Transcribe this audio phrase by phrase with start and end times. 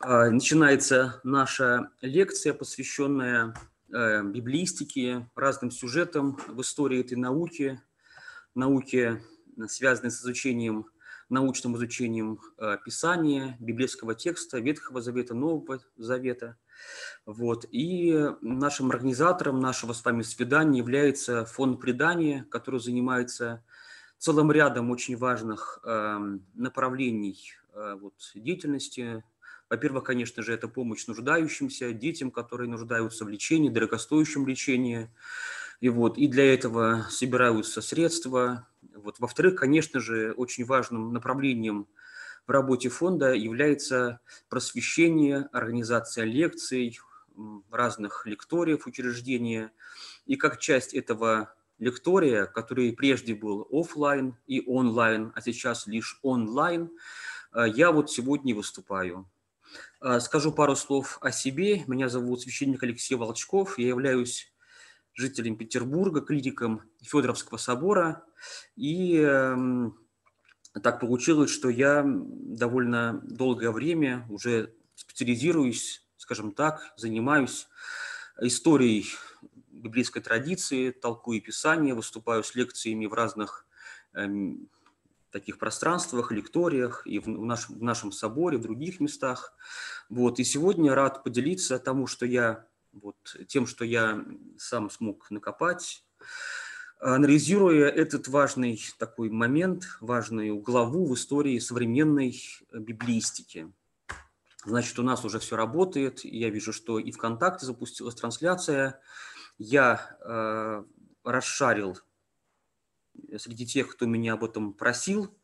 [0.00, 3.54] А, начинается наша лекция, посвященная
[3.90, 7.80] э, библистике, разным сюжетам в истории этой науки,
[8.54, 9.22] науке,
[9.68, 10.86] связанной с изучением,
[11.30, 16.58] научным изучением э, Писания, библейского текста, Ветхого Завета, Нового Завета.
[17.24, 17.64] Вот.
[17.70, 23.64] И нашим организатором нашего с вами свидания является фонд предания, который занимается
[24.18, 29.24] целым рядом очень важных эм, направлений э, вот, деятельности
[29.68, 35.10] во-первых, конечно же, это помощь нуждающимся, детям, которые нуждаются в лечении, дорогостоящем лечении.
[35.80, 38.66] И, вот, и для этого собираются средства.
[38.94, 39.18] Вот.
[39.18, 41.86] Во-вторых, конечно же, очень важным направлением
[42.46, 46.98] в работе фонда является просвещение, организация лекций,
[47.70, 49.72] разных лекториев учреждения.
[50.26, 56.90] И как часть этого лектория, который прежде был офлайн и онлайн, а сейчас лишь онлайн,
[57.52, 59.28] э, я вот сегодня выступаю.
[60.00, 61.84] А, скажу пару слов о себе.
[61.86, 63.78] Меня зовут священник Алексей Волчков.
[63.78, 64.52] Я являюсь
[65.14, 68.22] жителем Петербурга, клириком Федоровского собора.
[68.76, 69.56] И э,
[70.82, 77.66] так получилось, что я довольно долгое время уже специализируюсь, скажем так, занимаюсь
[78.38, 79.06] историей
[79.70, 83.66] библейской традиции, толкую Писание, выступаю с лекциями в разных
[84.12, 84.68] эм,
[85.36, 89.52] таких пространствах, лекториях и в, наш, в нашем соборе, в других местах.
[90.08, 90.38] Вот.
[90.38, 93.16] И сегодня рад поделиться тому, что я, вот,
[93.46, 94.24] тем, что я
[94.56, 96.02] сам смог накопать,
[97.00, 102.40] анализируя этот важный такой момент, важную главу в истории современной
[102.72, 103.70] библистики.
[104.64, 106.24] Значит, у нас уже все работает.
[106.24, 109.00] Я вижу, что и ВКонтакте запустилась трансляция.
[109.58, 110.82] Я э,
[111.24, 111.98] расшарил
[113.38, 115.34] среди тех, кто меня об этом просил,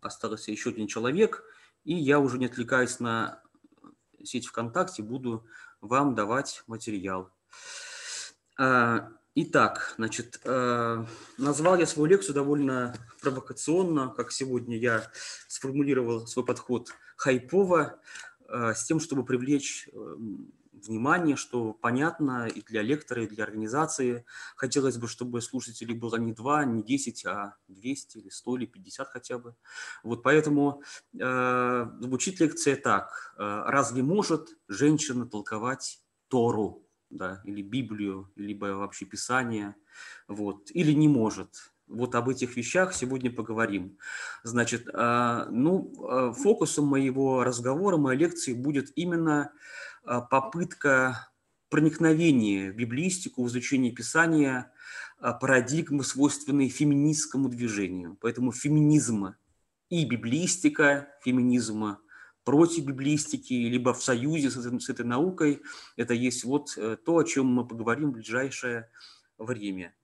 [0.00, 1.44] остался еще один человек,
[1.84, 3.42] и я уже не отвлекаясь на
[4.22, 5.46] сеть ВКонтакте, буду
[5.80, 7.30] вам давать материал.
[8.56, 11.04] А, итак, значит, э,
[11.38, 15.10] назвал я свою лекцию довольно провокационно, как сегодня я
[15.48, 18.00] сформулировал свой подход хайпово,
[18.48, 20.52] э, с тем, чтобы привлечь эм,
[20.86, 24.24] внимание, что понятно и для лектора, и для организации.
[24.56, 29.08] Хотелось бы, чтобы слушателей было не 2, не 10, а 200 или 100 или 50
[29.08, 29.54] хотя бы.
[30.02, 30.82] Вот поэтому
[31.18, 33.34] э, звучит лекция так.
[33.38, 36.80] Э, разве может женщина толковать Тору?
[37.10, 39.76] Да, или Библию, либо вообще Писание,
[40.26, 41.70] вот, или не может.
[41.86, 43.98] Вот об этих вещах сегодня поговорим.
[44.42, 49.52] Значит, э, ну, э, фокусом моего разговора, моей лекции будет именно
[50.04, 51.28] попытка
[51.70, 54.72] проникновения в библистику, в изучение Писания
[55.18, 58.16] а, парадигмы, свойственной феминистскому движению.
[58.20, 59.34] Поэтому феминизм
[59.88, 61.98] и библистика феминизма
[62.44, 65.62] против библистики, либо в союзе с, с этой наукой,
[65.96, 68.90] это есть вот э, то, о чем мы поговорим в ближайшее
[69.38, 69.94] время.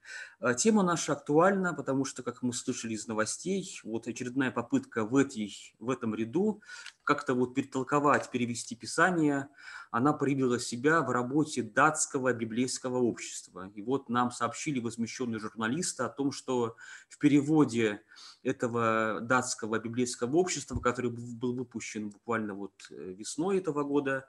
[0.40, 5.14] А, тема наша актуальна, потому что, как мы слышали из новостей, вот очередная попытка в,
[5.16, 6.62] этой, в этом ряду
[7.04, 9.48] как-то вот перетолковать, перевести Писание,
[9.90, 13.70] она проявила себя в работе датского библейского общества.
[13.74, 16.76] И вот нам сообщили возмещенные журналисты о том, что
[17.08, 18.02] в переводе
[18.42, 24.28] этого датского библейского общества, который был выпущен буквально вот э, весной этого года,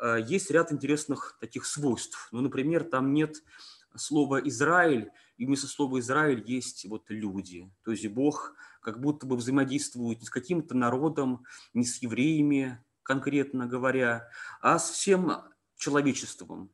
[0.00, 2.28] э, есть ряд интересных таких свойств.
[2.32, 3.42] Ну, например, там нет
[3.94, 7.70] слова «Израиль», и вместо слова «Израиль» есть вот люди.
[7.84, 11.44] То есть Бог как будто бы взаимодействует не с каким-то народом,
[11.74, 14.28] не с евреями, конкретно говоря,
[14.60, 15.32] а с всем
[15.76, 16.72] человечеством.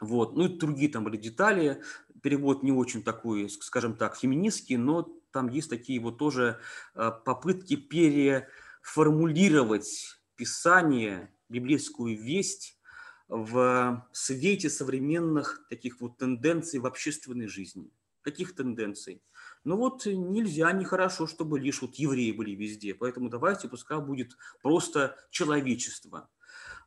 [0.00, 0.34] Вот.
[0.34, 1.82] Ну и другие там были детали.
[2.22, 5.02] Перевод не очень такой, скажем так, феминистский, но
[5.32, 6.58] там есть такие вот тоже
[6.94, 12.80] э, попытки переформулировать Писание, библейскую весть
[13.28, 17.92] в свете современных таких вот тенденций в общественной жизни.
[18.22, 19.22] Каких тенденций?
[19.64, 22.94] Ну вот нельзя, нехорошо, чтобы лишь вот евреи были везде.
[22.94, 26.28] Поэтому давайте, пускай будет просто человечество.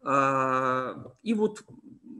[0.03, 1.63] И вот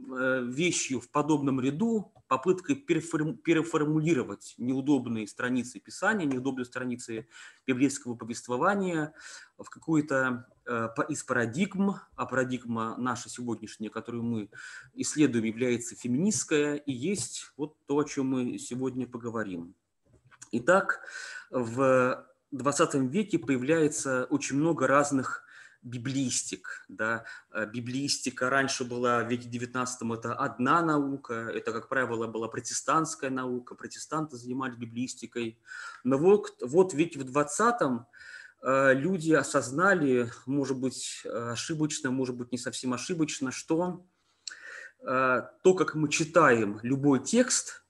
[0.08, 7.28] вещью в подобном ряду попыткой переформулировать неудобные страницы Писания, неудобные страницы
[7.66, 9.12] библейского повествования
[9.58, 14.50] в какую-то э, из парадигм, а парадигма наша сегодняшняя, которую мы
[14.94, 19.74] исследуем, является феминистская, и есть вот то, о чем мы сегодня поговорим.
[20.56, 21.00] Итак,
[21.50, 25.42] в 20 веке появляется очень много разных
[25.82, 26.84] библистик.
[26.88, 27.24] Да?
[27.50, 33.30] Э, библистика раньше была в веке XIX это одна наука, это, как правило, была протестантская
[33.30, 35.58] наука, протестанты занимались библистикой.
[36.04, 38.04] Но вот, вот в веке в XX
[38.62, 44.06] э, люди осознали, может быть, ошибочно, может быть, не совсем ошибочно, что
[45.00, 47.80] э, то, как мы читаем любой текст–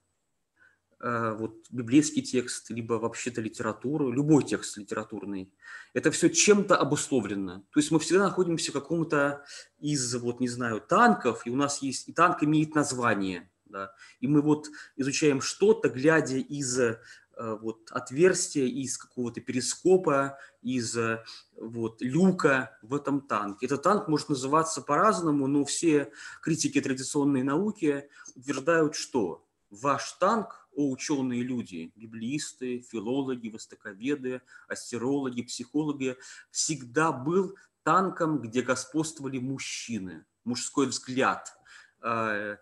[0.99, 5.53] вот библейский текст, либо вообще-то литературу, любой текст литературный,
[5.93, 7.65] это все чем-то обусловлено.
[7.71, 9.45] То есть мы всегда находимся в каком-то
[9.79, 14.27] из, вот не знаю, танков, и у нас есть, и танк имеет название, да, и
[14.27, 16.97] мы вот изучаем что-то, глядя из э,
[17.37, 21.23] вот отверстия, из какого-то перископа, из э,
[21.55, 23.65] вот люка в этом танке.
[23.65, 26.11] Этот танк может называться по-разному, но все
[26.41, 29.44] критики традиционной науки утверждают, что
[29.81, 36.17] ваш танк о ученые люди, библиисты, филологи, востоковеды, астерологи, психологи,
[36.51, 41.57] всегда был танком, где господствовали мужчины, мужской взгляд.
[42.01, 42.57] Э,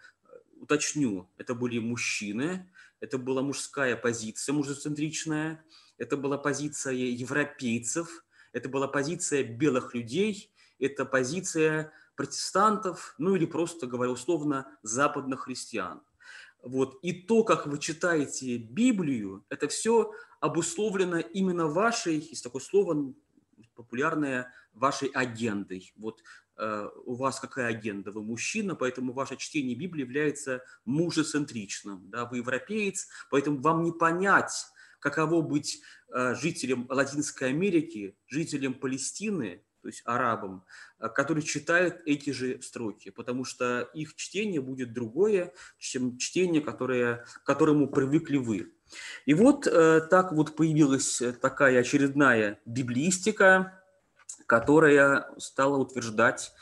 [0.59, 2.69] уточню, это были мужчины,
[2.99, 5.63] это была мужская позиция, мужецентричная,
[5.97, 13.87] это была позиция европейцев, это была позиция белых людей, это позиция протестантов, ну или просто,
[13.87, 16.01] говоря условно, западных христиан–
[16.63, 16.97] вот.
[17.01, 23.13] И то, как вы читаете Библию, это все обусловлено именно вашей, есть такое слово
[23.75, 25.93] популярное, вашей агендой.
[25.97, 26.23] Вот
[26.57, 28.11] э, у вас какая агенда?
[28.11, 32.09] Вы мужчина, поэтому ваше чтение Библии является мужецентричным.
[32.09, 32.25] Да?
[32.25, 34.65] Вы европеец, поэтому вам не понять,
[34.99, 35.81] каково быть
[36.13, 40.63] э, жителем Латинской Америки, жителем Палестины, то есть арабам,
[40.99, 47.25] э, которые читают эти же строки, потому что их чтение будет другое, чем чтение, которое,
[47.43, 48.73] к которому привыкли вы.
[49.25, 53.83] И вот э, так вот появилась такая очередная библистика,
[54.47, 56.53] которая стала утверждать,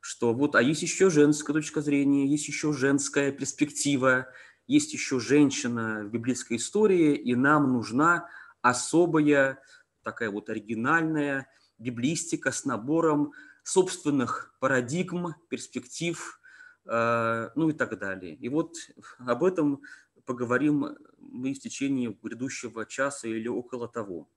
[0.00, 4.28] что вот, а есть еще женская точка зрения, есть еще женская перспектива,
[4.68, 8.28] есть еще женщина в библейской истории, и нам нужна
[8.62, 9.60] особая,
[10.04, 11.48] такая вот оригинальная
[11.78, 13.32] библистика с набором
[13.62, 16.40] собственных парадигм, перспектив,
[16.86, 18.34] э, ну и так далее.
[18.34, 18.74] И вот
[19.18, 19.82] об этом
[20.24, 24.28] поговорим мы в течение грядущего часа или около того.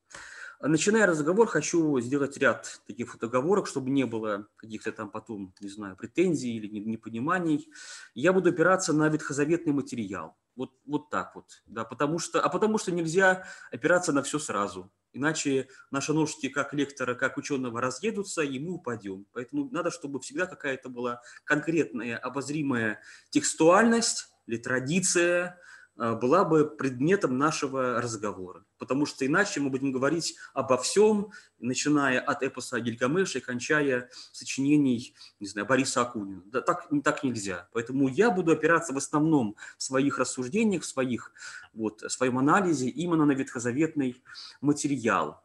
[0.64, 5.96] Начиная разговор, хочу сделать ряд таких договорок, чтобы не было каких-то там потом, не знаю,
[5.96, 7.68] претензий или непониманий.
[8.14, 10.38] Я буду опираться на ветхозаветный материал.
[10.56, 11.64] Вот, вот так вот.
[11.66, 14.92] Да, потому что, а потому что нельзя опираться на все сразу.
[15.14, 19.26] Иначе наши ножки как лектора, как ученого разъедутся, и мы упадем.
[19.32, 25.60] Поэтому надо, чтобы всегда какая-то была конкретная, обозримая текстуальность или традиция,
[25.98, 28.64] а, была бы предметом нашего разговора.
[28.82, 31.30] Потому что иначе мы будем говорить обо всем,
[31.60, 36.42] начиная от эпоса Гильгамеша и кончая сочинений, не знаю, Бориса Акунина.
[36.48, 37.70] Да, так, так нельзя.
[37.74, 41.32] Поэтому я буду опираться в основном в своих рассуждениях, в, своих,
[41.76, 44.20] вот, в своем анализе именно на ветхозаветный
[44.62, 45.44] материал.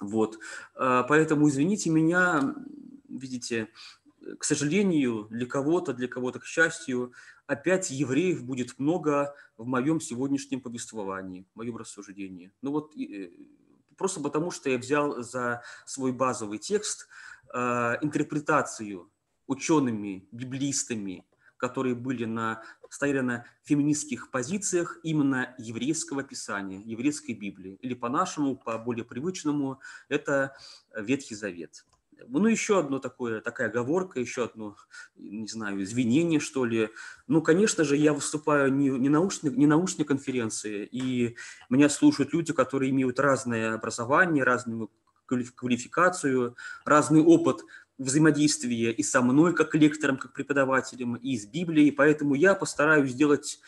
[0.00, 0.38] Вот.
[0.76, 2.54] А, поэтому, извините меня,
[3.06, 3.68] видите,
[4.38, 7.12] к сожалению, для кого-то, для кого-то, к счастью,
[7.46, 12.52] опять евреев будет много в моем сегодняшнем повествовании, в моем рассуждении.
[12.62, 13.30] Ну вот э,
[13.96, 17.08] просто потому, что я взял за свой базовый текст
[17.54, 17.58] э,
[18.02, 19.10] интерпретацию
[19.46, 21.24] учеными, библистами,
[21.56, 27.78] которые были на, стояли на феминистских позициях именно еврейского писания, еврейской Библии.
[27.80, 30.56] Или по-нашему, по более привычному, это
[30.94, 31.86] Ветхий Завет.
[32.28, 34.76] Ну, еще одно такое, такая оговорка, еще одно,
[35.16, 36.90] не знаю, извинение, что ли.
[37.26, 41.36] Ну, конечно же, я выступаю не, не, научной, не научной конференции, и
[41.68, 44.90] меня слушают люди, которые имеют разное образование, разную
[45.26, 47.62] квалификацию, разный опыт
[47.98, 53.58] взаимодействия и со мной, как лектором, как преподавателем, и с Библией, поэтому я постараюсь сделать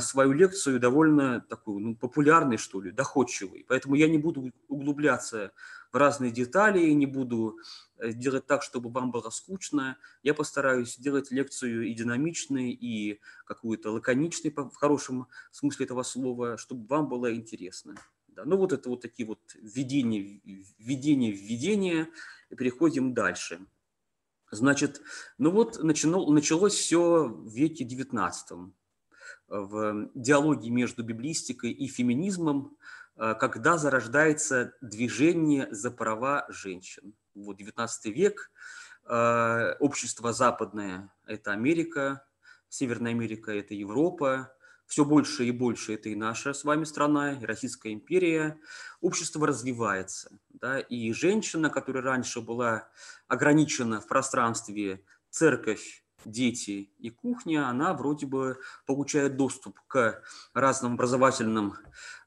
[0.00, 3.64] свою лекцию довольно такую, ну, популярной, что ли, доходчивой.
[3.68, 5.52] Поэтому я не буду углубляться
[5.92, 7.58] в разные детали, не буду
[7.96, 9.96] э, делать так, чтобы вам было скучно.
[10.22, 16.86] Я постараюсь сделать лекцию и динамичной, и какую-то лаконичной, в хорошем смысле этого слова, чтобы
[16.86, 17.94] вам было интересно.
[18.28, 18.44] Да.
[18.44, 20.40] Ну вот это вот такие вот введения,
[20.78, 22.08] введения, введения,
[22.50, 23.60] и переходим дальше.
[24.50, 25.02] Значит,
[25.36, 28.70] ну вот начало, началось все в веке XIX,
[29.48, 32.76] в диалоге между библистикой и феминизмом,
[33.16, 37.14] э, когда зарождается движение за права женщин.
[37.34, 38.50] Вот XIX век,
[39.06, 42.24] э, общество западное– это Америка,
[42.68, 44.52] Северная Америка– это Европа,
[44.86, 48.58] все больше и больше это и наша с вами страна, и Российская империя.
[49.00, 50.38] Общество развивается.
[50.48, 52.88] Да, и женщина, которая раньше была
[53.26, 60.22] ограничена в пространстве церковь, дети и кухня, она вроде бы получает доступ к
[60.52, 61.74] разным образовательным,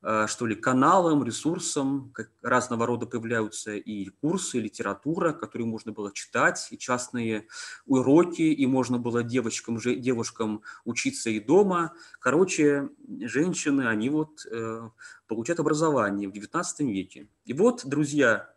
[0.02, 6.12] э, что ли, каналам, ресурсам, разного рода появляются и курсы, и литература, которые можно было
[6.14, 7.48] читать, и частные
[7.86, 11.94] уроки, и можно было девочкам, девушкам учиться и дома.
[12.20, 12.90] Короче,
[13.22, 14.90] женщины, они вот э,
[15.28, 17.28] получают образование в XIX веке.
[17.46, 18.54] И вот, друзья,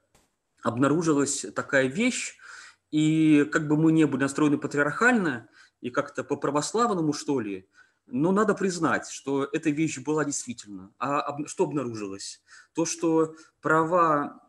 [0.62, 2.38] обнаружилась такая вещь,
[2.94, 5.48] и как бы мы не были настроены патриархально
[5.80, 7.68] и как-то по-православному, что ли,
[8.06, 10.92] но надо признать, что эта вещь была действительно.
[11.00, 12.40] А что обнаружилось?
[12.72, 14.48] То, что права,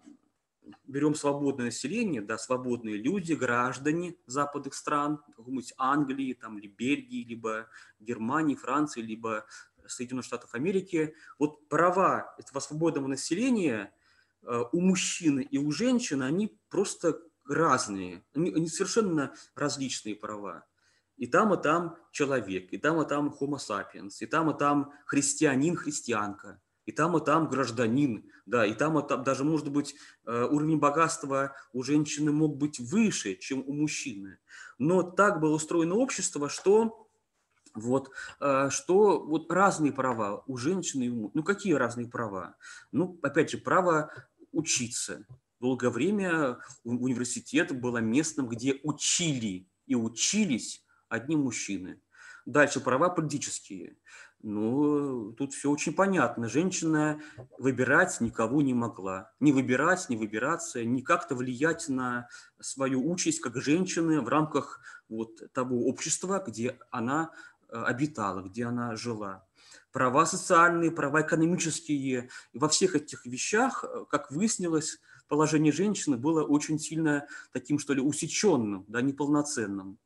[0.85, 7.67] берем свободное население, да, свободные люди, граждане западных стран, какой-нибудь Англии, там, или Бельгии, либо
[7.99, 9.47] Германии, Франции, либо
[9.87, 13.91] Соединенных Штатов Америки, вот права этого свободного населения
[14.43, 20.65] э, у мужчины и у женщины, они просто разные, они, совершенно различные права.
[21.17, 24.91] И там, и там человек, и там, и там homo sapiens, и там, и там
[25.05, 29.95] христианин, христианка, и там, и там гражданин, да, и там, и там даже, может быть,
[30.25, 34.39] э, уровень богатства у женщины мог быть выше, чем у мужчины.
[34.77, 37.07] Но так было устроено общество, что
[37.73, 42.55] вот, э, что вот разные права у женщины Ну, какие разные права?
[42.91, 44.11] Ну, опять же, право
[44.51, 45.25] учиться,
[45.65, 51.99] долгое время университет был местом, где учили и учились одни мужчины.
[52.45, 53.97] Дальше права политические.
[54.43, 56.47] Ну, тут все очень понятно.
[56.47, 57.19] Женщина
[57.57, 59.31] выбирать никого не могла.
[59.39, 62.27] Не выбирать, не выбираться, не как-то влиять на
[62.61, 67.31] свою участь как женщины в рамках вот того общества, где она
[67.69, 69.45] обитала, где она жила.
[69.91, 72.29] Права социальные, права экономические.
[72.53, 77.93] И во всех этих вещах, э, как выяснилось, положение женщины было очень сильно таким, что
[77.93, 79.97] ли, усеченным, да, неполноценным.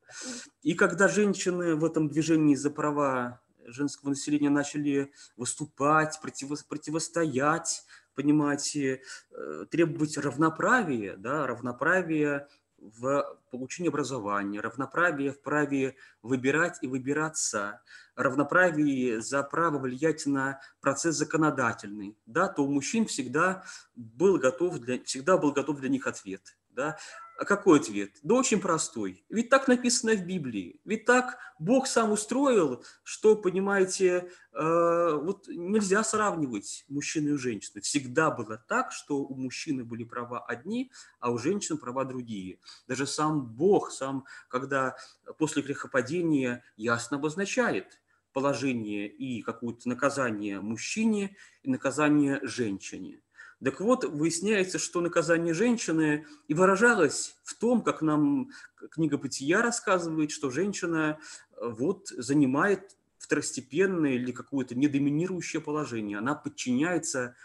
[0.62, 7.84] И когда женщины в этом движении за права женского населения начали выступать, противо, противостоять,
[8.16, 9.02] понимаете,
[9.32, 12.48] э, требовать равноправия, да, равноправия
[12.82, 17.82] в получении образования, равноправие в праве выбирать и выбираться,
[18.16, 23.64] равноправие за право влиять на процесс законодательный, да, то у мужчин всегда
[23.96, 26.58] был готов для, всегда был готов для них ответ.
[26.70, 26.98] Да?
[27.40, 28.12] А какой ответ?
[28.22, 29.24] Да очень простой.
[29.30, 30.82] Ведь так написано в Библии.
[30.84, 37.82] Ведь так Бог сам устроил, что, понимаете, э, вот нельзя сравнивать мужчину и женщину.
[37.82, 40.92] Всегда было так, что у мужчины были права одни,
[41.22, 42.60] а у женщин права другие.
[42.90, 44.98] Даже сам Бог, сам, когда
[45.38, 48.02] после грехопадения ясно обозначает
[48.34, 53.22] положение и какое-то наказание мужчине и наказание женщине.
[53.64, 58.52] Так вот, выясняется, что наказание женщины и выражалось в том, как нам
[58.92, 61.20] книга «Бытия» рассказывает, что женщина
[61.52, 66.18] э, вот занимает второстепенное или какое-то недоминирующее положение.
[66.20, 67.36] Она подчиняется,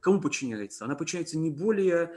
[0.00, 0.84] кому подчиняется?
[0.84, 2.12] Она подчиняется не более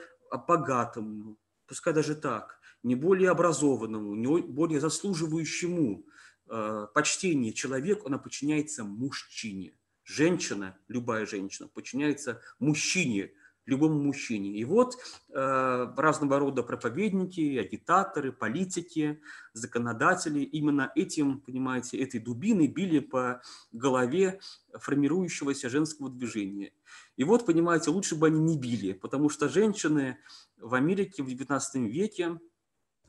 [0.47, 1.37] богатому,
[1.67, 6.03] пускай даже так, не более образованному, не более заслуживающему
[6.49, 9.75] э, почтения человеку, она подчиняется мужчине
[10.07, 13.31] женщина, любая женщина, подчиняется мужчине,
[13.65, 14.51] любому мужчине.
[14.51, 14.95] И вот
[15.29, 19.21] э, разного рода проповедники, агитаторы, политики,
[19.51, 23.41] законодатели именно этим, понимаете, этой дубиной били по
[23.73, 24.39] голове
[24.73, 26.71] формирующегося женского движения.
[27.17, 30.17] И вот, понимаете, лучше бы они не били, потому что женщины
[30.57, 32.39] в Америке в XIX веке,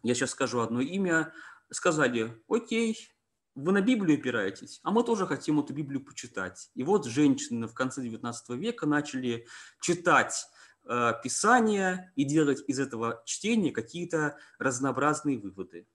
[0.03, 1.33] я сейчас скажу одно имя,
[1.71, 3.13] сказали, окей,
[3.59, 6.71] вы на Библию опираетесь, а мы тоже хотим эту Библию почитать.
[6.75, 9.47] И вот женщины в конце XIX века начали
[9.81, 10.47] читать
[10.85, 15.87] э, Писание и делать из этого чтения какие-то разнообразные выводы.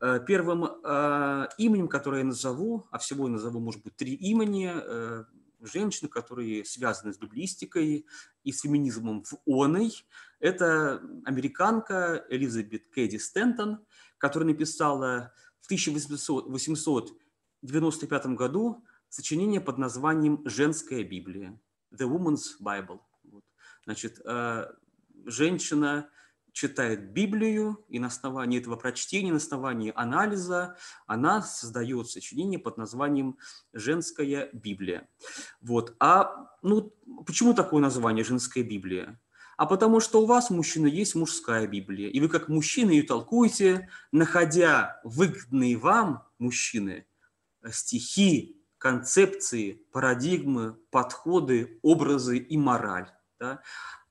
[0.00, 4.72] Э, первым э, именем, которое я назову, а всего я назову, может быть, три имени,
[4.74, 5.24] э,
[5.60, 8.04] женщин, которые связаны с библистикой
[8.42, 9.92] и с феминизмом в оной,
[10.40, 13.78] это американка Элизабет Кэдди Стентон,
[14.18, 21.60] которая написала в 1895 году сочинение под названием «Женская Библия»–
[21.92, 23.00] «The Woman's Bible».
[23.24, 23.44] Вот.
[23.84, 24.66] Значит, э,
[25.24, 26.08] женщина
[26.52, 30.76] читает Библию, и на основании этого прочтения, на основании анализа
[31.06, 33.38] она создает сочинение под названием
[33.72, 35.08] «Женская Библия».
[35.60, 35.94] Вот.
[35.98, 36.94] А ну,
[37.26, 39.20] почему такое название «Женская Библия»?
[39.56, 43.88] А потому что у вас, мужчина, есть мужская Библия, и вы как мужчина ее толкуете,
[44.10, 47.06] находя выгодные вам, мужчины,
[47.70, 53.10] стихи, концепции, парадигмы, подходы, образы и мораль.
[53.38, 53.62] Да?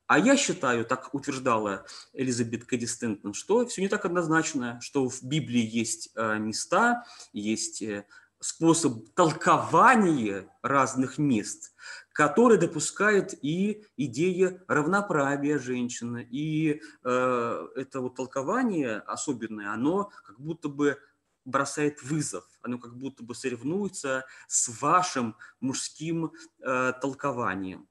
[0.06, 5.22] А я считаю, так утверждала Элизабет Кэдди Стентон, что все не так однозначно, что в
[5.22, 8.04] Библии есть э, места, есть э,
[8.40, 11.74] способ толкования разных мест,
[12.12, 16.26] который допускает и идея равноправия женщины.
[16.30, 20.98] И э, это вот толкование особенное, оно как будто бы
[21.44, 27.88] бросает вызов, оно как будто бы соревнуется с вашим мужским э, толкованием.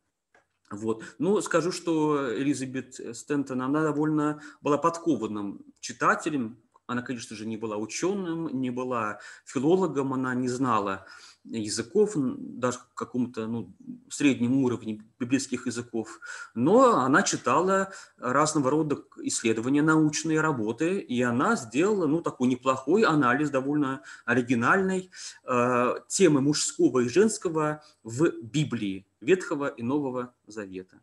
[0.69, 1.03] Вот.
[1.19, 6.57] Ну, скажу, что Элизабет Стентон, она довольно была подкованным читателем.
[6.87, 11.05] Она, конечно же, не была ученым, не была филологом, она не знала
[11.43, 13.73] языков, даже в каком-то ну,
[14.09, 16.19] среднем уровне библейских языков,
[16.53, 23.49] но она читала разного рода исследования, научные работы, и она сделала ну, такой неплохой анализ,
[23.49, 25.11] довольно оригинальной
[25.45, 31.01] э, темы мужского и женского в Библии Ветхого и Нового Завета.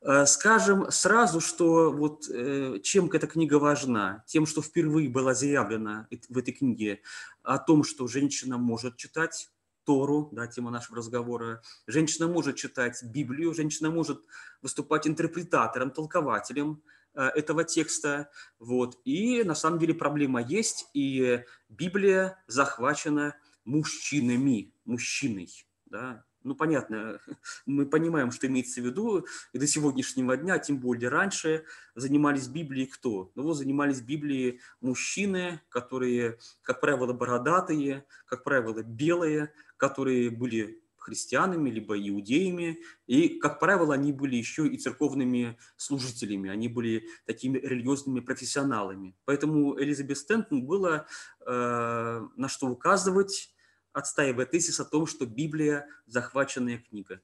[0.00, 4.24] Э, скажем сразу, что вот э, чем эта книга важна?
[4.26, 7.00] Тем, что впервые было заявлено в этой книге
[7.42, 9.50] о том, что женщина может читать
[9.84, 11.62] Тору, да, тема нашего разговора.
[11.86, 14.24] Женщина может читать Библию, женщина может
[14.62, 16.82] выступать интерпретатором, толкователем
[17.14, 18.30] э, этого текста.
[18.58, 18.98] Вот.
[19.04, 25.48] И на самом деле проблема есть, и Библия захвачена мужчинами, мужчиной.
[25.86, 26.24] Да?
[26.44, 27.20] Ну, понятно,
[27.66, 31.64] мы понимаем, что имеется в виду, и до сегодняшнего дня, тем более раньше,
[31.94, 33.32] занимались Библией кто?
[33.34, 39.54] Ну, вот занимались Библией мужчины, которые, как правило, бородатые, как правило, белые,
[39.88, 46.68] которые были христианами, либо иудеями, и, как правило, они были еще и церковными служителями, они
[46.68, 49.14] были такими религиозными профессионалами.
[49.26, 51.06] Поэтому Элизабет Стентон было
[51.46, 53.54] э, на что указывать,
[53.92, 57.20] отстаивая тезис о том, что Библия– захваченная книга.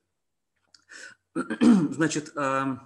[1.34, 2.76] Значит, э,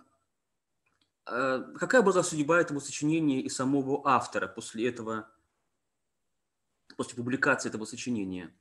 [1.27, 5.29] э, какая была судьба этого сочинения и самого автора после этого,
[6.97, 8.55] после публикации этого сочинения?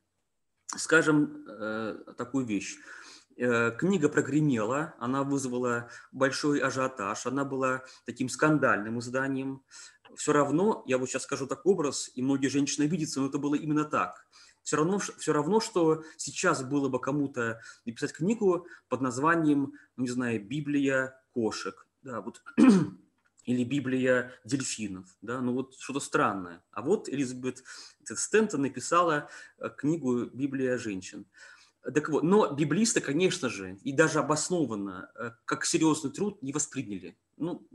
[0.77, 2.77] Скажем э, такую вещь.
[3.37, 9.63] Э, книга прогремела, она вызвала большой ажиотаж, она была таким скандальным изданием.
[10.15, 13.55] Все равно, я вот сейчас скажу так образ, и многие женщины обидятся, но это было
[13.55, 14.25] именно так.
[14.61, 20.09] Все равно, все равно, что сейчас было бы кому-то написать книгу под названием, ну, не
[20.09, 21.87] знаю, «Библия кошек».
[22.01, 22.41] Да, вот
[23.45, 26.63] или Библия дельфинов, да, ну вот что-то странное.
[26.71, 27.63] А вот Элизабет
[28.03, 31.25] Стентон написала э, книгу «Библия женщин».
[31.93, 37.17] Так вот, но библисты, конечно же, и даже обоснованно, э, как серьезный труд не восприняли.
[37.35, 37.67] Ну,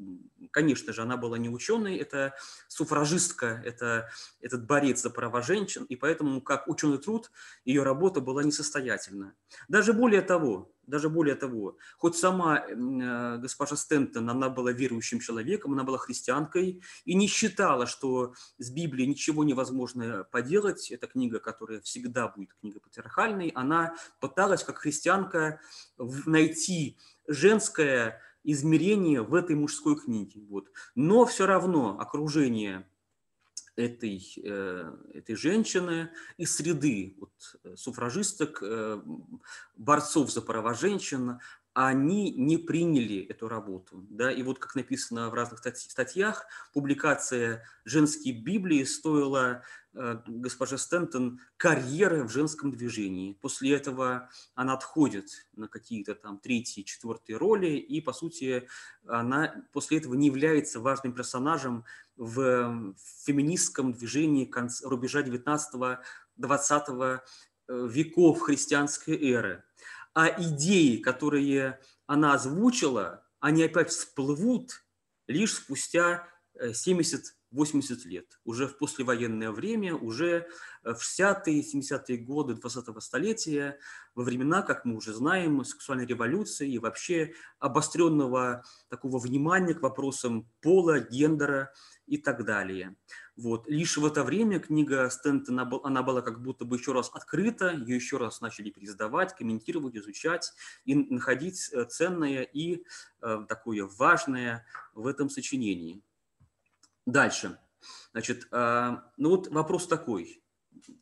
[0.51, 2.35] конечно же, она была не ученой, это
[2.69, 4.09] суфражистка, это
[4.41, 7.31] этот борец за права женщин, и поэтому, как ученый труд,
[7.67, 9.35] ее работа была несостоятельна.
[9.69, 15.73] Даже более того, даже более того, хоть сама э, госпожа Стентон, она была верующим человеком,
[15.73, 20.91] она была христианкой и не считала, что с Библией ничего невозможно поделать.
[20.91, 23.53] Это книга, которая всегда будет книга патриархальной.
[23.55, 25.61] Она пыталась, как христианка,
[26.27, 30.41] найти женское измерение в этой мужской книге.
[30.49, 30.71] Вот.
[30.95, 32.89] Но все равно окружение
[33.79, 37.33] этой, э, этой женщины из среды вот,
[37.65, 39.01] э, суфражисток, э,
[39.77, 41.39] борцов за права женщин,
[41.75, 44.05] они не приняли эту работу.
[44.11, 44.33] Да?
[44.33, 49.63] И вот как написано в разных статьях, публикация женской Библии стоила
[49.95, 53.35] э, госпоже Стентон карьеры в женском движении.
[53.35, 58.67] После этого она отходит на какие-то там третьи, четвертые роли, и, по сути,
[59.07, 61.85] она после этого не является важным персонажем
[62.19, 64.51] Эм, в феминистском движении
[64.83, 66.01] рубежа 19-20
[67.69, 69.63] э, веков христианской эры.
[70.15, 74.85] А идеи, которые она озвучила, они опять всплывут
[75.29, 78.39] лишь спустя э, 70 80 лет.
[78.45, 80.49] Уже в послевоенное время, уже
[80.85, 83.79] э, в 60-е, 70-е годы 20-го столетия,
[84.15, 90.49] во времена, как мы уже знаем, сексуальной революции и вообще обостренного такого внимания к вопросам
[90.61, 91.73] пола, гендера
[92.07, 92.97] и так далее.
[93.37, 93.69] Вот.
[93.69, 97.95] Лишь в это время книга Стентона, она была как будто бы еще раз открыта, ее
[97.95, 100.53] еще раз начали переиздавать, комментировать, изучать
[100.85, 102.83] и находить э, ценное и
[103.23, 106.03] э, такое важное в этом сочинении.
[107.09, 107.59] Дальше.
[108.13, 110.43] Значит, ну вот вопрос такой.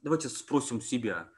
[0.02, 1.28] Давайте спросим себя.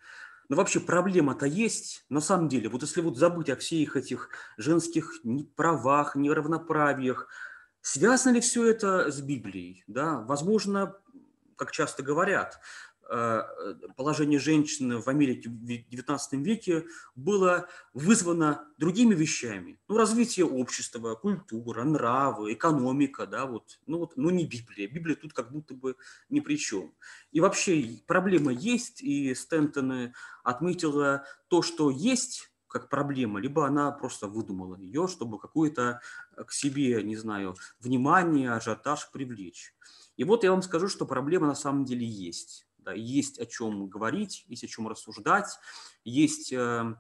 [0.50, 2.68] Ну вообще проблема-то есть, на самом деле.
[2.68, 4.28] Вот если вот забыть о всех этих
[4.58, 5.22] женских
[5.56, 7.28] правах, неравноправиях,
[7.80, 9.84] связано ли все это с Библией?
[9.86, 10.20] Да?
[10.20, 10.94] Возможно,
[11.56, 12.60] как часто говорят,
[13.96, 19.80] положение женщины в Америке в XIX веке было вызвано другими вещами.
[19.88, 24.88] Ну, развитие общества, культура, нравы, экономика, да, вот, ну, вот, ну, не Библия.
[24.88, 25.96] Библия тут как будто бы
[26.28, 26.92] ни при чем.
[27.32, 30.12] И вообще проблема есть, и Стентон
[30.44, 36.02] отметила то, что есть, как проблема, либо она просто выдумала ее, чтобы какое-то
[36.36, 39.74] к себе, не знаю, внимание, ажиотаж привлечь.
[40.18, 44.44] И вот я вам скажу, что проблема на самом деле есть есть о чем говорить,
[44.48, 45.58] есть о чем рассуждать,
[46.04, 46.94] есть э,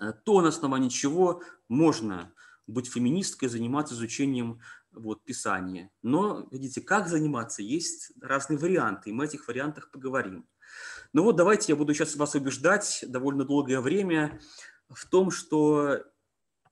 [0.00, 2.32] э, то, на основании чего можно
[2.66, 4.60] быть феминисткой, заниматься изучением
[4.92, 5.90] вот, Писания.
[6.02, 10.48] Но, видите, как заниматься, есть разные варианты, и мы о этих вариантах поговорим.
[11.12, 14.40] Ну вот давайте я буду сейчас вас убеждать довольно долгое время
[14.88, 16.04] в том, что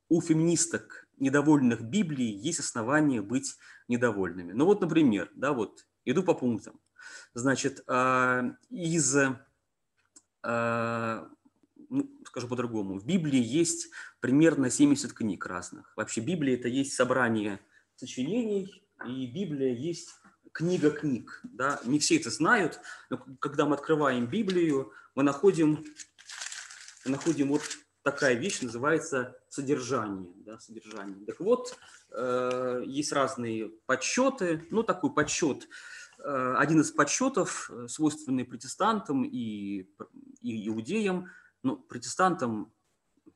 [0.08, 3.56] у феминисток, недовольных Библией, есть основания быть
[3.88, 4.52] недовольными.
[4.52, 6.80] Ну вот, например, да, вот, иду по пунктам.
[7.34, 9.16] Значит, а, из,
[10.42, 11.28] а,
[11.88, 15.92] ну, скажу по-другому, в Библии есть примерно 70 книг разных.
[15.96, 17.60] Вообще Библия– это есть собрание
[17.96, 20.10] сочинений, и Библия есть
[20.52, 21.40] книга книг.
[21.44, 21.80] Да?
[21.84, 25.84] Не все это знают, но когда мы открываем Библию, мы находим,
[27.04, 27.62] мы находим вот
[28.02, 30.32] такая вещь, называется содержание.
[30.46, 31.24] Да, содержание.
[31.26, 31.78] Так вот,
[32.10, 34.66] э, есть разные подсчеты.
[34.70, 35.68] Ну, такой подсчет–
[36.24, 39.88] один из подсчетов, э, свойственный протестантам и,
[40.40, 41.28] и иудеям,
[41.62, 42.72] ну, протестантам,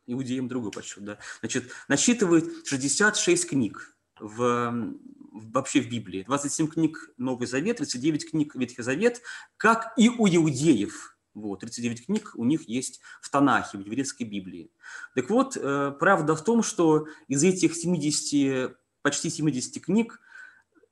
[0.07, 4.95] иудеям другой подсчет, да, значит, насчитывает 66 книг в,
[5.33, 6.25] вообще в Библии.
[6.27, 9.23] 27 книг Новый Завет, 39 книг Ветхий Завет,
[9.57, 11.17] как и у иудеев.
[11.35, 14.71] Вот, 39 книг у них есть в Танахе, в еврейской Библии.
[15.15, 20.21] Так вот, э, правда в том, что из этих 70, почти 70 книг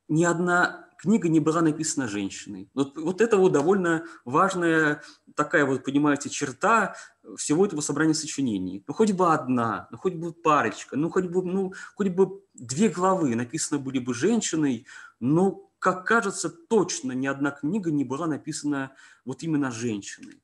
[0.09, 2.69] ни одна книга не была написана женщиной.
[2.75, 5.03] Вот, вот это вот довольно важная
[5.35, 6.95] такая вот, понимаете, черта
[7.39, 8.85] всего этого собрания сочинений.
[8.87, 12.91] Ну, хоть бы одна, ну, хоть бы парочка, ну, хоть бы, ну, хоть бы две
[12.91, 14.87] главы написаны были бы женщиной,
[15.21, 18.93] но, как кажется, точно ни одна книга не была написана
[19.25, 20.43] вот именно женщиной.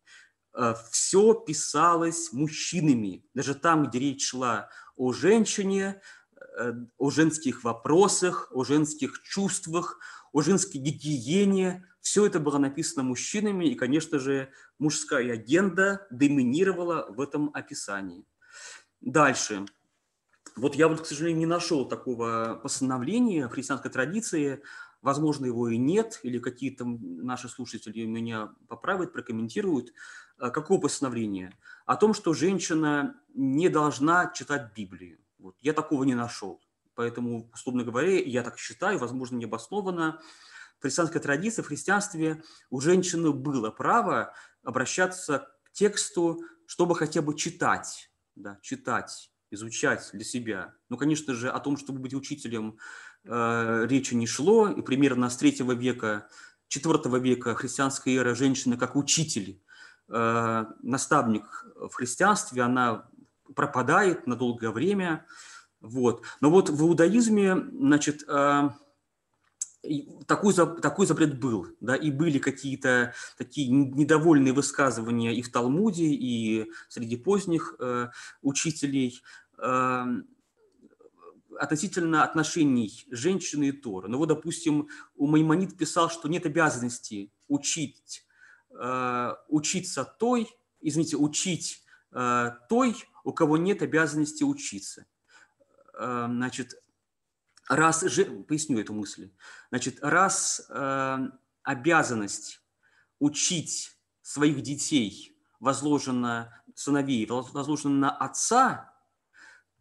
[0.54, 3.26] Э, Все писалось мужчинами.
[3.34, 6.00] Даже там, где речь шла о женщине,
[6.98, 9.98] о женских вопросах, о женских чувствах,
[10.32, 11.84] о женской гигиене.
[12.00, 18.24] Все это было написано мужчинами, и, конечно же, мужская агенда доминировала в этом описании.
[19.00, 19.66] Дальше.
[20.56, 24.62] Вот я вот, к сожалению, не нашел такого постановления в христианской традиции,
[25.02, 29.92] возможно, его и нет, или какие-то наши слушатели меня поправят, прокомментируют.
[30.38, 31.52] А, какого постановления?
[31.84, 35.18] О том, что женщина не должна читать Библию.
[35.46, 35.54] Вот.
[35.60, 36.60] Я такого не нашел.
[36.94, 40.20] Поэтому, условно говоря, я так считаю, возможно, необоснованно,
[40.80, 47.36] в христианской традиции, в христианстве у женщины было право обращаться к тексту, чтобы хотя бы
[47.36, 50.74] читать, да, читать, изучать для себя.
[50.88, 52.78] Ну, конечно же, о том, чтобы быть учителем,
[53.22, 56.28] э, речи не шло, и примерно с третьего века,
[56.66, 59.62] четвертого века христианской эры женщина как учитель,
[60.08, 63.08] э, наставник в христианстве, она
[63.54, 65.26] пропадает на долгое время–
[65.80, 66.24] вот.
[66.40, 68.70] Но вот в иудаизме, значит, э,
[70.26, 76.70] такой, такой запрет был, да, и были какие-то такие недовольные высказывания и в Талмуде, и
[76.88, 78.08] среди поздних э,
[78.42, 79.22] учителей
[79.58, 80.04] э,
[81.58, 84.08] относительно отношений женщины и Тора.
[84.08, 88.26] Ну вот, допустим, у Маймонид писал, что нет обязанности учить,
[88.70, 90.48] э, учиться той,
[90.80, 91.85] извините, учить
[92.68, 95.06] той, у кого нет обязанности учиться.
[95.98, 96.74] Э, значит,
[97.68, 98.00] раз,
[98.48, 99.30] поясню эту мысль,
[99.70, 101.18] значит, раз э,
[101.62, 102.60] обязанность
[103.18, 108.92] учить своих детей возложена, сыновей, возложена на отца,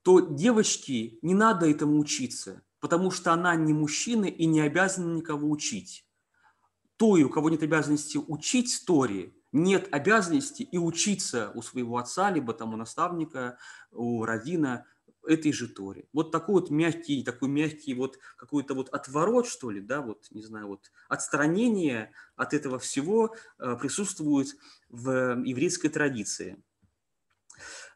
[0.02, 5.50] то девочке не надо этому учиться, потому что она не мужчина и не обязана никого
[5.50, 6.08] учить.
[6.98, 12.54] Той, у кого нет обязанности учить Торе, нет обязанности и учиться у своего отца, либо
[12.54, 13.58] там у наставника,
[13.92, 14.86] у равина,
[15.28, 16.08] этой же Торе.
[16.14, 20.44] Вот такой вот мягкий, такой мягкий вот какой-то вот отворот, что ли, да, вот, не
[20.44, 24.50] знаю, вот отстранение от этого всего э, присутствует
[24.90, 26.64] в еврейской традиции.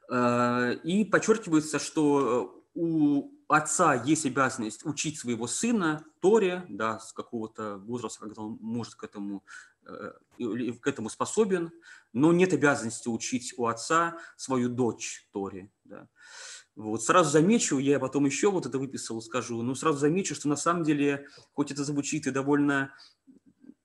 [0.10, 7.78] Э, и подчеркивается, что у отца есть обязанность учить своего сына Торе, да, с какого-то
[7.78, 9.44] возраста, когда он может к этому,
[9.79, 9.79] э,
[10.38, 11.72] к этому способен,
[12.14, 15.72] но нет обязанности учить у отца свою дочь Торе.
[15.84, 16.08] Да.
[16.76, 20.56] Вот, сразу замечу, я потом еще вот это выписал, скажу, но сразу замечу, что на
[20.56, 22.94] самом деле, хоть это звучит и довольно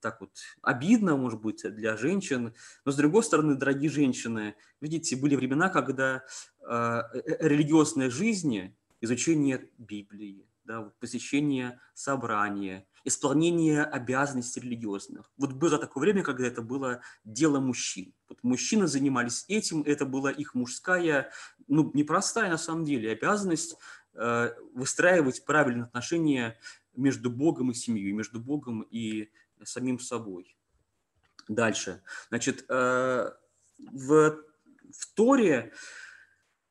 [0.05, 5.35] так вот обидно, может быть, для женщин, но с другой стороны, дорогие женщины, видите, были
[5.35, 6.23] времена, когда
[6.61, 7.03] э,
[7.41, 15.31] религиозная жизнь, изучение Библии, да, посещение собрания, исполнение обязанностей религиозных.
[15.37, 18.15] Вот было такое время, когда это было дело мужчин.
[18.29, 21.31] Вот мужчины занимались этим, это была их мужская,
[21.69, 23.77] ну, непростая на самом деле обязанность
[24.15, 26.59] э, выстраивать правильные отношения
[26.97, 29.31] между Богом и семьей, между Богом и
[29.63, 30.57] самим собой.
[31.49, 32.03] Дальше.
[32.31, 33.31] Значит, э,
[33.79, 34.37] в,
[34.93, 35.73] в Торе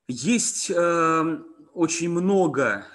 [0.07, 2.87] есть э, очень много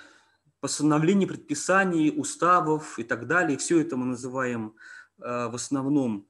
[0.61, 3.59] постановлений, предписаний, уставов и так далее.
[3.59, 4.75] Все это мы называем
[5.18, 6.27] э, в основном,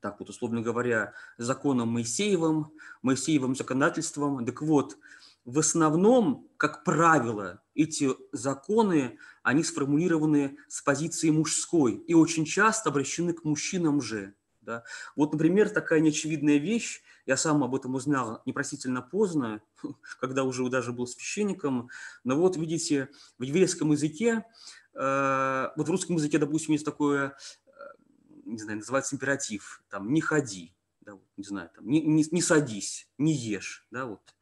[0.00, 4.44] так вот условно говоря, законом Моисеевым, Моисеевым законодательством.
[4.46, 4.96] Так вот,
[5.44, 13.32] в основном, как правило, эти законы, они сформулированы с позиции мужской и очень часто обращены
[13.32, 14.34] к мужчинам же.
[14.60, 14.84] Да?
[15.16, 19.62] Вот, например, такая неочевидная вещь, я сам об этом узнал непростительно поздно,
[20.20, 21.88] когда уже даже был священником,
[22.24, 23.08] но вот, видите,
[23.38, 24.44] в еврейском языке,
[24.94, 27.70] э, вот в русском языке, допустим, есть такое, э,
[28.44, 32.42] не знаю, называется императив, там, не ходи, да, вот, не знаю, там, не, не, не
[32.42, 34.34] садись, не ешь, да, вот,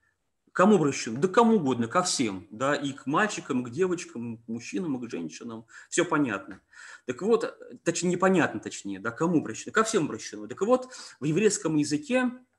[0.52, 1.20] кому обращен?
[1.20, 4.96] Да кому угодно, ко всем, да, и к мальчикам, и к девочкам, и к мужчинам,
[4.96, 6.60] и к женщинам, все понятно.
[7.06, 10.46] Так вот, точнее, непонятно точнее, да, кому обращено, ко всем обращено.
[10.46, 12.49] Так вот, в еврейском языке э,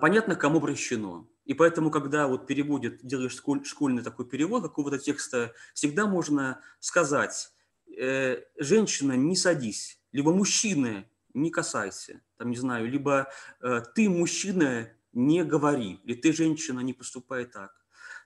[0.00, 1.28] понятно, кому обращено.
[1.46, 7.50] И поэтому, когда вот переводят, делаешь школь, школьный такой перевод какого-то текста, всегда можно сказать,
[7.96, 13.28] э, женщина, не садись, либо мужчина, не касайся, там, не знаю, либо
[13.60, 17.72] э, ты, мужчина, не говори, или ты, женщина, не поступай так.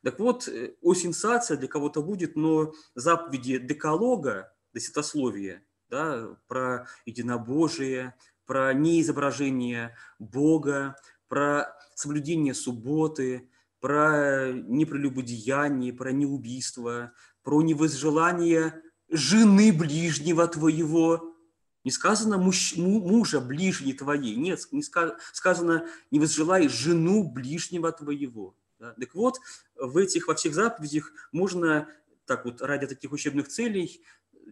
[0.03, 8.15] Так вот, э, о сенсация для кого-то будет, но заповеди деколога, десятословия, да, про единобожие,
[8.47, 10.97] про неизображение Бога,
[11.31, 17.13] про соблюдение субботы, про непрелюбодеяние, про неубийство,
[17.45, 21.37] про невозжелание жены ближнего твоего,
[21.85, 28.57] не сказано муж, мужа ближней твоей, нет, не сказано не возжелай жену ближнего твоего.
[28.81, 28.93] Да?
[28.95, 29.39] Так вот,
[29.77, 31.89] в этих, во всех заповедях можно,
[32.27, 34.03] так вот, ради таких учебных целей,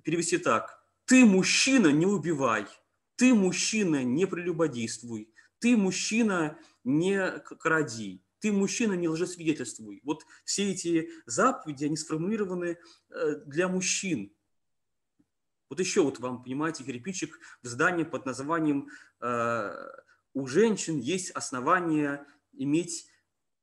[0.05, 0.81] перевести так.
[1.07, 2.67] Ты, мужчина, не убивай.
[3.17, 5.29] Ты, мужчина, не прелюбодействуй.
[5.59, 8.23] Ты, мужчина, не кради.
[8.40, 10.01] Ты, мужчина, не лжесвидетельствуй.
[10.05, 12.79] Вот все эти заповеди, они сформулированы
[13.11, 14.33] э, для мужчин,
[15.68, 18.88] вот еще вот вам, понимаете, кирпичик в здании под названием
[19.21, 19.75] э,
[20.33, 23.07] «У женщин есть основания иметь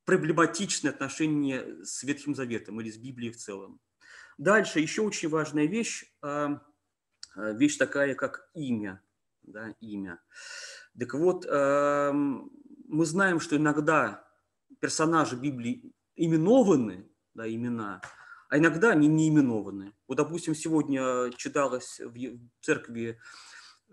[0.05, 3.79] проблематичное отношение с Ветхим Заветом или с Библией в целом».
[4.37, 6.49] Дальше еще очень важная вещь, э,
[7.35, 9.01] вещь такая, как имя.
[9.41, 10.21] Да, имя.
[10.99, 14.25] Так вот, э, мы знаем, что иногда
[14.79, 18.01] персонажи Библии именованы, да, имена–
[18.49, 19.93] а иногда они не именованы.
[20.07, 23.19] Вот, допустим, сегодня читалось в церкви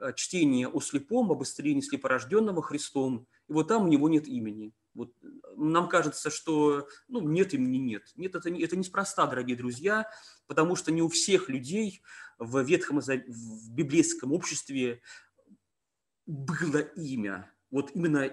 [0.00, 4.72] э, чтение о слепом, об исцелении слепорожденного Христом, и вот там у него нет имени.
[4.94, 5.12] Вот
[5.56, 8.02] нам кажется, что ну, нет имени, нет.
[8.14, 10.06] Нет, это, это неспроста, дорогие друзья,
[10.46, 12.02] потому что не у всех людей
[12.38, 15.00] в ветхом, в библейском обществе
[16.32, 18.30] было имя вот именно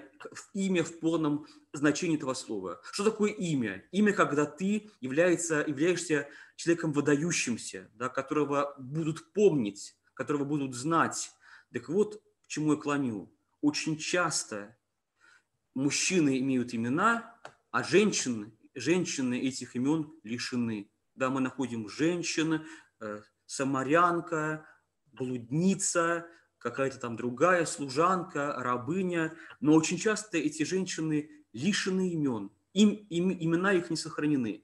[0.53, 2.81] имя в полном значении этого слова.
[2.91, 3.85] Что такое имя?
[3.91, 11.31] Имя, когда ты является, являешься человеком выдающимся, да, которого будут помнить, которого будут знать.
[11.73, 13.33] Так вот, к чему я клоню.
[13.61, 14.77] Очень часто
[15.73, 17.39] мужчины имеют имена,
[17.71, 20.91] а женщины, женщины этих имен лишены.
[21.15, 22.65] Да, мы находим женщин,
[22.99, 24.67] э, самарянка,
[25.13, 26.27] блудница,
[26.59, 33.73] какая-то там другая служанка, рабыня, но очень часто эти женщины лишены имен, им, им, имена
[33.73, 34.63] их не сохранены.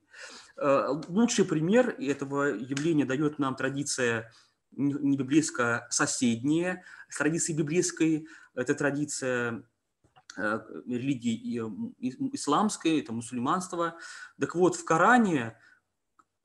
[0.58, 4.32] Э, лучший пример этого явления дает нам традиция
[4.72, 9.64] не библейская, соседняя с традицией библейской, это традиция
[10.38, 11.62] э, религии
[12.34, 13.98] исламской, это мусульманство.
[14.40, 15.58] Так вот, в Коране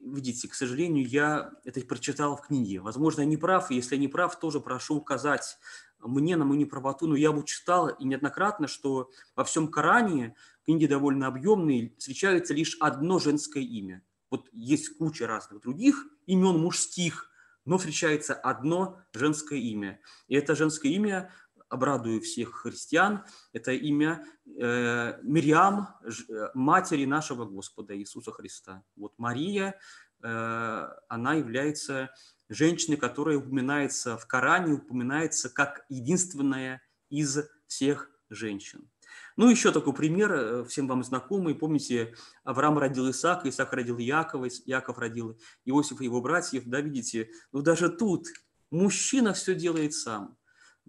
[0.00, 2.80] видите, к сожалению, я это прочитал в книге.
[2.80, 5.58] Возможно, я не прав, и если я не прав, тоже прошу указать
[5.98, 10.34] мне на мою неправоту, но я бы читал и неоднократно, что во всем Коране,
[10.64, 14.02] книги довольно объемные, встречается лишь одно женское имя.
[14.30, 17.30] Вот есть куча разных других имен мужских,
[17.64, 20.00] но встречается одно женское имя.
[20.28, 21.32] И это женское имя,
[21.70, 24.26] обрадую всех христиан, это имя
[24.58, 28.82] э, Мириам, э, матери нашего Господа Иисуса Христа.
[28.96, 29.78] Вот Мария,
[30.22, 32.10] э, она является
[32.48, 38.90] женщиной, которая упоминается в Коране, упоминается как единственная из всех женщин.
[39.36, 41.54] Ну, еще такой пример, э, всем вам знакомый.
[41.54, 46.64] Помните, Авраам родил Исаака, Исаак родил Якова, Яков родил Иосифа и его братьев.
[46.66, 48.26] Да, видите, ну даже тут
[48.70, 50.36] мужчина все делает сам.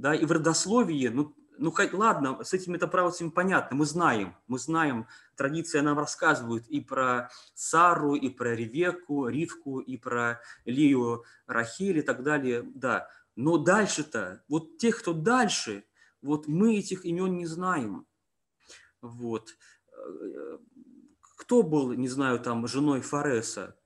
[0.01, 4.35] Да, и в родословии, ну, ну хоть ладно, с этими это правилами понятно, мы знаем,
[4.47, 11.23] мы знаем, традиция нам рассказывает и про Сару, и про Ревеку, Ривку, и про Лию,
[11.45, 13.09] Рахиль и так далее, да.
[13.35, 15.85] Но дальше-то, вот тех, кто дальше,
[16.23, 18.07] вот мы этих имен не знаем.
[19.01, 19.55] Вот.
[21.37, 23.77] Кто был, не знаю, там, женой Фареса?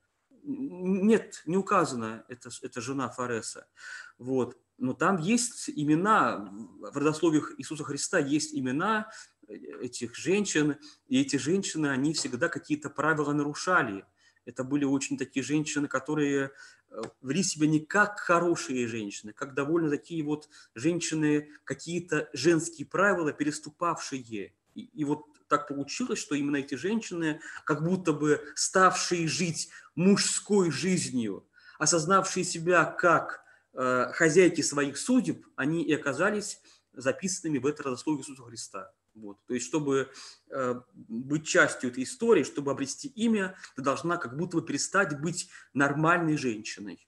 [0.42, 3.68] Нет, не указано, это, это жена Фареса.
[4.16, 4.56] Вот.
[4.78, 9.10] Но там есть имена, в родословиях Иисуса Христа есть имена
[9.48, 10.76] этих женщин,
[11.08, 14.04] и эти женщины, они всегда какие-то правила нарушали.
[14.44, 16.50] Это были очень такие женщины, которые
[16.90, 23.32] э, вели себя не как хорошие женщины, как довольно такие вот женщины, какие-то женские правила
[23.32, 24.52] переступавшие.
[24.74, 30.70] И, и вот так получилось, что именно эти женщины, как будто бы ставшие жить мужской
[30.70, 31.46] жизнью,
[31.78, 33.45] осознавшие себя как э,
[33.76, 36.60] хозяйки своих судеб, они и оказались
[36.94, 38.92] записанными в это родословие Иисуса Христа.
[39.14, 39.38] Вот.
[39.46, 40.10] То есть, чтобы
[40.50, 45.48] э, быть частью этой истории, чтобы обрести имя, ты должна как будто бы перестать быть
[45.72, 47.06] нормальной женщиной.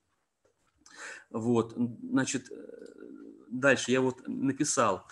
[1.31, 2.55] Вот, значит, э,
[3.51, 5.07] дальше я вот написал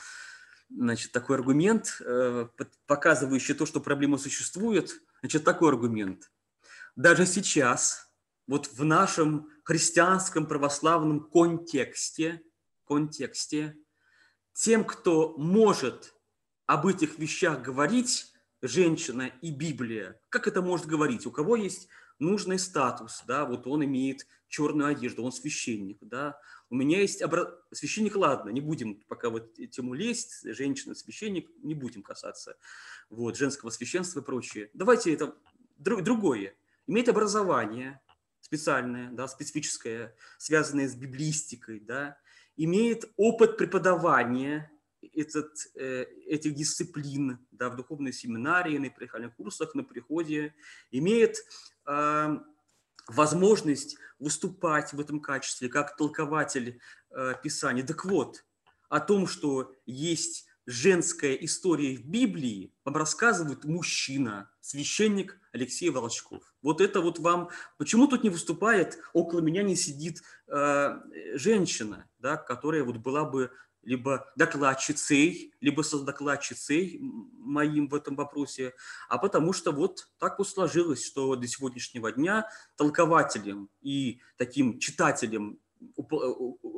[0.71, 2.49] значит, такой аргумент, э,
[2.87, 5.01] показывающий то, что проблема существует.
[5.21, 6.31] Значит, такой аргумент.
[6.95, 8.06] Даже сейчас,
[8.47, 12.43] вот в нашем христианском православном контексте,
[12.87, 13.77] контексте,
[14.53, 16.15] тем, кто может
[16.67, 18.33] об этих вещах говорить,
[18.63, 21.27] женщина и Библия, как это может говорить?
[21.27, 26.39] У кого есть нужный статус, да, вот он имеет черную одежду, он священник, да,
[26.71, 27.53] у меня есть обра...
[27.73, 32.57] священник, ладно, не будем пока вот тему лезть, женщина, священник, не будем касаться,
[33.11, 34.71] вот, женского священства и прочее.
[34.73, 35.37] Давайте это
[35.77, 36.55] друг, другое.
[36.87, 38.01] Имеет образование
[38.41, 42.19] специальное, да, специфическое, связанное с библистикой, да,
[42.57, 44.71] имеет опыт преподавания
[45.15, 50.55] этот, э, этих дисциплин да, в духовной семинарии, на приходных курсах, на приходе,
[50.91, 51.37] имеет
[51.87, 52.39] э,
[53.09, 57.85] возможность выступать в этом качестве как толкователь э, Писания.
[57.85, 58.45] Так вот,
[58.89, 66.43] о том, что есть женская история в Библии, вам рассказывает мужчина, священник Алексей Волчков.
[66.61, 67.51] Вот это вот вам...
[67.79, 70.99] Почему тут не выступает, около меня не сидит э,
[71.35, 73.53] женщина, да, которая вот была бы
[73.87, 78.75] либо докладчицей, либо с докладчицей моим в этом вопросе,
[79.09, 85.61] а потому что вот так вот сложилось, что до сегодняшнего дня толкователем и таким читателем,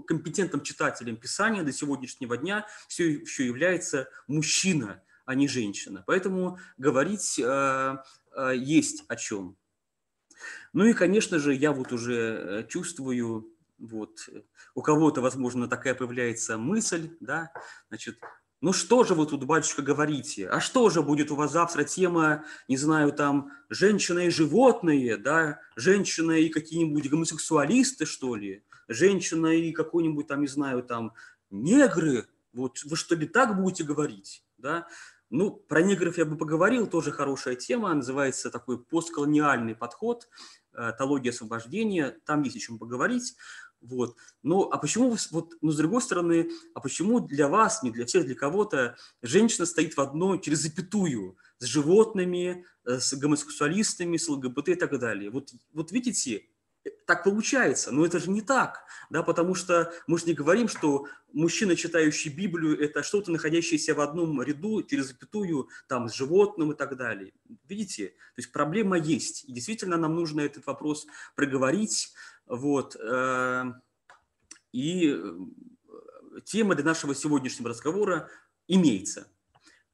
[0.07, 6.05] компетентным читателем Писания до сегодняшнего дня все еще является мужчина, а не женщина.
[6.07, 7.97] Поэтому говорить э,
[8.37, 9.57] э, есть о чем.
[10.73, 14.29] Ну и, конечно же, я вот уже э, чувствую вот.
[14.75, 17.53] У кого-то, возможно, такая появляется мысль, да,
[17.89, 18.19] значит,
[18.61, 20.49] ну что же вы тут, батюшка, говорите?
[20.49, 25.61] А что же будет у вас завтра тема, не знаю, там, женщины и животные, да,
[25.77, 31.13] женщины и какие-нибудь гомосексуалисты, что ли, женщина и какой-нибудь там, не знаю, там,
[31.51, 34.87] негры, вот вы что ли так будете говорить, да?
[35.31, 40.27] Ну, про негров я бы поговорил, тоже хорошая тема, называется такой постколониальный подход,
[40.73, 43.37] э, теология освобождения, там есть о чем поговорить.
[43.81, 44.17] Вот.
[44.43, 48.25] Ну, а почему, вот, ну, с другой стороны, а почему для вас, не для всех,
[48.25, 54.71] для кого-то женщина стоит в одной через запятую с животными, э, с гомосексуалистами, с ЛГБТ
[54.71, 55.31] и так далее?
[55.31, 56.49] Вот, вот видите,
[57.07, 61.07] так получается, но это же не так, да, потому что мы же не говорим, что
[61.33, 66.77] мужчина, читающий Библию, это что-то, находящееся в одном ряду, через запятую, там, с животным и
[66.77, 67.33] так далее.
[67.69, 72.13] Видите, то есть проблема есть, и действительно нам нужно этот вопрос проговорить,
[72.47, 72.97] вот.
[72.97, 73.65] Э,
[74.73, 78.29] и э, тема для нашего сегодняшнего разговора
[78.67, 79.29] имеется.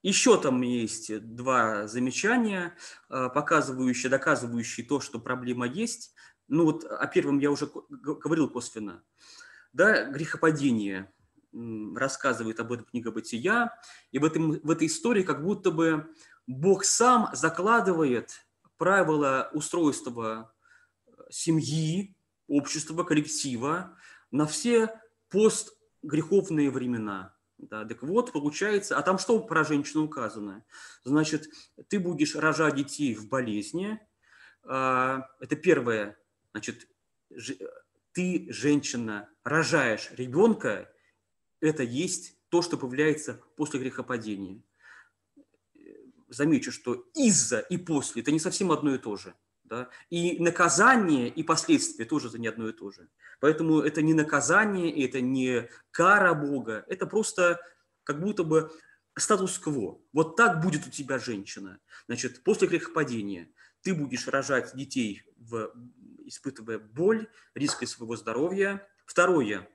[0.02, 2.76] Еще там есть два замечания,
[3.08, 6.14] э, показывающие, доказывающие то, что проблема есть.
[6.48, 9.02] Ну вот о первом я уже говорил косвенно.
[9.72, 11.12] Да, грехопадение
[11.94, 13.78] рассказывает об этом книга «Бытия»,
[14.10, 16.12] и в, этом, в этой истории как будто бы
[16.46, 20.52] Бог сам закладывает правила устройства
[21.30, 22.16] семьи,
[22.48, 23.96] общества, коллектива
[24.30, 27.34] на все постгреховные времена.
[27.58, 30.64] Да, так вот, получается, а там что про женщину указано?
[31.04, 31.48] Значит,
[31.88, 34.00] ты будешь рожать детей в болезни.
[34.64, 36.18] А, это первое.
[36.54, 36.88] Значит,
[38.12, 40.88] ты, женщина, рожаешь ребенка,
[41.60, 44.62] это есть то, что появляется после грехопадения.
[46.28, 49.34] Замечу, что из-за и после– это не совсем одно и то же.
[49.64, 49.90] Да?
[50.10, 53.08] И наказание, и последствия тоже это не одно и то же.
[53.40, 57.60] Поэтому это не наказание, это не кара Бога, это просто
[58.04, 58.70] как будто бы
[59.16, 60.00] статус-кво.
[60.12, 61.80] Вот так будет у тебя женщина.
[62.06, 63.48] Значит, после грехопадения
[63.82, 65.72] ты будешь рожать детей, в,
[66.26, 68.86] испытывая боль, риски своего здоровья.
[69.06, 69.68] Второе,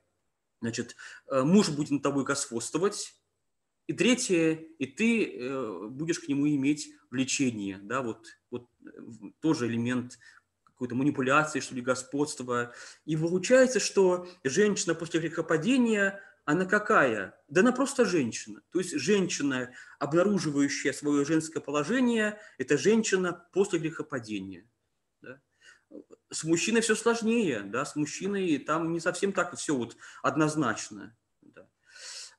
[0.61, 0.95] значит,
[1.27, 3.15] э, муж будет над тобой господствовать,
[3.87, 8.67] и третье, и ты э, будешь к нему иметь влечение, да, вот, вот
[9.39, 10.19] тоже элемент
[10.63, 12.73] какой-то манипуляции, что ли, господства.
[13.05, 17.35] И получается, что женщина после грехопадения, она какая?
[17.47, 18.61] Да она просто женщина.
[18.71, 24.69] То есть женщина, обнаруживающая свое женское положение, это женщина после грехопадения.
[26.29, 26.35] Да?
[26.35, 31.15] С мужчиной все сложнее, да, с мужчиной там не совсем так все вот однозначно.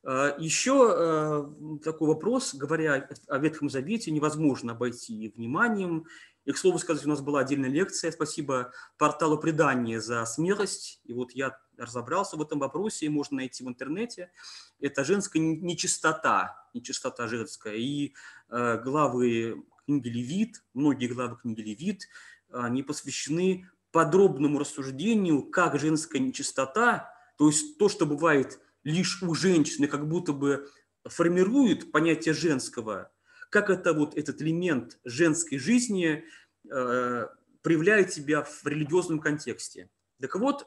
[0.03, 6.07] А, Еще э, такой вопрос, говоря о Ветхом Завете, невозможно обойти вниманием.
[6.47, 8.11] И, к слову сказать, у нас была отдельная лекция.
[8.11, 11.01] Спасибо порталу «Предание» за смелость.
[11.05, 14.33] И вот я разобрался в этом вопросе, и можно найти в интернете.
[14.81, 17.75] Это женская нечистота, нечистота женская.
[17.75, 18.15] И
[18.49, 22.09] э, главы книги Левит, многие главы книги Левит,
[22.53, 29.87] они посвящены подробному рассуждению, как женская нечистота, то есть то, что бывает лишь у женщины
[29.87, 30.69] как будто бы
[31.05, 33.11] формирует понятие женского,
[33.51, 36.25] как это вот этот элемент женской жизни
[36.71, 37.27] э,
[37.63, 39.91] проявляет себя в религиозном контексте.
[40.21, 40.67] Так вот,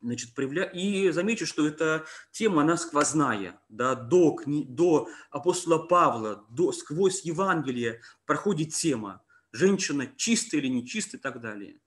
[0.00, 0.64] значит, проявля...
[0.64, 4.64] и замечу, что эта тема, она сквозная, да, до, кни...
[4.64, 6.72] до апостола Павла, до...
[6.72, 9.22] сквозь Евангелие проходит тема
[9.52, 11.80] женщина чистая или нечистая и так далее.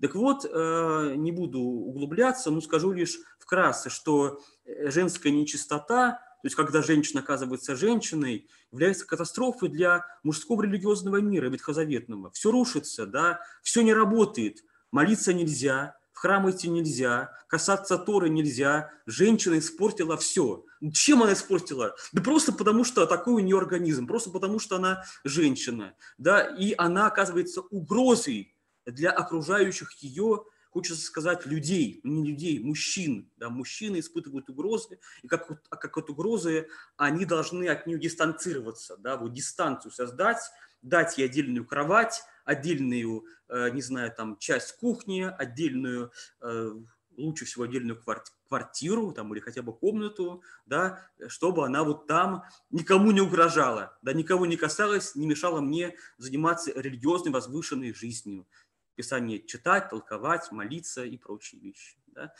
[0.00, 6.46] Так вот, э, не буду углубляться, но скажу лишь вкратце, что э, женская нечистота, то
[6.46, 12.30] есть когда женщина оказывается женщиной, является катастрофой для мужского религиозного мира ветхозаветного.
[12.32, 18.90] Все рушится, да, все не работает, молиться нельзя, в храм идти нельзя, касаться Торы нельзя,
[19.04, 20.64] женщина испортила все.
[20.92, 21.96] Чем она испортила?
[22.12, 26.74] Да просто потому, что такой у нее организм, просто потому, что она женщина, да, и
[26.78, 28.53] она оказывается угрозой
[28.86, 33.30] для окружающих ее хочется сказать, людей, не людей, мужчин.
[33.36, 39.16] Да, мужчины испытывают угрозы, и как, как от угрозы они должны от нее дистанцироваться, да,
[39.16, 40.40] вот дистанцию создать,
[40.82, 46.10] дать ей отдельную кровать, отдельную, э, не знаю, там, часть кухни, отдельную,
[46.40, 46.72] э,
[47.16, 48.02] лучше всего отдельную
[48.48, 54.12] квартиру там, или хотя бы комнату, да, чтобы она вот там никому не угрожала, да,
[54.12, 58.46] никого не касалась, не мешала мне заниматься религиозной возвышенной жизнью.
[58.94, 61.96] Писание читать, толковать, молиться и прочие вещи.
[62.06, 62.32] Да.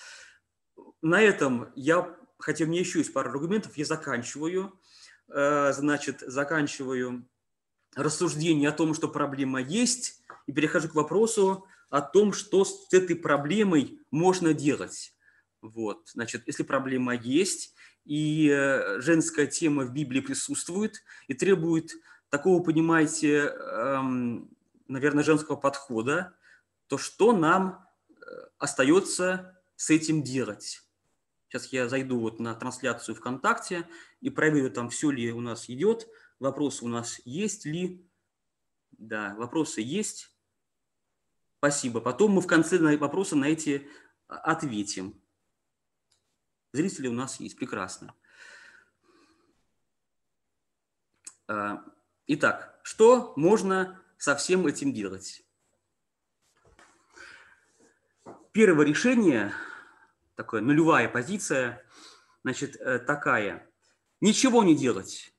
[1.03, 4.81] На этом я, хотя мне еще есть пара аргументов, я заканчиваю.
[5.29, 7.29] Э, значит, заканчиваю
[7.95, 13.15] рассуждение о том, что проблема есть, и перехожу к вопросу о том, что с этой
[13.15, 15.15] проблемой можно делать.
[15.63, 17.75] Вот, значит, если проблема есть,
[18.05, 21.93] и э, женская тема в Библии присутствует, и требует
[22.29, 24.51] такого, понимаете, эм,
[24.89, 26.35] наверное, женского подхода,
[26.95, 28.23] то что нам э,
[28.57, 30.81] остается с этим делать?
[31.49, 33.89] Сейчас я зайду вот на трансляцию ВКонтакте
[34.21, 36.07] и проверю, там все ли у нас идет.
[36.39, 38.09] Вопросы у нас есть ли?
[38.93, 40.31] Да, вопросы есть.
[41.59, 42.01] Спасибо.
[42.01, 43.89] Потом мы в конце на вопросы на эти
[44.29, 45.21] а, ответим.
[46.73, 47.57] Зрители у нас есть.
[47.57, 48.15] Прекрасно.
[51.49, 51.85] А,
[52.29, 55.44] итак, что можно со всем этим делать?
[58.55, 59.53] Первое решение,
[60.37, 61.83] такое нулевая позиция,
[62.45, 63.69] значит, э, такая.
[64.21, 65.35] Ничего не делать.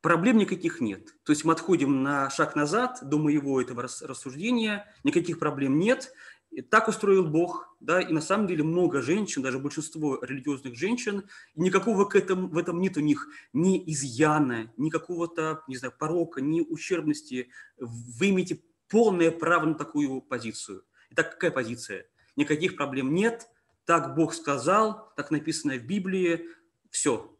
[0.00, 1.06] Проблем никаких нет.
[1.22, 4.92] То есть мы отходим на шаг назад до моего этого рассуждения.
[5.04, 6.12] Никаких проблем нет.
[6.50, 11.28] И так устроил Бог, да, и на самом деле много женщин, даже большинство религиозных женщин,
[11.54, 16.40] никакого к этому, в этом нет у них ни изъяна, ни какого-то, не знаю, порока,
[16.40, 17.52] ни ущербности.
[17.78, 20.82] Вы имеете полное право на такую позицию.
[21.10, 22.06] Итак, какая позиция?
[22.38, 23.48] Никаких проблем нет,
[23.84, 26.46] так Бог сказал, так написано в Библии,
[26.90, 27.36] все,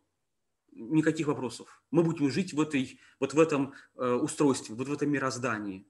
[0.72, 1.82] никаких вопросов.
[1.90, 5.86] Мы будем жить в, этой, вот в этом э, устройстве, вот в этом мироздании.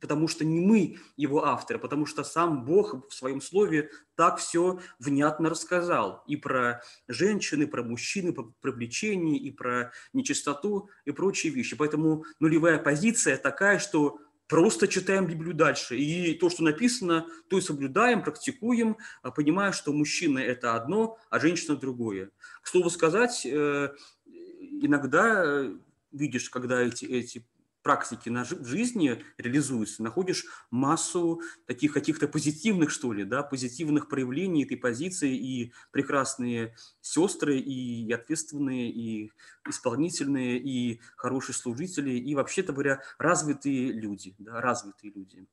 [0.00, 4.78] потому что не мы его авторы, потому что сам Бог в своем слове так все
[4.98, 6.22] внятно рассказал.
[6.26, 11.74] И про женщин, и про мужчин, и про привлечение, и про нечистоту, и прочие вещи.
[11.74, 14.18] Поэтому нулевая позиция такая, что
[14.48, 15.96] просто читаем Библию дальше.
[15.96, 21.40] И то, что написано, то и соблюдаем, практикуем, а понимая, что мужчина– это одно, а
[21.40, 22.30] женщина– другое.
[22.62, 23.90] К слову сказать, э,
[24.26, 25.74] иногда э,
[26.12, 27.46] видишь, когда эти, эти
[27.84, 34.64] практики на в жизни реализуются, находишь массу таких каких-то позитивных, что ли, да, позитивных проявлений
[34.64, 39.32] этой позиции, и прекрасные сестры, и ответственные, и
[39.68, 45.46] исполнительные, и хорошие служители, и, вообще-то говоря, развитые люди, да, развитые люди.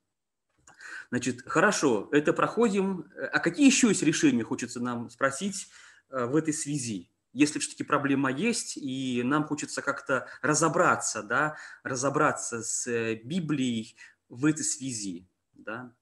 [1.09, 3.11] Значит, хорошо, это проходим.
[3.33, 5.67] А какие еще есть решения, хочется нам спросить
[6.09, 7.10] э, в этой связи?
[7.33, 13.95] Если все-таки проблема есть, и нам хочется как-то разобраться, да, разобраться с э, Библией
[14.29, 15.27] в этой связи.
[15.53, 15.93] Да.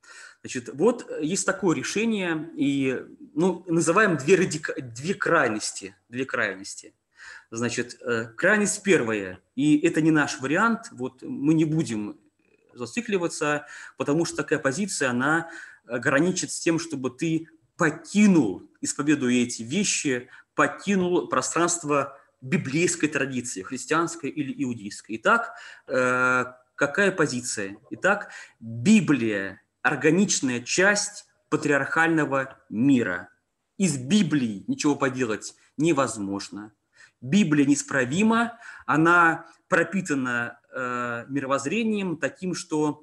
[0.42, 4.74] Значит, вот есть такое решение, и ну, называем две, радика...
[4.82, 5.96] две крайности.
[6.08, 6.94] Две крайности.
[7.52, 12.20] Значит, э, крайность первая, и это не наш вариант, вот мы не будем
[12.74, 13.66] зацикливаться,
[13.98, 15.50] потому что такая позиция, она
[15.86, 20.30] э, граничит с тем, чтобы ты покинул, исповедуя эти вещи,
[20.60, 25.16] покинул пространство библейской традиции, христианской или иудейской.
[25.16, 25.54] Итак,
[25.88, 26.44] э,
[26.76, 27.78] какая позиция?
[27.92, 33.30] Итак, Библия– органичная часть патриархального мира.
[33.78, 36.74] Из Библии ничего поделать невозможно.
[37.22, 43.02] Библия неисправима, она пропитана э, мировоззрением таким, что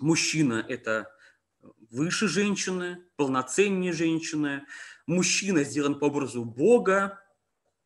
[0.00, 1.10] мужчина– это
[1.90, 4.66] выше женщины, полноценнее женщины,
[5.06, 7.20] мужчина сделан по образу Бога,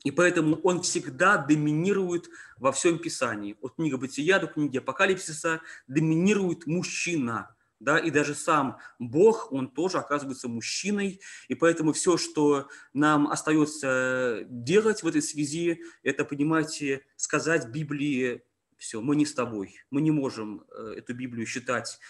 [0.05, 3.57] и поэтому он всегда доминирует во всем Писании.
[3.61, 7.55] От книги Бытия до книги Апокалипсиса доминирует мужчина.
[7.81, 14.45] Да, и даже сам Бог, он тоже оказывается мужчиной, и поэтому все, что нам остается
[14.49, 18.43] делать в этой связи, это, понимаете, сказать Библии,
[18.79, 22.01] все, мы не с тобой, мы не можем э, эту Библию считать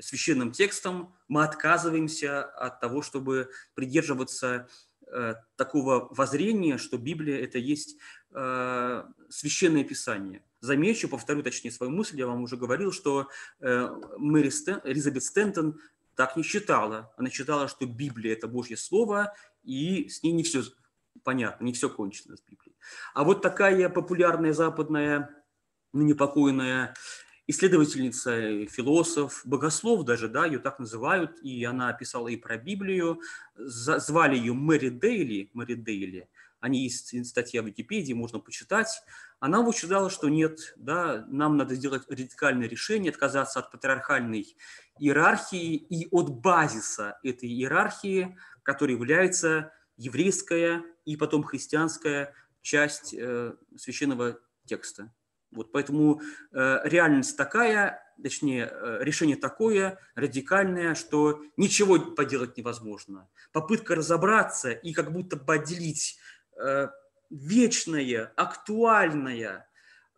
[0.00, 4.68] священным текстом, мы отказываемся от того, чтобы придерживаться
[5.06, 7.96] э, такого воззрения, что Библия– это есть
[8.32, 10.42] э, священное писание.
[10.60, 13.28] Замечу, повторю точнее свою мысль, я вам уже говорил, что
[13.60, 13.88] э,
[14.18, 15.80] Мэри Стэн, Элизабет Стентон
[16.14, 17.12] так не считала.
[17.16, 20.62] Она считала, что Библия– это Божье Слово, и с ней не все
[21.22, 22.76] понятно, не все кончено с Библией.
[23.14, 25.30] А вот такая популярная западная,
[25.92, 26.94] ныне покойная
[27.46, 33.20] исследовательница, философ, богослов даже, да, ее так называют, и она писала и про Библию,
[33.56, 36.28] звали ее Мэри Дейли, Мэри Дейли,
[36.60, 39.02] они есть статья в Википедии, можно почитать.
[39.40, 44.54] Она утверждала, что нет, да, нам надо сделать радикальное решение, отказаться от патриархальной
[44.98, 54.38] иерархии и от базиса этой иерархии, которая является еврейская и потом христианская часть э, священного
[54.66, 55.10] текста.
[55.52, 56.20] Вот поэтому
[56.52, 63.28] э, реальность такая, точнее, э, решение такое радикальное, что ничего поделать невозможно.
[63.52, 66.18] Попытка разобраться и как будто бы отделить
[66.56, 66.88] э,
[67.30, 69.68] вечное, актуальное,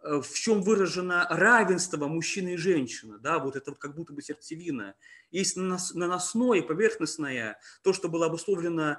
[0.03, 4.95] э, в чем выражено равенство мужчины и женщины, да, вот это как будто бы сердцевина.
[5.31, 8.99] Есть наносное, поверхностное, то, что было обусловлено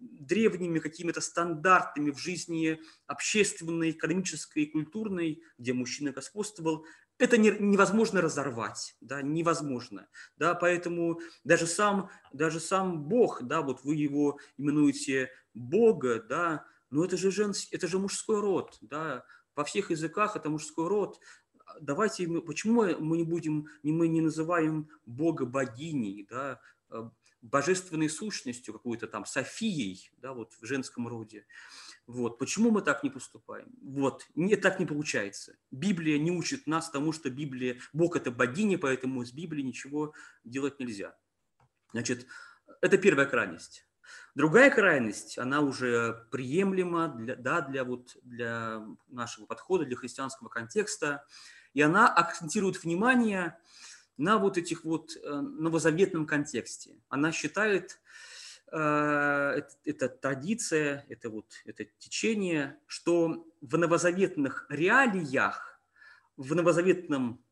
[0.00, 6.86] древними какими-то стандартами в жизни общественной, экономической культурной, где мужчина господствовал,
[7.18, 13.84] это не, невозможно разорвать, да, невозможно, да, поэтому даже сам, даже сам Бог, да, вот
[13.84, 19.24] вы его именуете Бога, да, но это же, женский, это же мужской род, да,
[19.54, 21.20] во всех языках это мужской род,
[21.80, 26.60] давайте, почему мы не будем, мы не называем Бога богиней, да,
[27.44, 31.46] божественной сущностью, какой-то там Софией, да, вот в женском роде.
[32.06, 32.38] Вот.
[32.38, 33.68] Почему мы так не поступаем?
[33.82, 34.26] Вот.
[34.34, 35.56] Нет, так не получается.
[35.70, 40.80] Библия не учит нас тому, что Библия, Бог– это богиня, поэтому из Библии ничего делать
[40.80, 41.16] нельзя.
[41.92, 42.26] Значит,
[42.80, 43.86] это первая крайность.
[44.34, 51.24] Другая крайность, она уже приемлема для, да, для, вот, для нашего подхода, для христианского контекста,
[51.72, 53.56] и она акцентирует внимание
[54.16, 56.96] на вот этих вот э, новозаветном контексте.
[57.08, 58.00] Она считает,
[58.72, 65.80] э, это, традиция, это вот это течение, что в новозаветных реалиях,
[66.36, 67.44] в новозаветном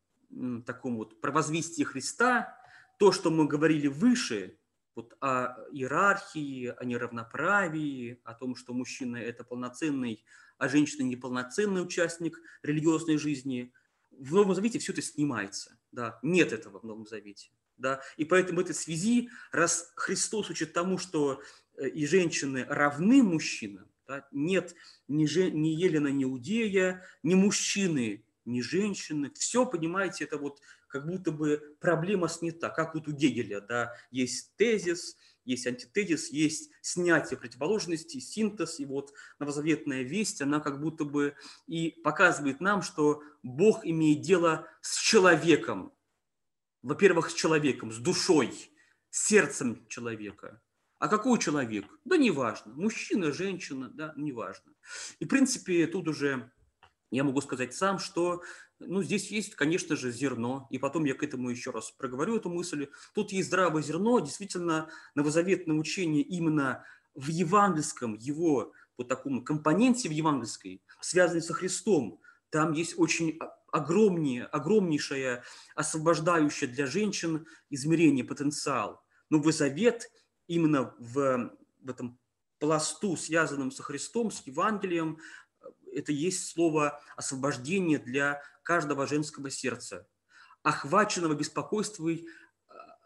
[0.65, 2.57] таком вот провозвестии Христа,
[2.97, 4.57] то, что мы говорили выше,
[4.95, 10.23] вот о иерархии, о неравноправии, о том, что мужчина– это полноценный,
[10.57, 13.73] а женщина– неполноценный участник религиозной жизни,
[14.11, 17.51] в Новом Завете все это снимается– Да, нет этого в Новом Завете.
[17.77, 18.01] Да?
[18.17, 21.41] И поэтому в этой связи, раз Христос учит тому, что
[21.77, 24.27] э, и женщины равны мужчинам, да?
[24.31, 24.75] нет
[25.07, 29.31] ни, же, ни Елена, ни Иудея, ни мужчины, ни женщины.
[29.35, 34.55] Все, понимаете, это вот как будто бы проблема снята, как вот у Гегеля, да, есть
[34.55, 35.15] тезис,
[35.45, 41.35] есть антитезис, есть снятие противоположностей, синтез, и вот новозаветная весть, она как будто бы
[41.67, 45.93] и показывает нам, что Бог имеет дело с человеком,
[46.81, 48.53] во-первых, с человеком, с душой,
[49.09, 50.61] сердцем человека.
[50.99, 51.85] А какой человек?
[52.05, 52.73] Да неважно.
[52.75, 54.73] Мужчина, женщина, да, неважно.
[55.19, 56.51] И, в принципе, тут уже
[57.13, 58.41] я могу сказать сам, что
[58.79, 62.49] ну, здесь есть, конечно же, зерно, и потом я к этому еще раз проговорю эту
[62.49, 62.89] мысль.
[63.13, 66.83] Тут есть здравое зерно, действительно, новозаветное учение именно
[67.13, 73.39] в евангельском его вот таком компоненте в евангельской, связанной со Христом, там есть очень
[73.71, 75.43] огромнее, огромнейшее
[75.75, 79.03] освобождающее для женщин измерение, потенциал.
[79.31, 80.11] Но завет
[80.45, 81.51] именно в,
[81.81, 82.19] в этом
[82.59, 85.17] пласту, связанном со Христом, с Евангелием,
[85.95, 90.07] это есть слово освобождение для каждого женского сердца,
[90.63, 92.19] охваченного беспокойством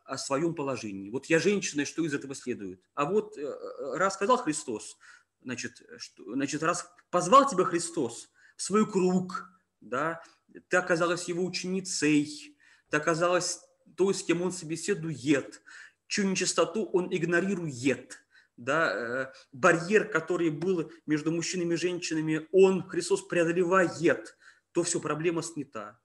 [0.08, 1.10] о своем положении.
[1.10, 2.82] Вот я женщина, и что из этого следует?
[2.96, 4.98] А вот э, раз сказал Христос,
[5.42, 9.50] значит, что, значит, раз позвал тебя Христос в свой круг,
[9.82, 10.22] да,
[10.70, 12.58] ты оказалась его ученицей,
[12.90, 13.60] ты оказалась
[13.96, 15.62] той, с кем он собеседует,
[16.08, 18.18] чью нечистоту он игнорирует,
[18.58, 24.38] да, э, барьер, который был между мужчинами и женщинами, он, Христос, преодолевает,
[24.72, 26.00] то все, проблема снята.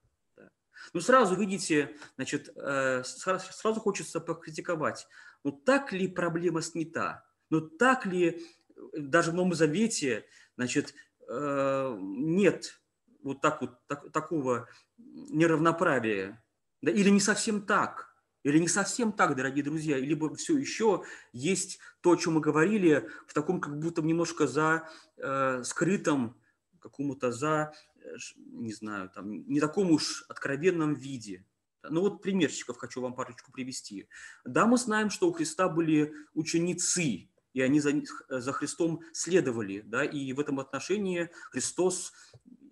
[0.93, 5.07] Ну, сразу видите, значит, э, сразу хочется покритиковать,
[5.45, 7.25] ну, так ли проблема снята?
[7.51, 8.29] Ну, так ли
[8.77, 10.27] э, даже в Новом Завете,
[10.57, 10.95] значит,
[11.29, 12.83] нет
[13.23, 16.45] вот так вот так, такого неравноправия,
[16.83, 18.12] да, или не совсем так,
[18.43, 23.09] или не совсем так, дорогие друзья, либо все еще есть то, о чем мы говорили,
[23.27, 26.37] в таком как будто немножко за э, скрытом,
[26.81, 31.45] какому-то за, э, не знаю, там, не таком уж откровенном виде.
[31.89, 34.09] Ну вот примерчиков хочу вам парочку привести.
[34.45, 37.93] Да, мы знаем, что у Христа были ученицы, и они за,
[38.29, 42.13] за Христом следовали, да, и в этом отношении Христос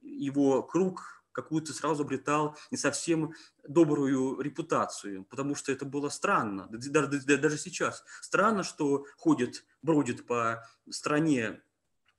[0.03, 3.35] его круг какую-то сразу обретал не совсем
[3.67, 8.05] добрую репутацию, потому что это было странно, даже, даже сейчас.
[8.21, 11.61] Странно, что ходит, бродит по стране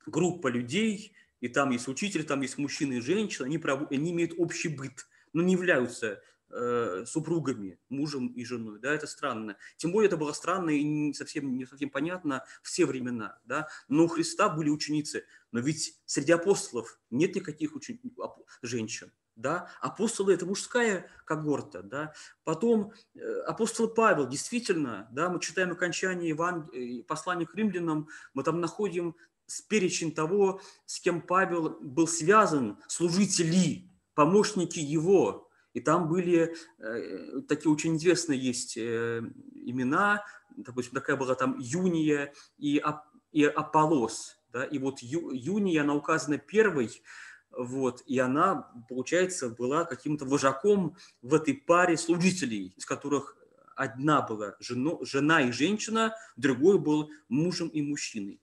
[0.05, 4.69] группа людей, и там есть учитель, там есть мужчины и женщины, они, они имеют общий
[4.69, 6.21] быт, но не являются
[6.53, 9.57] э, супругами, мужем и женой, да, это странно.
[9.77, 14.05] Тем более это было странно и не совсем, не совсем понятно все времена, да, но
[14.05, 17.99] у Христа были ученицы, но ведь среди апостолов нет никаких учен...
[18.61, 25.71] женщин, да, апостолы– это мужская когорта, да, потом э, апостол Павел, действительно, да, мы читаем
[25.71, 26.69] окончание Еван...
[26.73, 29.15] Э, послания к римлянам, мы там находим
[29.67, 37.71] перечень того, с кем Павел был связан, служители, помощники его, и там были э, такие
[37.71, 39.21] очень известные есть э,
[39.53, 40.23] имена,
[40.55, 44.37] допустим, такая была там Юния и, Ап, и Аполос.
[44.51, 44.65] Да?
[44.65, 47.01] И вот Ю, Юния, она указана первой,
[47.51, 53.37] вот, и она, получается, была каким-то вожаком в этой паре служителей, из которых
[53.75, 58.41] одна была жено, жена и женщина, другой был мужем и мужчиной.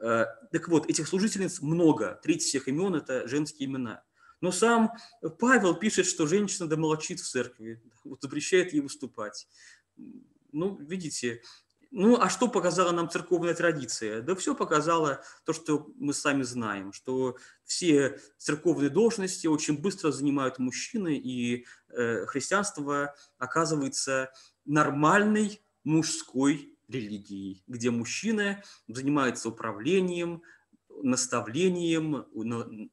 [0.00, 4.02] Э, так вот, этих служительниц много, треть всех имен– это женские имена–
[4.40, 4.92] но сам
[5.38, 9.46] Павел пишет, что женщина да молчит в церкви, вот запрещает ей выступать.
[10.52, 11.42] Ну, видите,
[11.92, 14.22] ну, а что показала нам церковная традиция?
[14.22, 20.60] Да все показало то, что мы сами знаем, что все церковные должности очень быстро занимают
[20.60, 24.32] мужчины, и э, христианство оказывается
[24.64, 30.42] нормальной мужской религией, где мужчина занимается управлением,
[31.02, 32.26] наставлением,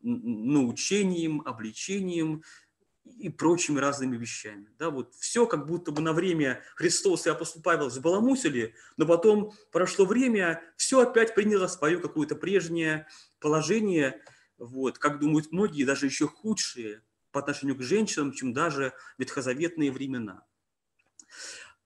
[0.01, 2.43] научением, обличением
[3.05, 4.69] и прочими разными вещами.
[4.77, 9.53] Да, вот все как будто бы на время Христос и апостол Павел забаламусили, но потом
[9.71, 13.07] прошло время, все опять приняло свое какое-то прежнее
[13.39, 14.21] положение,
[14.57, 17.01] вот, как думают многие, даже еще худшие
[17.31, 20.43] по отношению к женщинам, чем даже ветхозаветные времена.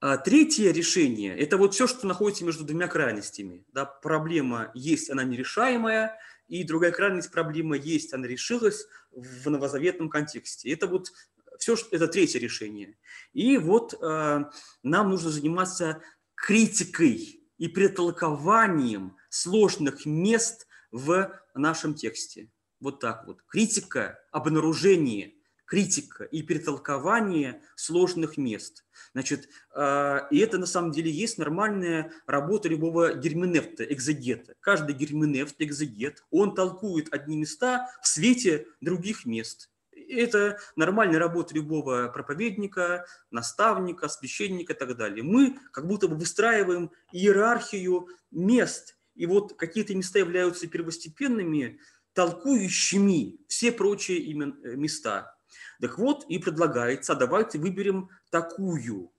[0.01, 3.63] А третье решение– это вот все, что находится между двумя крайностями.
[3.71, 10.71] Да, проблема есть, она нерешаемая, и другая крайность проблема есть, она решилась в новозаветном контексте.
[10.71, 11.11] Это вот
[11.59, 12.97] все, это третье решение.
[13.33, 14.43] И вот э,
[14.81, 16.01] нам нужно заниматься
[16.33, 22.49] критикой и претолкованием сложных мест в нашем тексте.
[22.79, 23.43] Вот так вот.
[23.43, 25.35] Критика, обнаружение–
[25.71, 28.83] критика и перетолкование сложных мест.
[29.13, 34.53] Значит, а, и это на самом деле есть нормальная работа любого герменевта, экзегета.
[34.59, 39.69] Каждый герменевт, экзегет, он толкует одни места в свете других мест.
[40.09, 45.23] Это нормальная работа любого проповедника, наставника, священника и так далее.
[45.23, 51.79] Мы как будто бы выстраиваем иерархию мест, и вот какие-то места являются первостепенными,
[52.11, 55.37] толкующими все прочие э, места.
[55.79, 59.11] Так вот, и предлагается, давайте выберем такую,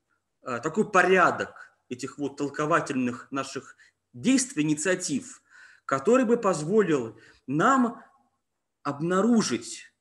[0.42, 3.76] э, такой порядок этих вот толковательных наших
[4.12, 5.42] действий, инициатив,
[5.84, 8.02] который бы позволил нам
[8.82, 9.92] обнаружить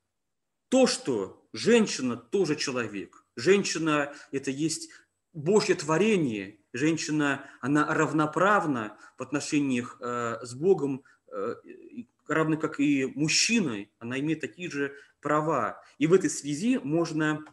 [0.70, 3.26] то, что женщина тоже человек.
[3.36, 4.90] Женщина– это есть
[5.34, 6.60] Божье творение.
[6.74, 11.56] Женщина, она равноправна в отношениях э, с Богом, э,
[12.28, 13.86] равно как и мужчина.
[14.00, 15.82] Она имеет такие же права.
[15.98, 17.46] И в этой связи можно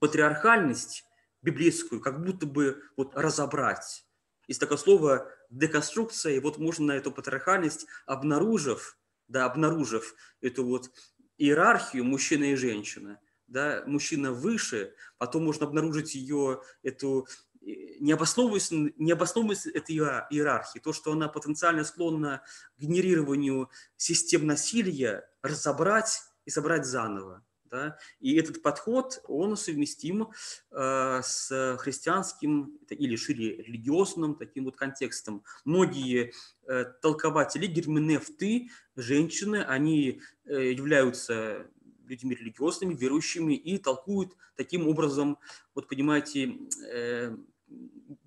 [0.00, 1.04] патриархальность
[1.42, 4.04] библейскую как будто бы вот разобрать.
[4.46, 8.98] Есть такое слово деконструкция, и вот можно эту патриархальность, обнаружив,
[9.28, 10.90] да, обнаружив эту вот
[11.36, 17.26] иерархию мужчины и женщины, да, мужчина выше, потом можно обнаружить ее, эту
[17.60, 22.42] необоснованность, необоснованность этой иерархии, то, что она потенциально склонна
[22.76, 27.44] к генерированию систем насилия, разобрать и собрать заново.
[27.64, 27.98] Да?
[28.20, 30.30] И этот подход, он совместим
[30.70, 35.44] э, с христианским или шире религиозным таким вот контекстом.
[35.66, 36.32] Многие
[36.66, 41.66] э, толкователи, герменевты, женщины, они э, являются
[42.06, 45.38] людьми религиозными, верующими и толкуют таким образом,
[45.74, 46.56] вот понимаете,
[46.90, 47.36] э,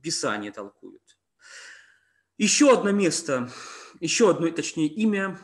[0.04, 1.18] Писание толкуют.
[2.38, 3.52] Еще одно место,
[4.00, 5.40] еще одно, точнее, имя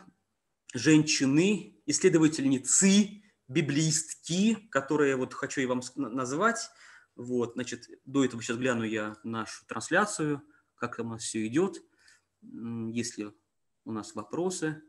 [0.75, 6.69] женщины, исследовательницы, библистки, которые вот хочу я вам назвать.
[7.15, 10.43] Вот, значит, до этого сейчас гляну я нашу трансляцию,
[10.75, 11.81] как там у нас все идет.
[12.41, 13.33] Если
[13.85, 14.83] у нас вопросы.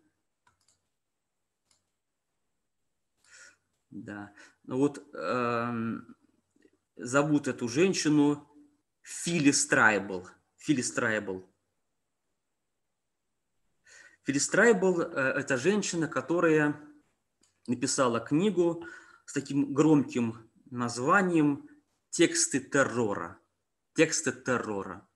[3.90, 4.34] Да.
[4.64, 5.72] Ну вот э,
[6.96, 8.46] зовут эту женщину
[9.00, 10.28] Филис Трайбл.
[10.56, 11.48] Филис Трайбл.
[14.24, 16.87] Филис Трайбл– это женщина, которая
[17.68, 18.84] написала книгу
[19.24, 21.68] с таким громким названием
[22.10, 23.38] «Тексты террора».
[23.94, 25.06] «Тексты террора».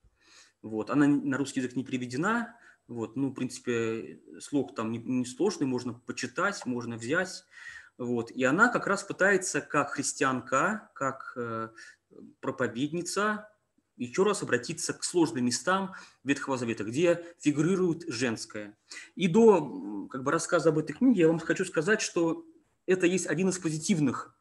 [0.63, 0.91] Вот.
[0.91, 2.57] Она на русский язык не переведена.
[2.87, 3.17] Вот.
[3.17, 5.25] Ну, в принципе, слог там не, не
[5.65, 7.45] можно почитать, можно взять.
[7.99, 8.31] Вот.
[8.31, 11.69] И она как раз пытается, как христианка, как э,
[12.41, 13.52] проповедница,
[13.97, 18.77] еще раз обратиться к сложным местам Ветхого Завета, где фигурирует женское.
[19.15, 22.45] И до как бы, рассказа об этой книге я вам хочу сказать, что
[22.87, 24.35] это есть один из позитивных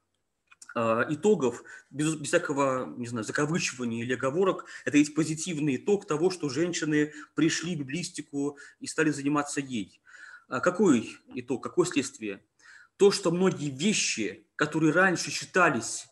[0.75, 6.29] э, итогов, без, без всякого, не знаю, закавычивания или оговорок, это есть позитивный итог того,
[6.29, 10.01] что женщины пришли в библистику и стали заниматься ей.
[10.47, 12.43] А какой итог, какое следствие?
[12.97, 16.07] То, что многие вещи, которые раньше считались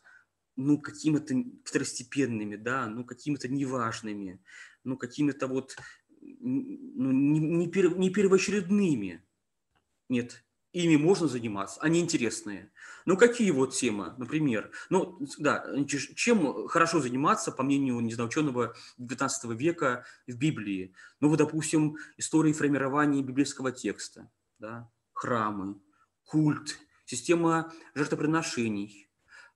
[0.60, 1.34] ну, какими-то
[1.64, 4.42] второстепенными, да, ну, какими-то неважными,
[4.84, 5.78] ну, какими-то вот
[6.22, 9.24] ну, не, не, пер, не первоочередными.
[10.10, 10.44] Нет,
[10.74, 12.74] ими можно заниматься, они интересные.
[13.06, 14.70] Ну, какие вот темы, например?
[14.90, 20.94] Ну, да, чем хорошо заниматься, по мнению, не знаю, ученого 19 века в Библии?
[21.22, 24.30] Ну, вот, допустим, истории формирования библейского текста,
[24.60, 25.80] да, храмы,
[26.26, 29.10] культ, система жертвоприношений,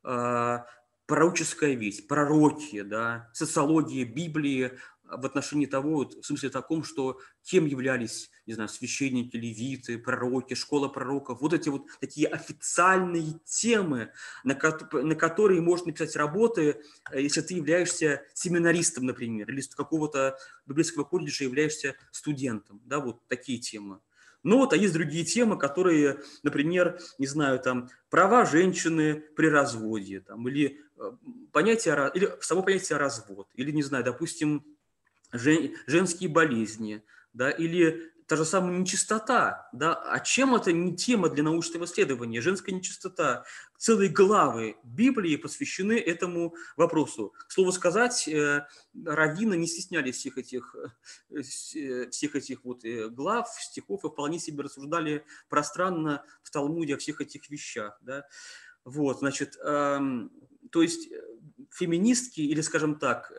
[0.04, 0.66] а,
[1.14, 4.72] пророческая весть, пророки, да, социология Библии
[5.04, 10.88] в отношении того, в смысле таком, что кем являлись, не знаю, священники, левиты, пророки, школа
[10.88, 14.12] пророков, вот эти вот такие официальные темы,
[14.44, 14.58] на,
[14.92, 21.04] на которые можно написать работы, э, если ты являешься семинаристом, например, или с какого-то библейского
[21.04, 24.00] колледжа являешься студентом, да, вот такие темы.
[24.44, 30.20] Ну вот, а есть другие темы, которые, например, не знаю, там, права женщины при разводе,
[30.20, 31.12] там, или э,
[31.52, 34.64] понятие, или само понятие развод, или, не знаю, допустим,
[35.32, 41.30] жен, женские болезни, да, или та же самая нечистота, да, а чем это не тема
[41.30, 42.42] для научного исследования?
[42.42, 43.46] Женская нечистота.
[43.78, 47.34] Целые главы Библии посвящены этому вопросу.
[47.48, 48.66] К слову сказать, э,
[49.06, 50.76] раввины не стеснялись всех этих,
[51.32, 51.42] э,
[51.76, 57.22] э, всех этих вот глав, стихов и вполне себе рассуждали пространно в Талмуде о всех
[57.22, 58.26] этих вещах, да.
[58.86, 60.32] Вот, значит, эм,
[60.72, 61.10] то есть
[61.72, 63.32] феминистки или, скажем так,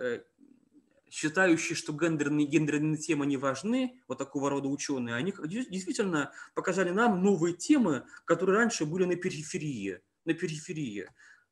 [1.15, 5.33] считающие, что гендерные, гендерные темы не важны, вот такого рода ученые, они
[5.71, 10.01] действительно показали нам новые темы, которые раньше были на периферии.
[10.25, 11.09] на периферии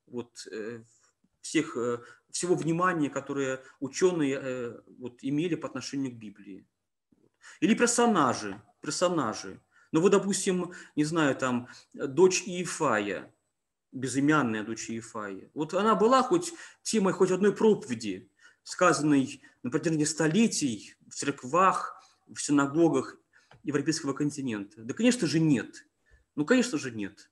[0.06, 0.46] вот,
[1.40, 1.76] всех,
[2.30, 6.66] всего внимания, которое ученые вот, имели по отношению к Библии.
[7.60, 9.60] Или персонажи, персонажи.
[9.90, 13.32] Ну вот, допустим, не знаю, там, дочь Иефая,
[13.92, 15.50] безымянная дочь Иефая.
[15.54, 16.52] Вот она была хоть
[16.82, 18.30] темой хоть одной проповеди,
[18.62, 23.16] сказанной на протяжении столетий в церквах, в синагогах
[23.62, 24.82] европейского континента.
[24.82, 25.86] Да, конечно же, нет.
[26.34, 27.30] Ну, конечно же, нет.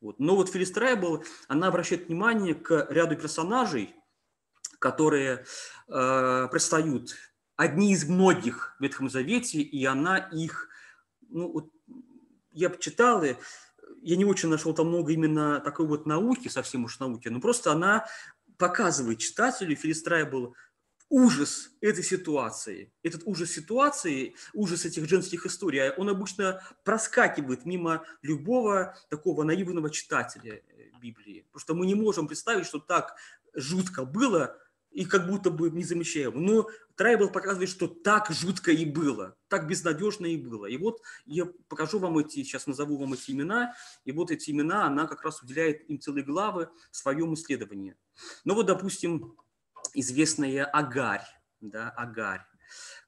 [0.00, 0.18] Вот.
[0.18, 3.94] Но вот Филлис Трайбл, она обращает внимание к ряду персонажей,
[4.78, 5.44] которые
[5.88, 7.14] э, предстают
[7.56, 10.68] одни из многих в Ветхом Завете, и она их,
[11.28, 11.70] ну, вот,
[12.50, 13.36] я почитал, и
[14.02, 17.70] я не очень нашел там много именно такой вот науки, совсем уж науки, но просто
[17.70, 18.06] она
[18.58, 20.56] показывает читателю, Филистрая был
[21.12, 22.90] ужас этой ситуации.
[23.02, 30.54] Этот ужас ситуации, ужас этих женских историй, он обычно проскакивает мимо любого такого наивного читателя
[30.54, 31.42] э, Библии.
[31.52, 33.14] Потому что мы не можем представить, что так
[33.54, 34.58] жутко было,
[34.90, 36.42] и как будто бы не замечаем.
[36.42, 40.64] Но Трайбл показывает, что так жутко и было, так безнадежно и было.
[40.64, 43.74] И вот я покажу вам эти, сейчас назову вам эти имена,
[44.06, 47.96] и вот эти имена, она как раз уделяет им целые главы в своем исследовании.
[48.44, 49.36] Ну вот, допустим,
[49.94, 51.26] известная Агарь,
[51.60, 52.44] да, Агарь,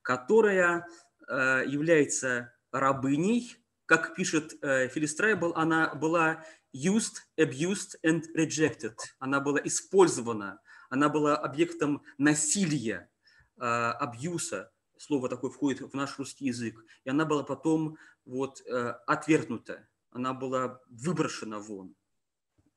[0.03, 0.87] которая
[1.29, 3.57] э, является рабыней,
[3.87, 6.45] как пишет э, Филлис Трайбл, она была
[6.75, 8.97] used, abused and rejected.
[9.19, 10.61] Она была использована,
[10.91, 13.09] она была объектом насилия,
[13.57, 18.95] а, абьюса, слово такое входит в наш русский язык, и она была потом вот э,
[19.07, 21.95] отвергнута, она была выброшена вон.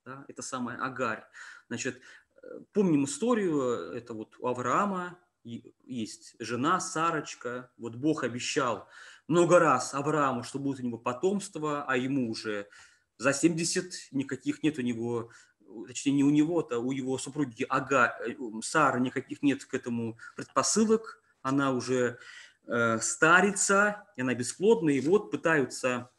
[0.05, 0.25] Да?
[0.27, 1.23] Это самая Агарь.
[1.67, 1.99] Значит, э,
[2.73, 8.87] помним историю, это вот у Авраама есть жена Сарочка, вот Бог обещал
[9.27, 12.67] много раз Аврааму, что будет у него потомство, а ему уже
[13.17, 15.31] за 70 никаких нет у него
[15.87, 20.17] точнее не у него, а у его супруги Ага, э, Сары никаких нет к этому
[20.35, 22.19] предпосылок, она уже
[22.65, 26.09] э, старится, и она бесплодна, и вот пытаются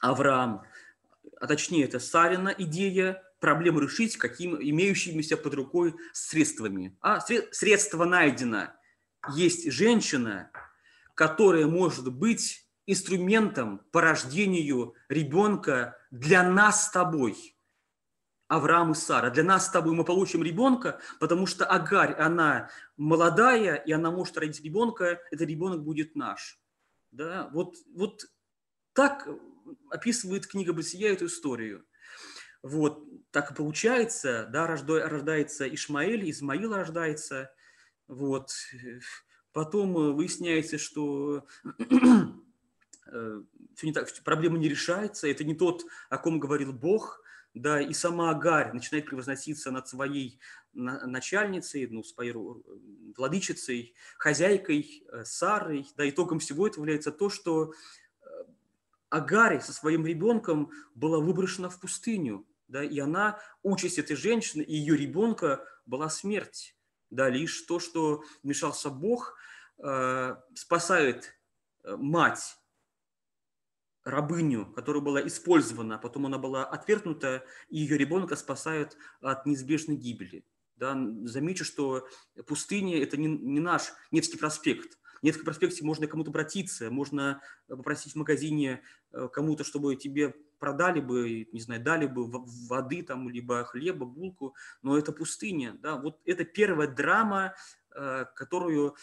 [0.00, 0.62] Авраам,
[1.40, 6.96] а точнее это Сарина идея, проблему решить каким имеющимися под рукой средствами.
[7.00, 8.68] А средство найдено.
[9.34, 10.50] Есть женщина,
[11.14, 17.36] которая может быть инструментом по рождению ребенка для нас с тобой–
[18.48, 19.30] Авраам и Сара.
[19.30, 24.36] Для нас с тобой мы получим ребенка, потому что Агарь, она молодая, и она может
[24.38, 26.58] родить ребенка, этот ребенок будет наш.
[27.10, 27.50] Да?
[27.52, 28.24] Вот, вот
[28.94, 29.28] так
[29.90, 31.84] описывает книга Бытия эту историю.
[32.68, 37.50] Вот, так и получается, да, рождается Ишмаэль, Измаил рождается,
[38.08, 38.50] вот,
[39.52, 41.46] потом выясняется, что
[43.10, 43.42] э,
[43.74, 47.22] все не так, проблема не решается, это не тот, о ком говорил Бог,
[47.54, 50.38] да, и сама Агарь начинает превозноситься над своей
[50.74, 52.34] начальницей, ну, своей
[53.16, 58.26] владычицей, хозяйкой э, Сарой, да, итогом всего этого является то, что э,
[59.08, 64.74] Агарь со своим ребенком была выброшена в пустыню, да, и она, участь этой женщины и
[64.74, 66.76] ее ребенка была смерть,
[67.10, 69.36] да, лишь то, что вмешался Бог,
[69.78, 71.34] э, спасает
[71.84, 72.58] мать
[74.04, 79.96] рабыню, которая была использована, а потом она была отвергнута, и ее ребенка спасают от неизбежной
[79.96, 80.44] гибели.
[80.76, 82.06] Да, замечу, что
[82.46, 84.98] пустыня– это не, не наш Невский проспект.
[85.20, 91.00] В Невском проспекте можно кому-то обратиться, можно попросить в магазине э, кому-то, чтобы тебе продали
[91.00, 92.28] бы, не знаю, дали бы
[92.68, 95.76] воды там, либо хлеба, булку, но это пустыня.
[95.80, 95.96] Да?
[95.96, 97.54] Вот это первая драма,
[97.94, 98.96] э, которую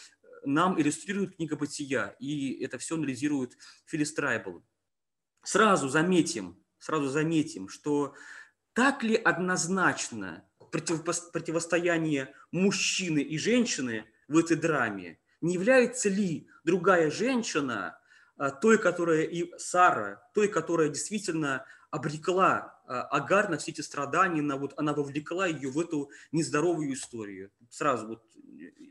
[0.45, 4.63] нам иллюстрирует книга «Бытия», и это все анализирует Филлис Трайбл.
[5.43, 8.15] Сразу заметим, сразу заметим, что
[8.73, 15.19] так ли однозначно противостояние мужчины и женщины в этой драме?
[15.41, 17.97] Не является ли другая женщина
[18.61, 24.57] той, которая и Сара, той, которая действительно обрекла а, Агар на все эти страдания, на
[24.57, 27.51] вот, она вовлекла ее в эту нездоровую историю.
[27.69, 28.23] Сразу, вот,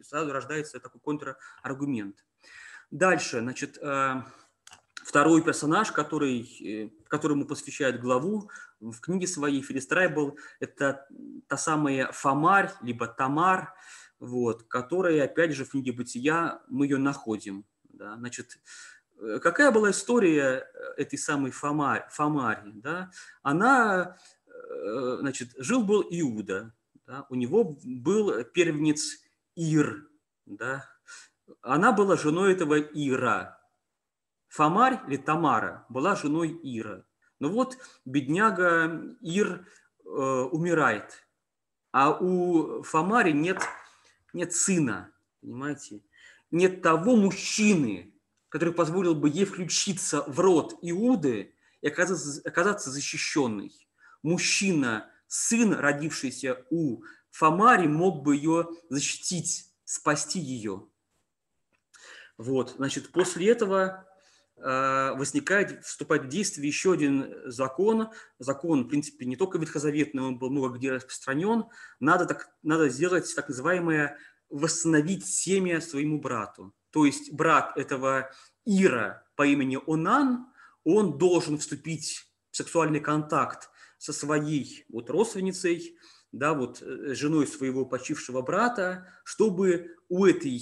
[0.03, 2.25] сразу рождается такой контраргумент.
[2.91, 4.25] Дальше, значит, а,
[5.05, 11.07] Второй персонаж, который, э, которому посвящает главу в книге своей Филистрайбл, это
[11.47, 13.75] та самая Фомарь, либо Тамар,
[14.19, 17.67] вот, которая, опять же, в книге «Бытия» мы ее находим.
[17.91, 18.17] Да?
[18.17, 18.59] Значит, э,
[19.43, 22.73] какая была история э, этой самой Фомарь, Фомари?
[22.75, 23.11] Да?
[23.43, 24.17] Она,
[25.21, 26.73] значит, жил-был Иуда,
[27.07, 27.27] да?
[27.29, 29.23] у него был первенец
[29.55, 30.09] Ир,
[30.47, 30.85] да?
[31.63, 33.61] она была женой этого Ира,
[34.49, 37.05] Фомарь или Тамара была женой Ира.
[37.41, 39.67] Но ну вот бедняга Ир
[40.05, 41.27] умирает,
[41.91, 43.61] а у Фомари нет,
[44.33, 46.03] нет сына, понимаете?
[46.51, 48.14] Нет того мужчины,
[48.55, 53.73] который позволил бы ей включиться в род Иуды и оказаться, оказаться защищенной.
[54.23, 57.03] Мужчина, сын, родившийся у
[57.33, 60.87] Фомари, мог бы ее защитить, спасти ее.
[62.39, 64.07] Вот, значит, после этого
[64.57, 68.11] э, возникает, вступает в действие еще один закон.
[68.39, 71.65] Закон, в принципе, не только ветхозаветный, он был много где распространен.
[71.99, 74.17] Надо, так, надо сделать так называемое
[74.49, 76.73] восстановить семя своему брату.
[76.95, 78.31] То есть брат этого
[78.65, 80.47] Ира по имени Онан,
[80.85, 83.69] он должен вступить в сексуальный контакт
[83.99, 85.99] со своей вот родственницей,
[86.31, 90.61] да, вот э, женой своего почившего брата, чтобы у этой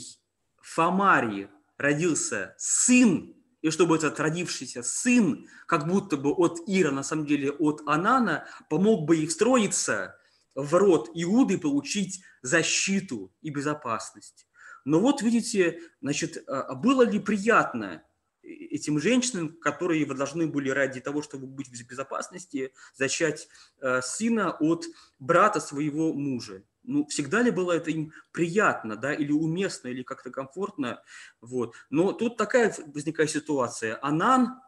[0.63, 7.27] Фомарии родился сын, и чтобы этот родившийся сын, как будто бы от Ира, на самом
[7.27, 10.17] деле от Анана, помог бы их строиться
[10.55, 14.47] в род Иуды получить защиту и безопасность.
[14.85, 18.03] Но вот видите, значит, а, было ли приятно
[18.43, 23.49] этим женщинам, которые должны были ради того, чтобы быть в безопасности, зачать
[23.81, 24.85] э, сына от
[25.19, 30.31] брата своего мужа ну, всегда ли было это им приятно, да, или уместно, или как-то
[30.31, 31.03] комфортно,
[31.41, 31.75] вот.
[31.91, 33.99] Но тут такая возникает ситуация.
[34.03, 34.61] Анан,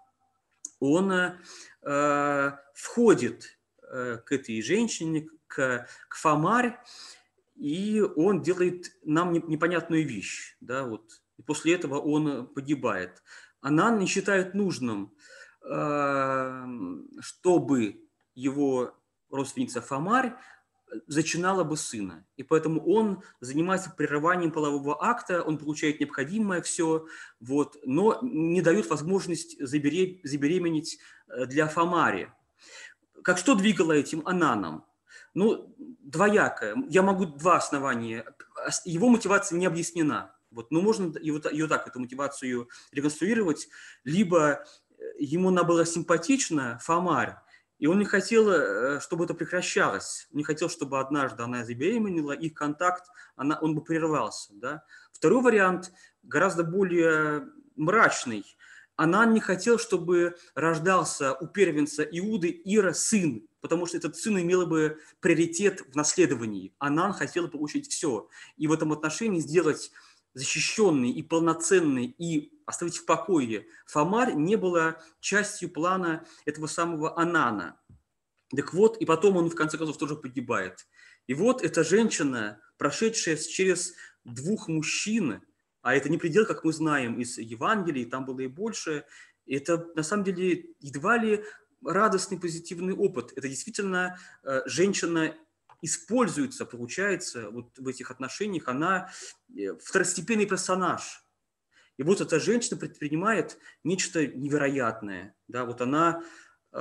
[0.80, 6.78] он э, входит э, к этой женщине, к, к Фомарь,
[7.54, 11.22] и он делает нам непонятную вещь, да, вот.
[11.36, 13.22] И после этого он погибает.
[13.60, 15.12] Анан не считает нужным,
[15.62, 16.66] э,
[17.20, 18.94] чтобы его
[19.30, 20.34] родственница Фомарь
[21.06, 22.26] зачинала бы сына.
[22.36, 27.06] И поэтому он занимается прерыванием полового акта, он получает необходимое все,
[27.40, 30.98] вот, но не дают возможность забеременеть
[31.28, 32.32] э, для Фомари.
[33.22, 34.84] Как что двигало этим Ананом?
[35.34, 36.76] Ну, двоякое.
[36.88, 38.24] Я могу два основания.
[38.84, 40.34] Его мотивация не объяснена.
[40.50, 43.68] Вот, но можно ее, ее так, эту мотивацию реконструировать.
[44.04, 44.64] Либо
[44.96, 47.36] э, ему она была симпатична, Фомарь,
[47.78, 50.28] и он не хотел, э, чтобы это прекращалось.
[50.30, 53.04] Не хотел, чтобы однажды она забеременела, их контакт,
[53.34, 54.52] она, он бы прервался.
[54.54, 54.84] Да?
[55.12, 58.44] Второй вариант гораздо более мрачный.
[58.96, 64.66] Она не хотела, чтобы рождался у первенца Иуды Ира сын, потому что этот сын имел
[64.66, 66.74] бы приоритет в наследовании.
[66.78, 68.28] Она хотела получить все.
[68.58, 69.90] И в этом отношении сделать
[70.34, 77.80] защищенный и полноценный и оставить в покое Фомарь не было частью плана этого самого Анана.
[78.54, 80.86] Так вот, и потом он в конце концов тоже погибает.
[81.26, 83.94] И вот эта женщина, прошедшая через
[84.24, 85.40] двух мужчин,
[85.80, 89.06] а это не предел, как мы знаем из Евангелий, там было и больше,
[89.46, 91.44] это на самом деле едва ли
[91.84, 93.32] радостный позитивный опыт.
[93.36, 95.34] Это действительно э, женщина
[95.82, 99.10] используется, получается, вот в этих отношениях, она
[99.54, 101.24] э, второстепенный персонаж.
[101.96, 105.34] И вот эта женщина предпринимает нечто невероятное.
[105.46, 106.22] Да, вот она,
[106.72, 106.78] э,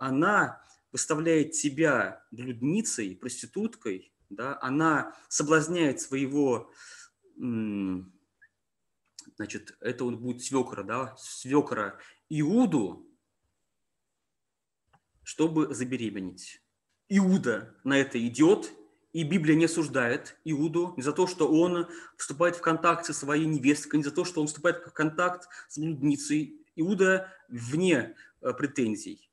[0.00, 6.70] она выставляет себя блудницей, проституткой, да, она соблазняет своего,
[9.36, 11.98] значит, это он будет свекра, да, свекра
[12.28, 13.09] Иуду,
[15.30, 16.60] чтобы забеременеть.
[17.08, 18.72] Иуда на это идет,
[19.12, 23.46] и Библия не осуждает Иуду не за то, что он вступает в контакт со своей
[23.46, 26.60] невесткой, не за то, что он вступает в контакт с блудницей.
[26.74, 29.30] Иуда вне э, претензий.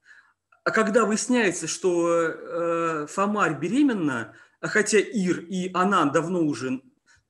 [0.64, 6.84] А когда выясняется, что э, Фомарь беременна, а хотя Ир и Анан давно уже,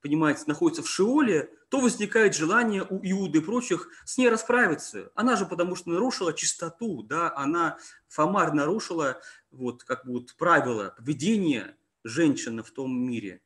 [0.08, 5.12] понимаете, находятся в Шиоле, то возникает желание у Иуды и прочих с ней расправиться.
[5.16, 7.78] Она же потому что нарушила чистоту, да, она,
[8.08, 9.20] Фомарь нарушила
[9.52, 13.42] вот как бы вот правила поведения женщины в том мире.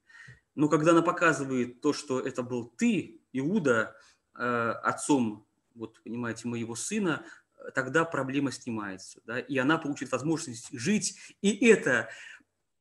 [0.54, 3.96] Но когда она показывает то, что это был ты, Иуда,
[4.36, 7.26] э, отцом, вот понимаете, моего сына,
[7.74, 12.10] тогда проблема снимается, да, и она получит возможность жить, и это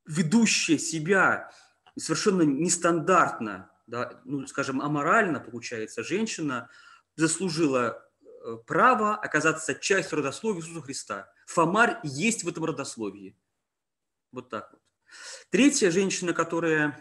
[0.06, 1.50] ведущая себя
[1.96, 6.70] совершенно нестандартно, да, ну, скажем, аморально, получается, женщина
[7.16, 11.32] заслужила э, право оказаться частью родословия Иисуса Христа.
[11.46, 13.36] Фомарь есть в этом родословии.
[14.30, 14.80] Вот так вот.
[15.50, 16.98] Третья женщина, которая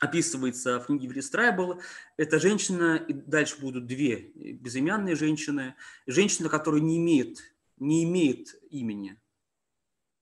[0.00, 1.82] описывается в книге Виллистрайбл,
[2.16, 5.74] это женщина, и дальше будут две безымянные женщины,
[6.06, 7.40] женщина, которая не имеет,
[7.76, 9.20] не имеет имени.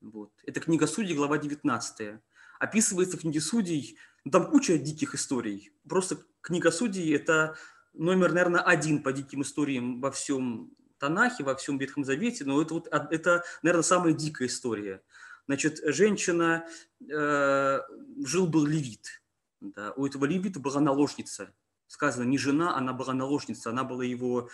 [0.01, 0.33] Вот.
[0.43, 2.19] Это книга Судей, глава 19.
[2.59, 5.71] Описывается в книге Судей, ну, там куча диких историй.
[5.87, 7.55] Просто книга Судей– это
[7.93, 12.73] номер, наверное, один по диким историям во всем Танахе, во всем Ветхом Завете, но это,
[12.73, 15.01] вот, это наверное, самая дикая история.
[15.47, 16.65] Значит, женщина,
[17.07, 17.79] э,
[18.25, 19.21] жил-был левит.
[19.61, 21.53] Да, у этого левита была наложница.
[21.87, 23.69] Сказано, не жена, она была наложница.
[23.69, 24.49] Она была его,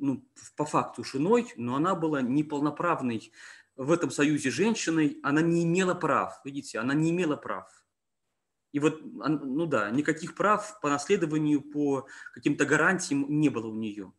[0.00, 3.32] ну, по факту женой, но она была неполноправной
[3.76, 5.20] в этом союзе женщиной.
[5.22, 6.40] Она не имела прав.
[6.44, 7.81] Видите, она не имела прав.
[8.72, 14.12] И вот, ну да, никаких прав по наследованию, по каким-то гарантиям не было у нее.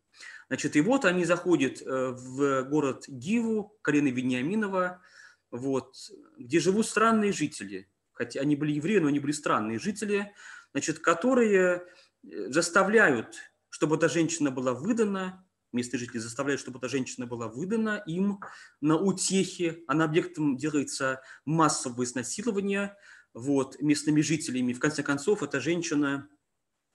[0.48, 5.02] Значит, и вот они заходят э, в город Гиву, колено Вениаминова,
[5.50, 5.96] вот,
[6.38, 7.90] где живут странные жители.
[8.12, 10.32] Хотя они были евреи, но они были странные жители,
[10.72, 11.84] значит, которые
[12.24, 13.36] э, заставляют,
[13.70, 18.40] чтобы эта женщина была выдана, местные жители заставляют, чтобы эта женщина была выдана им
[18.82, 22.96] на утехе, а на объектом делается массовое изнасилование
[23.34, 24.74] вот, местными жителями.
[24.74, 26.28] В конце концов, эта женщина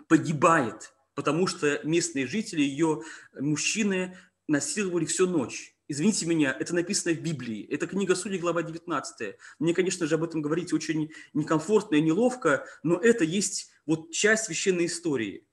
[0.09, 3.03] погибает– потому что местные жители, ее
[3.34, 4.16] мужчины
[4.47, 5.74] насиловали всю ночь.
[5.89, 7.66] Извините меня, это написано в Библии.
[7.72, 9.34] Это книга Судей, глава 19.
[9.59, 14.45] Мне, конечно же, об этом говорить очень некомфортно и неловко, но это есть вот часть
[14.45, 15.47] священной истории.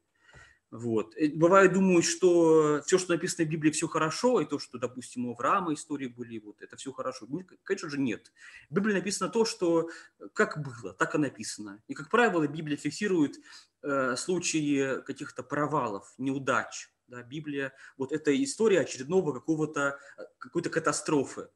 [0.78, 1.16] Вот.
[1.36, 5.32] Бывает, думают, что все, что написано в Библии, все хорошо, и то, что, допустим, у
[5.32, 7.28] Авраама истории были, вот это все хорошо.
[7.64, 8.34] Конечно же, нет.
[8.70, 9.90] В Библии написано то, что
[10.34, 11.82] как было, так и написано.
[11.88, 13.38] И, как правило, Библия фиксирует
[13.84, 16.90] э, случаи каких-то провалов, неудач.
[17.08, 19.98] Да, Библия, вот эта история очередного какого-то,
[20.40, 21.48] какой-то катастрофы.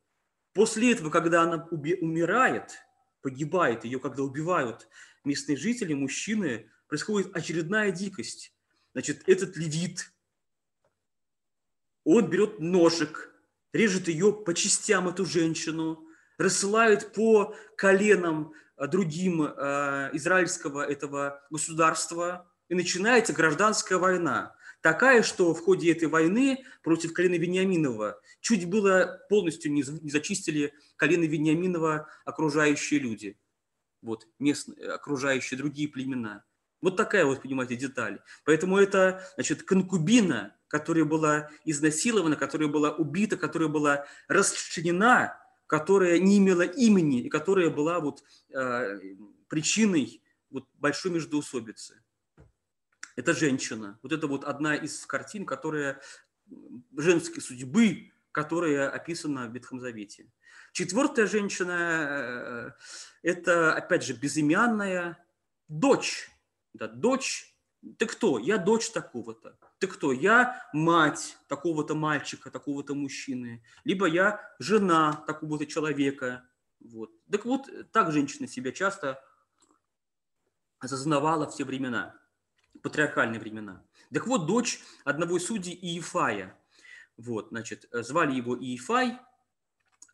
[0.53, 2.71] После этого, когда она умирает,
[3.21, 4.87] погибает, ее когда убивают
[5.25, 8.53] местные жители, мужчины, происходит очередная дикость
[8.93, 10.11] Значит, этот левит,
[12.03, 13.31] он берет ножик,
[13.73, 22.49] режет ее по частям, эту женщину, рассылает по коленам а, другим э, израильского этого государства,
[22.69, 24.55] и начинается гражданская война.
[24.81, 31.25] Такая, что в ходе этой войны против колена Вениаминова чуть было полностью не зачистили колено
[31.25, 33.37] Вениаминова окружающие люди,
[34.01, 36.45] вот, местные, окружающие другие племена.
[36.81, 38.21] Вот такая вот, понимаете, деталь.
[38.45, 46.37] Поэтому это, значит, конкубина, которая была изнасилована, которая была убита, которая была расчленена, которая не
[46.37, 48.99] имела имени и которая была вот э,
[49.47, 52.01] причиной вот большой междоусобицы.
[53.15, 53.99] Это женщина.
[54.01, 56.01] Вот это вот одна из картин, которая
[56.95, 60.31] женской судьбы, которая описана в Ветхом Завете.
[60.71, 62.71] Четвертая женщина э,–
[63.23, 65.17] это, опять же, безымянная
[65.67, 66.29] дочь
[66.79, 67.55] да, дочь,
[67.97, 68.39] ты кто?
[68.39, 69.57] Я дочь такого-то.
[69.77, 70.11] Ты кто?
[70.11, 73.63] Я мать такого-то мальчика, такого-то мужчины.
[73.83, 76.43] Либо я жена такого-то человека.
[76.79, 77.11] Вот.
[77.29, 79.21] Так вот, так женщина себя часто
[80.79, 82.15] осознавала в те времена,
[82.81, 83.83] патриархальные времена.
[84.13, 86.57] Так вот, дочь одного из судей Иефая.
[87.17, 89.19] Вот, значит, звали его Иефай.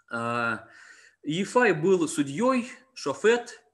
[0.09, 0.67] А,
[1.23, 3.64] Иефай был судьей, шофет,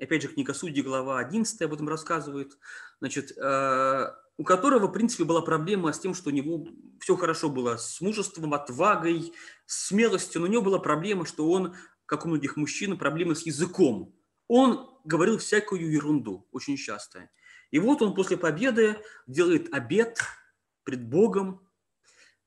[0.00, 2.56] опять же, книга Судьи, глава 11 об этом рассказывает,
[3.00, 6.66] значит, э, у которого, в принципе, была проблема с тем, что у него
[7.00, 9.32] все хорошо было с мужеством, отвагой,
[9.66, 11.74] смелостью, но у него была проблема, что он,
[12.06, 14.14] как у многих мужчин, проблемы с языком.
[14.46, 17.28] Он говорил всякую ерунду очень часто.
[17.70, 18.96] И вот он после победы
[19.26, 20.20] делает обед
[20.84, 21.68] пред Богом,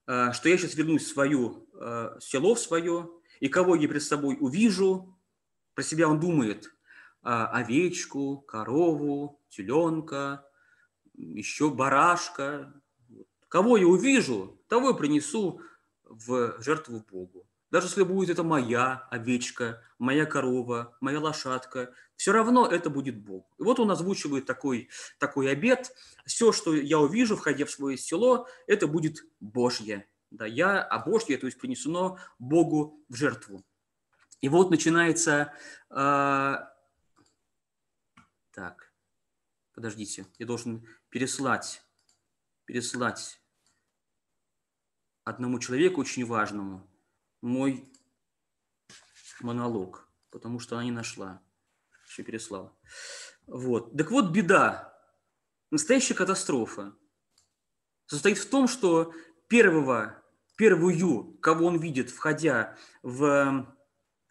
[0.08, 3.10] э, что я сейчас вернусь в свое э, село, в свое,
[3.42, 5.20] и кого я пред собой увижу,
[5.76, 6.74] про себя он думает–
[7.22, 10.46] овечку, корову, теленка,
[11.14, 12.74] еще барашка.
[13.48, 15.62] Кого я увижу, того я принесу
[16.04, 17.46] в жертву Богу.
[17.70, 23.48] Даже если будет это моя овечка, моя корова, моя лошадка, все равно это будет Бог.
[23.58, 24.90] И вот он озвучивает такой,
[25.20, 25.96] такой обет.
[26.26, 30.06] Все, что я увижу, входя в свое село, это будет Божье.
[30.32, 33.64] Да, я, а Божье, то есть принесено Богу в жертву.
[34.42, 35.54] И вот начинается
[35.90, 36.56] э,
[38.52, 38.94] так,
[39.74, 41.84] подождите, я должен переслать,
[42.66, 43.42] переслать
[45.24, 46.88] одному человеку очень важному
[47.42, 47.92] мой
[49.40, 51.42] монолог, потому что она не нашла,
[52.08, 52.76] еще переслала.
[53.48, 53.96] Вот.
[53.98, 54.94] Так вот, беда,
[55.72, 56.96] настоящая катастрофа
[58.06, 59.14] состоит в том, что
[59.48, 60.24] первого,
[60.58, 63.76] первую, кого он видит, входя в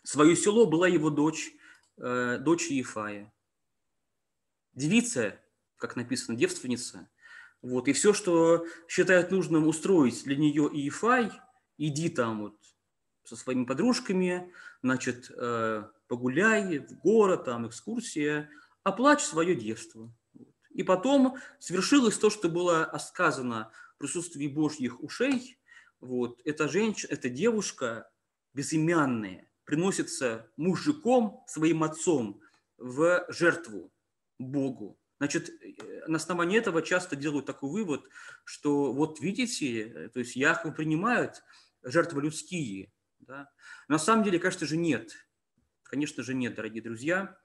[0.05, 1.53] свое село, была его дочь,
[1.97, 3.33] э, дочь Ефая
[4.81, 5.39] девица,
[5.77, 7.09] как написано, девственница.
[7.63, 11.31] Вот, и все, что считает нужным устроить для нее и Ефай,
[11.77, 12.57] иди там вот
[13.25, 14.53] со своими подружками,
[14.83, 18.51] значит, э, погуляй в город, там экскурсия,
[18.83, 20.13] оплачь свое детство.
[20.71, 25.59] И потом свершилось то, что было сказано в присутствии Божьих ушей.
[26.01, 28.11] Вот, эта женщина, эта девушка
[28.55, 32.41] безымянная, приносится мужиком, своим отцом,
[32.79, 33.93] в жертву
[34.41, 34.99] Богу.
[35.19, 35.51] Значит,
[36.07, 38.09] на основании этого часто делают такой вывод,
[38.45, 41.43] что вот видите, то есть Яхве принимает
[41.83, 42.91] жертвы людские.
[43.19, 43.51] Да?
[43.87, 45.13] На самом деле, конечно же, нет.
[45.83, 47.37] Конечно же, нет, дорогие друзья.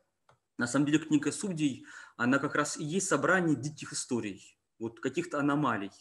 [0.57, 1.85] На самом деле, книга судей,
[2.15, 5.91] она как раз и есть собрание диких историй, вот каких-то аномалий.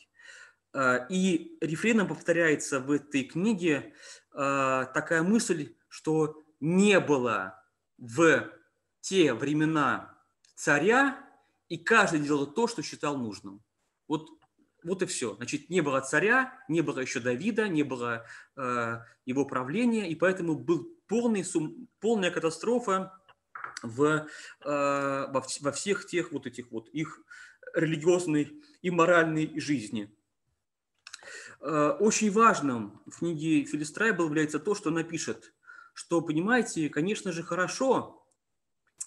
[0.72, 3.94] А, и рефреном повторяется в этой книге
[4.32, 7.60] а, такая мысль, что не было
[7.98, 8.48] в
[9.00, 10.13] те времена
[10.64, 11.18] царя,
[11.68, 13.62] и каждый делал то, что считал нужным.
[14.08, 14.30] Вот,
[14.82, 15.34] вот и все.
[15.34, 18.24] Значит, не было царя, не было еще Давида, не было
[18.56, 23.12] э, его правления, и поэтому был полный, сум, полная катастрофа
[23.82, 24.24] в, э,
[24.64, 27.20] во, во всех тех вот этих вот их
[27.74, 30.16] религиозной и моральной жизни.
[31.60, 35.52] Э, очень важным в книге Филистрайбл является то, что она пишет,
[35.92, 38.26] что, понимаете, конечно же, хорошо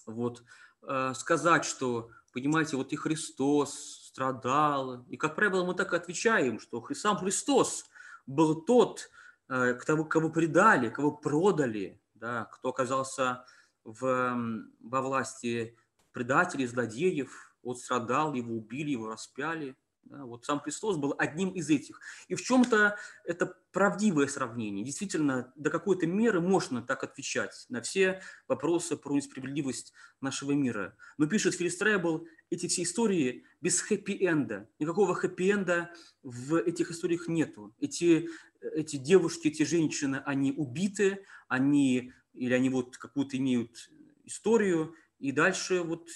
[0.05, 0.43] вот,
[0.87, 5.05] э, сказать, что, понимаете, вот и Христос страдал.
[5.09, 7.85] И, как правило, мы так отвечаем, что сам Христос
[8.25, 9.09] был тот,
[9.49, 13.45] э, кого, кого предали, кого продали, да, кто оказался
[13.83, 14.35] в,
[14.79, 15.77] во власти
[16.11, 19.75] предателей, злодеев, вот страдал, его убили, его распяли–
[20.09, 21.99] да, вот сам Христос был одним из этих.
[22.27, 24.83] И в чем-то это правдивое сравнение.
[24.83, 30.95] Действительно, до какой-то меры можно так отвечать на все вопросы про несправедливость нашего мира.
[31.17, 34.69] Но пишет Филистрайбл, эти все истории без хэппи-энда.
[34.79, 35.91] Никакого хэппи-энда
[36.23, 37.75] в этих историях нету.
[37.79, 38.29] Эти,
[38.61, 43.89] эти девушки, эти женщины, они убиты, они, или они вот какую-то имеют
[44.23, 46.09] историю, и дальше вот,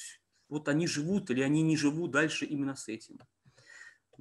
[0.49, 3.19] вот они живут или они не живут дальше именно с этим.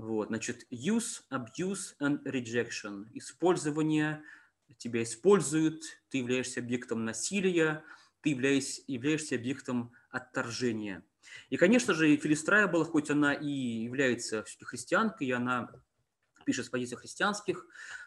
[0.01, 3.07] Вот, значит, use, abuse and rejection.
[3.13, 4.23] Использование,
[4.79, 7.85] тебя используют, ты являешься объектом насилия,
[8.23, 11.05] ты являешься, являешься объектом отторжения.
[11.51, 15.71] И, конечно же, Филистрая была, хоть она и является христианкой, и она
[16.47, 17.67] пишет с позиции христианских,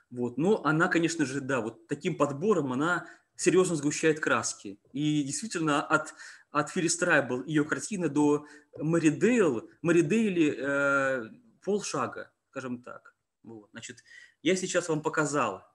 [0.10, 3.06] вот, но она, конечно же, да, вот таким подбором она
[3.36, 4.80] серьезно сгущает краски.
[4.94, 6.16] И действительно от,
[6.50, 8.48] от Филистрайбл ее картины до
[8.80, 13.16] Мэри Дейл, Мэри Дейли э, полшага, скажем так.
[13.44, 13.70] Вот.
[13.72, 14.04] Значит,
[14.42, 15.66] я сейчас вам показал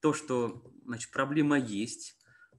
[0.00, 2.16] то, что значит, проблема есть,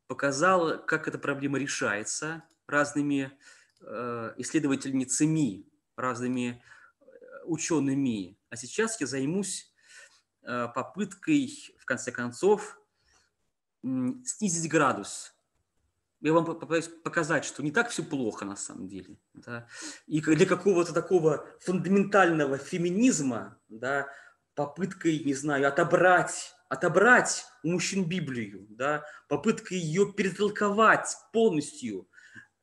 [0.07, 3.38] показал, как эта проблема решается разными
[3.81, 6.64] э, исследовательницами, разными
[6.99, 7.06] э,
[7.45, 8.38] учеными.
[8.49, 9.73] А сейчас я займусь
[10.44, 12.80] э, попыткой, в конце концов,
[13.81, 15.32] снизить градус
[16.27, 19.17] я вам попытаюсь показать, что не так все плохо на самом деле.
[19.33, 19.67] Да?
[20.07, 24.07] И для какого-то такого фундаментального феминизма, да,
[24.55, 32.07] попыткой, не знаю, отобрать, отобрать у мужчин Библию, да, попыткой ее перетолковать полностью,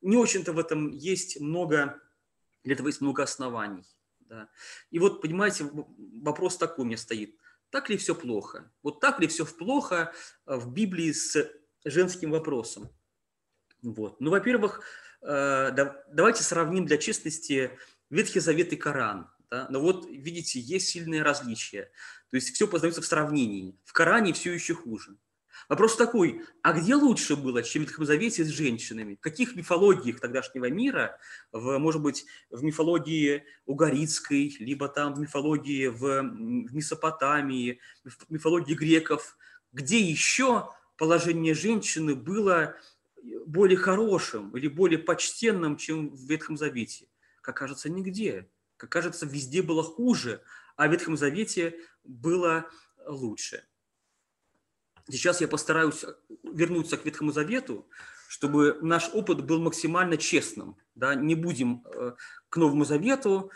[0.00, 2.00] не очень-то в этом есть много,
[2.64, 3.84] для этого есть много оснований.
[4.20, 4.48] Да.
[4.90, 5.68] И вот, понимаете,
[6.22, 7.36] вопрос такой у меня стоит.
[7.68, 8.72] Так ли все плохо?
[8.82, 10.12] Вот так ли все плохо
[10.46, 11.50] в Библии с
[11.84, 12.88] женским вопросом?
[13.82, 14.20] Вот.
[14.20, 14.82] Ну, во-первых,
[15.22, 15.70] э,
[16.12, 17.78] давайте сравним для честности
[18.10, 19.30] Ветхий Завет и Коран.
[19.50, 19.66] Да?
[19.70, 21.90] Но вот, видите, есть сильные различия.
[22.30, 23.76] То есть все познается в сравнении.
[23.84, 25.16] В Коране все еще хуже.
[25.68, 29.14] Вопрос такой, а где лучше было, чем в Ветхом Завете с женщинами?
[29.14, 31.18] В каких мифологиях тогдашнего мира,
[31.52, 38.74] в, может быть, в мифологии угарицкой, либо там в мифологии в, в Месопотамии, в мифологии
[38.74, 39.36] греков,
[39.72, 42.74] где еще положение женщины было
[43.46, 47.08] более хорошим или более почтенным, чем в Ветхом Завете?
[47.42, 48.50] Как кажется, нигде.
[48.76, 50.42] Как кажется, везде было хуже,
[50.76, 52.66] а в Ветхом Завете было
[53.06, 53.64] лучше.
[55.08, 56.04] Сейчас я постараюсь
[56.42, 57.88] вернуться к Ветхому Завету,
[58.28, 60.76] чтобы наш опыт был максимально честным.
[60.94, 61.14] Да?
[61.14, 62.14] Не будем э,
[62.48, 63.50] к Новому Завету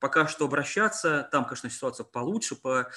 [0.00, 1.28] пока что обращаться.
[1.30, 2.90] Там, конечно, ситуация получше, по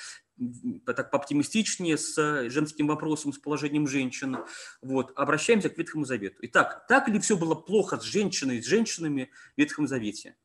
[0.86, 4.38] так пооптимистичнее с женским вопросом, с положением женщин.
[4.82, 5.12] Вот.
[5.16, 6.38] Обращаемся к Ветхому Завету.
[6.42, 10.36] Итак, так ли все было плохо с женщиной, с женщинами в Ветхом Завете?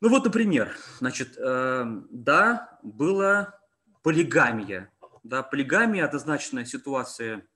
[0.00, 3.60] Ну вот, например, значит, э, да, была
[4.02, 4.92] полигамия.
[5.24, 7.46] Да, полигамия– однозначная ситуация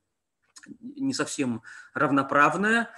[0.81, 1.63] не совсем
[1.95, 2.91] равноправная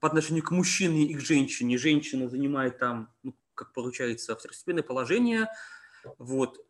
[0.00, 1.76] по отношению к мужчине и к женщине.
[1.76, 5.48] Женщина занимает там, ну, как получается, второстепенное положение.
[6.18, 6.64] Вот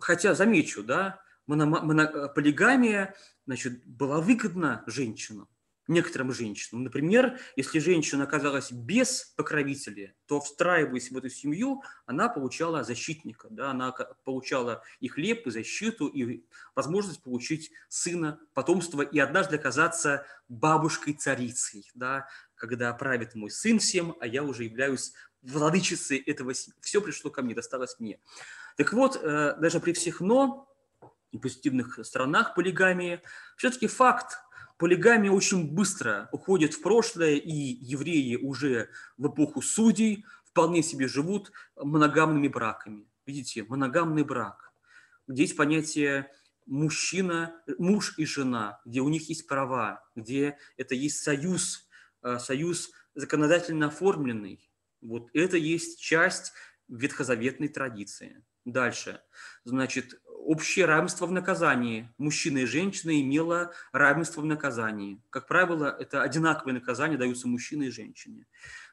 [0.00, 3.14] хотя замечу, да, полигамия
[3.46, 5.48] значит, была выгодна женщинам.
[5.86, 6.84] некоторым женщинам.
[6.84, 13.70] Например, если женщина оказалась без покровителя, то, встраиваясь в эту семью, она получала защитника, да,
[13.70, 13.92] она
[14.24, 16.44] получала и хлеб, и защиту, и
[16.74, 24.26] возможность получить сына, потомство, и однажды оказаться бабушкой-царицей, да, когда правит мой сын всем, а
[24.26, 25.12] я уже являюсь
[25.44, 26.52] владычицей этого.
[26.80, 28.18] Все пришло ко мне, досталось мне.
[28.76, 30.68] Так вот, э, даже при всех «но»
[31.30, 33.20] и позитивных сторонах полигамии,
[33.56, 34.38] все-таки факт
[34.78, 41.52] полигамия очень быстро уходит в прошлое, и евреи уже в эпоху судей вполне себе живут
[41.76, 43.08] моногамными браками.
[43.26, 44.72] Видите, моногамный брак,
[45.26, 46.30] где есть понятие
[46.66, 51.88] мужчина, муж и жена, где у них есть права, где это есть союз,
[52.22, 54.68] э, союз законодательно оформленный.
[55.04, 56.52] Вот это есть часть
[56.88, 58.42] ветхозаветной традиции.
[58.64, 59.20] Дальше.
[59.64, 62.10] Значит, общее равенство в наказании.
[62.16, 65.20] Мужчина и женщина имело равенство в наказании.
[65.28, 68.46] Как правило, это одинаковые наказания даются мужчине и женщине.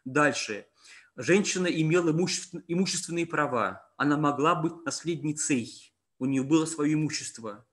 [0.03, 0.67] Дальше.
[1.15, 3.89] Женщина имела имущественные права.
[3.95, 5.93] Она могла быть наследницей.
[6.19, 7.65] У нее было свое имущество.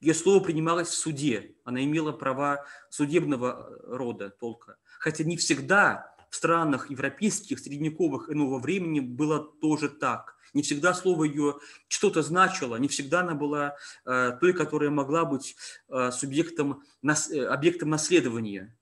[0.00, 1.56] Ее слово принималось в суде.
[1.64, 4.76] Она имела права судебного рода толка.
[4.98, 11.24] Хотя не всегда странах европейских, средневековых и нового времени было тоже так не всегда слово
[11.24, 13.76] ее что-то значило, не всегда она была
[14.06, 15.54] э, той, которая могла быть
[15.88, 18.74] э, субъектом, нас, э, объектом наследования.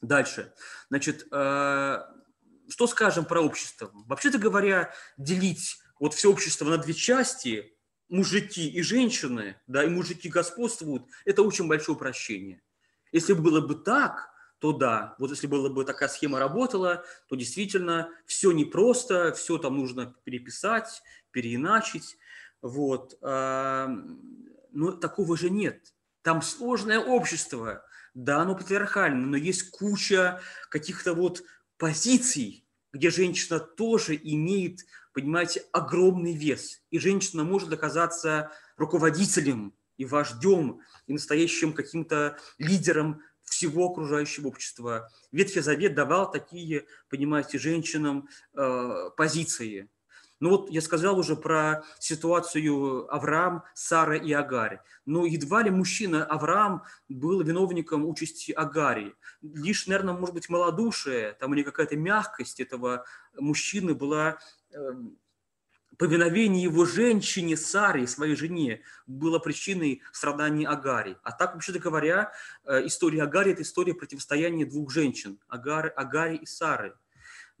[0.00, 0.54] Дальше.
[0.88, 1.98] Значит, э,
[2.68, 3.90] что скажем про общество?
[3.92, 7.76] Вообще-то говоря, делить вот все общество на две части,
[8.08, 12.62] мужики и женщины, да, и мужики господствуют, это очень большое упрощение.
[13.12, 14.31] Если бы было бы так,
[14.62, 19.76] то да, вот если была бы такая схема работала, то действительно все непросто, все там
[19.76, 21.02] нужно переписать,
[21.32, 22.16] переиначить,
[22.62, 23.18] вот.
[23.22, 23.88] А,
[24.70, 25.92] но такого же нет.
[26.22, 27.84] Там сложное общество,
[28.14, 30.40] да, оно патриархальное, но есть куча
[30.70, 31.42] каких-то вот
[31.76, 34.78] позиций, где женщина тоже имеет,
[35.12, 36.82] понимаете, огромный вес.
[36.90, 45.10] И женщина может оказаться руководителем и вождем, и настоящим каким-то лидером всего окружающего общества.
[45.30, 49.88] Ветхий Завет давал такие, понимаете, женщинам э, позиции.
[50.42, 54.80] Ну вот я сказал уже про ситуацию Авраам, Сара и Агарь.
[55.06, 59.14] Но едва ли мужчина Авраам был виновником участи Агари.
[59.40, 63.04] Лишь, наверное, может быть, малодушие там, или какая-то мягкость этого
[63.38, 64.38] мужчины была
[64.72, 65.16] эм,
[66.02, 71.16] повиновение его женщине Саре, своей жене, было причиной страданий Агари.
[71.22, 72.32] А так, вообще-то говоря,
[72.64, 76.96] э, история Агари– это история противостояния двух женщин– Агари, Агари и Сары.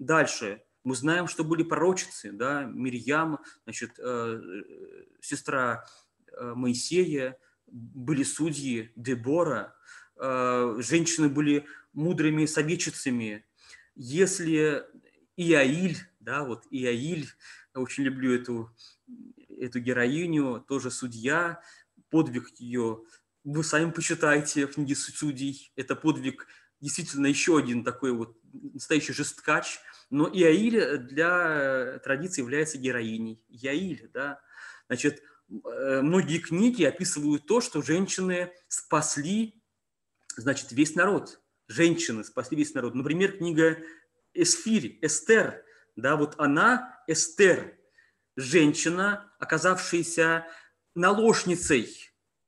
[0.00, 0.60] Дальше.
[0.82, 4.42] Мы знаем, что были пророчицы, да, Мирьям, значит, э,
[5.20, 5.84] сестра
[6.36, 7.38] э, Моисея,
[7.68, 9.72] были судьи Дебора,
[10.16, 13.44] э, женщины были мудрыми советчицами.
[13.94, 14.84] Если
[15.36, 17.28] Иаиль, да, вот Иаиль,
[17.74, 18.74] я очень люблю эту,
[19.48, 21.60] эту героиню, тоже судья,
[22.10, 23.02] подвиг ее.
[23.44, 25.72] Вы сами почитайте в книге судей.
[25.74, 26.46] Это подвиг
[26.80, 29.80] действительно еще один такой вот настоящий жесткач.
[30.10, 33.42] Но Иаиль для традиции является героиней.
[33.48, 34.40] Яиль, да.
[34.86, 39.60] Значит, э, многие книги описывают то, что женщины спасли,
[40.36, 41.40] значит, весь народ.
[41.66, 42.94] Женщины спасли весь народ.
[42.94, 43.78] Например, книга
[44.34, 45.64] Эсфирь, Эстер–
[45.96, 47.76] да, вот она, Эстер,
[48.36, 50.46] женщина, оказавшаяся
[50.94, 51.88] наложницей,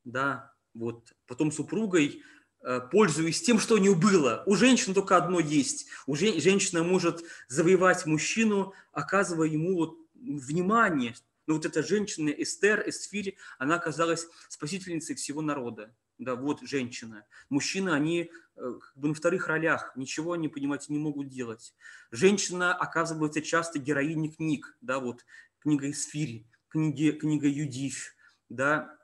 [0.04, 2.22] да, вот, потом супругой,
[2.62, 4.42] э, пользуясь тем, что у нее было.
[4.46, 5.86] У женщины только одно есть.
[6.06, 11.14] У жен, женщина может завоевать мужчину, оказывая ему вот внимание.
[11.46, 17.26] Но вот эта женщина Эстер, Эсфири, она оказалась спасительницей всего народа да, вот женщина.
[17.48, 21.74] Мужчины, они э, как бы на вторых ролях, ничего они, понимаете, не могут делать.
[22.10, 25.24] Женщина оказывается часто героиней книг, да, вот
[25.58, 28.14] книга Исфири, книги, книга Юдиф,
[28.48, 28.96] да,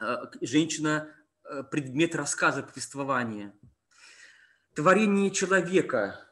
[0.00, 1.12] э, женщина
[1.44, 3.52] э, предмет рассказа, повествования.
[4.74, 6.24] Творение человека,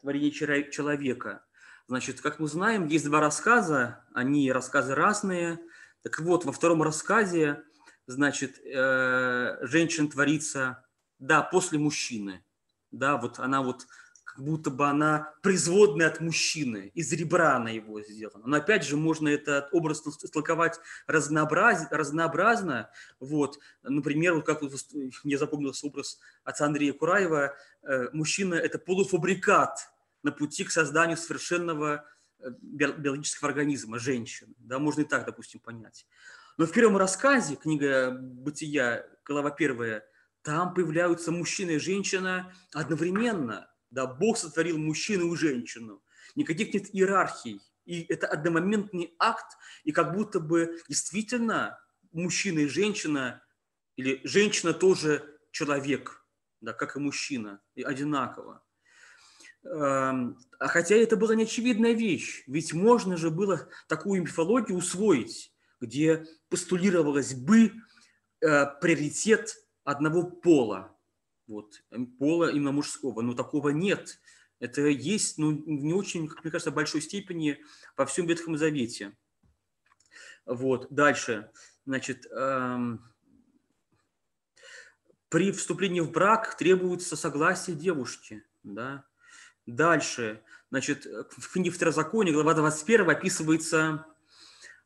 [0.00, 1.44] творение человека.
[1.88, 5.58] Значит, как мы знаем, есть два рассказа, они рассказы разные.
[6.02, 7.64] Так вот, во втором рассказе
[8.10, 10.84] значит, э, женщин творится,
[11.18, 12.44] да, после мужчины,
[12.90, 13.86] да, вот она вот
[14.24, 18.46] как будто бы она производная от мужчины, из ребра она его сделана.
[18.46, 20.78] Но опять же, можно этот образ истолковать
[21.08, 22.90] разнообраз, разнообразно.
[23.18, 23.58] Вот.
[23.82, 24.72] Например, вот как вот
[25.24, 29.90] мне запомнился образ отца Андрея Кураева, э, мужчина– это полуфабрикат
[30.22, 32.04] на пути к созданию совершенного
[32.38, 34.54] э, биологического организма, женщины.
[34.58, 36.06] Да, можно и так, допустим, понять.
[36.60, 40.04] Но в первом рассказе, книга «Бытия», глава первая,
[40.42, 43.70] там появляются мужчина и женщина одновременно.
[43.88, 46.02] Да, Бог сотворил мужчину и женщину.
[46.34, 47.62] Никаких нет иерархий.
[47.86, 51.80] И это одномоментный акт, и как будто бы действительно
[52.12, 53.42] мужчина и женщина,
[53.96, 56.26] или женщина тоже человек,
[56.60, 58.62] да, как и мужчина, и одинаково.
[59.64, 66.26] Эм, а хотя это была неочевидная вещь, ведь можно же было такую мифологию усвоить, где
[66.48, 67.72] постулировалось бы
[68.40, 70.96] э, приоритет одного пола,
[71.46, 71.82] вот,
[72.18, 74.20] пола именно мужского, но такого нет.
[74.60, 77.58] Это есть, ну, не очень, как мне кажется, в большой степени
[77.96, 79.16] во всем Ветхом Завете.
[80.44, 81.50] Вот, дальше,
[81.86, 83.02] значит, эм,
[85.28, 89.06] при вступлении в брак требуется согласие девушки, да.
[89.66, 94.06] Дальше, значит, в книге Второзакония, глава 21, описывается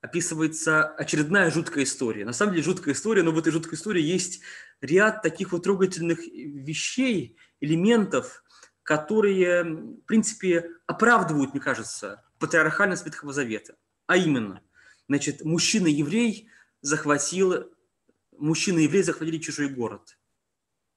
[0.04, 2.26] описывается очередная жуткая история.
[2.26, 4.42] На самом деле жуткая история, но в этой жуткой истории есть
[4.82, 8.44] ряд таких вот трогательных вещей, элементов,
[8.82, 13.76] которые, в принципе, оправдывают, мне кажется, патриархальность Ветхого Завета.
[14.06, 14.60] А именно,
[15.08, 16.50] значит, мужчина-еврей
[16.82, 17.72] захватил,
[18.36, 20.18] мужчина-еврей захватили чужой город.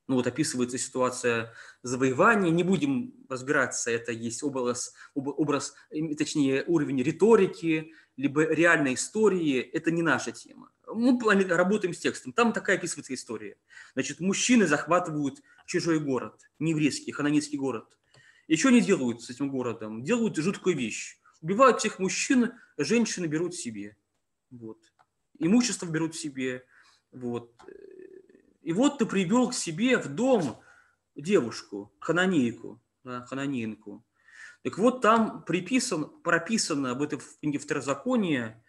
[0.10, 2.52] Ну вот описывается ситуация завоевания.
[2.52, 5.76] Не будем разбираться, это есть образ, образ,
[6.18, 9.60] точнее уровень риторики, либо реальной истории.
[9.60, 10.72] Это не наша тема.
[10.88, 12.34] Мы работаем с текстом.
[12.34, 13.58] Там такая описывается история.
[13.94, 17.98] Значит, мужчины захватывают чужой город, не еврейский, хананитский город.
[18.48, 20.04] И что они делают с этим городом?
[20.04, 21.20] Делают жуткую вещь.
[21.42, 23.96] Убивают всех мужчин, женщины берут себе.
[24.50, 24.80] Вот.
[25.38, 26.66] Имущество берут себе.
[27.12, 27.52] Вот.
[28.62, 30.60] И вот ты привел к себе в дом
[31.16, 34.04] девушку, хананейку, да, хананеинку.
[34.68, 38.62] Так вот, там приписан, прописано об этом в книге Второзакония,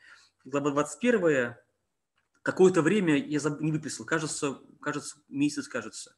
[0.44, 1.56] глава 21,
[2.42, 6.14] какое-то время, я не выписал, кажется, кажется, месяц, кажется.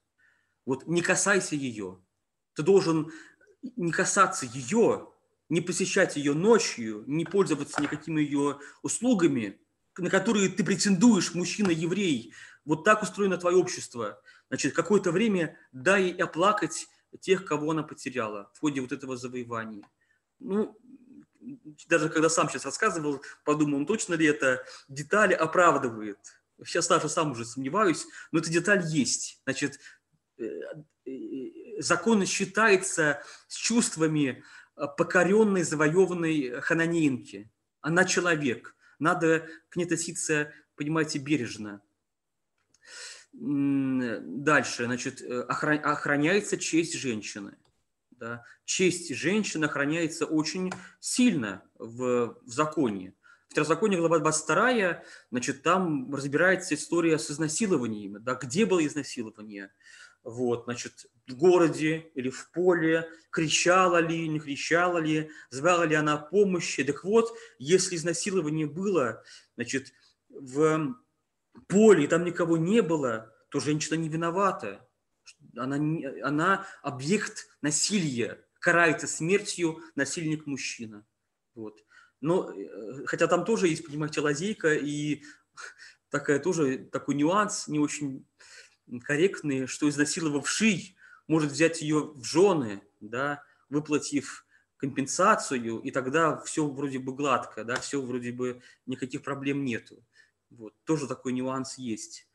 [0.67, 1.99] Вот не касайся ее.
[2.53, 3.11] Ты должен
[3.63, 5.09] не касаться ее,
[5.49, 9.63] не посещать ее ночью, не пользоваться никакими ее услугами,
[9.97, 12.35] на которые ты претендуешь, мужчина-еврей,
[12.67, 14.21] вот так устроено твое общество.
[14.51, 16.87] Значит, какое-то время дай ей оплакать
[17.19, 19.89] тех, кого она потеряла в ходе вот этого завоевания.
[20.39, 20.77] Ну,
[21.89, 26.19] даже когда сам сейчас рассказывал, подумал, точно ли это детали оправдывает.
[26.65, 29.41] Сейчас даже сам уже сомневаюсь, но эта деталь есть.
[29.45, 29.81] Значит,
[30.39, 30.45] э,
[31.07, 34.45] э, закон считается с чувствами
[34.77, 37.51] э, покоренной, завоеванной хананеинки.
[37.81, 38.75] Она человек.
[38.99, 41.81] Надо к ней относиться, понимаете, бережно.
[43.33, 47.57] Дальше, значит, э, охраняется честь женщины.
[48.11, 48.45] Да?
[48.65, 53.15] Честь женщины охраняется очень сильно в, в законе.
[53.49, 58.19] В Второзаконие, глава 22, значит, там разбирается история с изнасилованиями.
[58.19, 58.35] Да?
[58.35, 59.73] Где было изнасилование?
[60.23, 66.19] Вот, значит, в городе или в поле, кричала ли, не кричала ли, звала ли она
[66.19, 66.85] помощи.
[66.85, 69.23] Так вот, если изнасилование было,
[69.57, 69.95] значит,
[70.29, 70.95] в
[71.69, 74.87] поле, и там никого не было, то женщина не виновата.
[75.57, 75.77] Она,
[76.23, 81.05] она объект насилия, карается смертью насильник мужчина.
[81.55, 81.83] Вот.
[82.21, 85.23] Но, э, хотя там тоже есть, понимаете, лазейка и
[86.11, 88.27] такая тоже такой нюанс не очень
[89.05, 90.97] корректный, что изнасиловавший
[91.27, 94.45] может взять ее в жены, да, выплатив
[94.77, 100.05] компенсацию, и тогда все вроде бы гладко, да, все вроде бы никаких проблем нету.
[100.51, 102.29] Вот, тоже такой нюанс есть.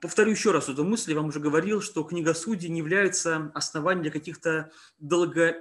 [0.00, 4.02] Повторю еще раз эту мысль, я вам уже говорил, что книга судей не является основанием
[4.02, 5.56] для каких-то долго,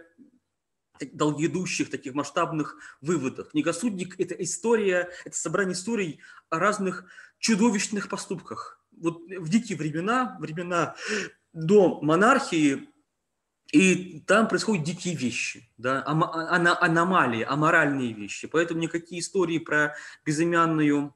[0.99, 3.49] долгоидущих, таких масштабных выводов.
[3.49, 7.05] Книга судник– это история, это собрание историй о разных
[7.39, 8.79] чудовищных поступках.
[8.95, 10.95] Вот в дикие времена, времена
[11.51, 12.87] до монархии,
[13.73, 18.47] и там происходят дикие вещи, да, аномалии, аморальные вещи.
[18.47, 19.95] Поэтому никакие истории про
[20.25, 21.15] безымянную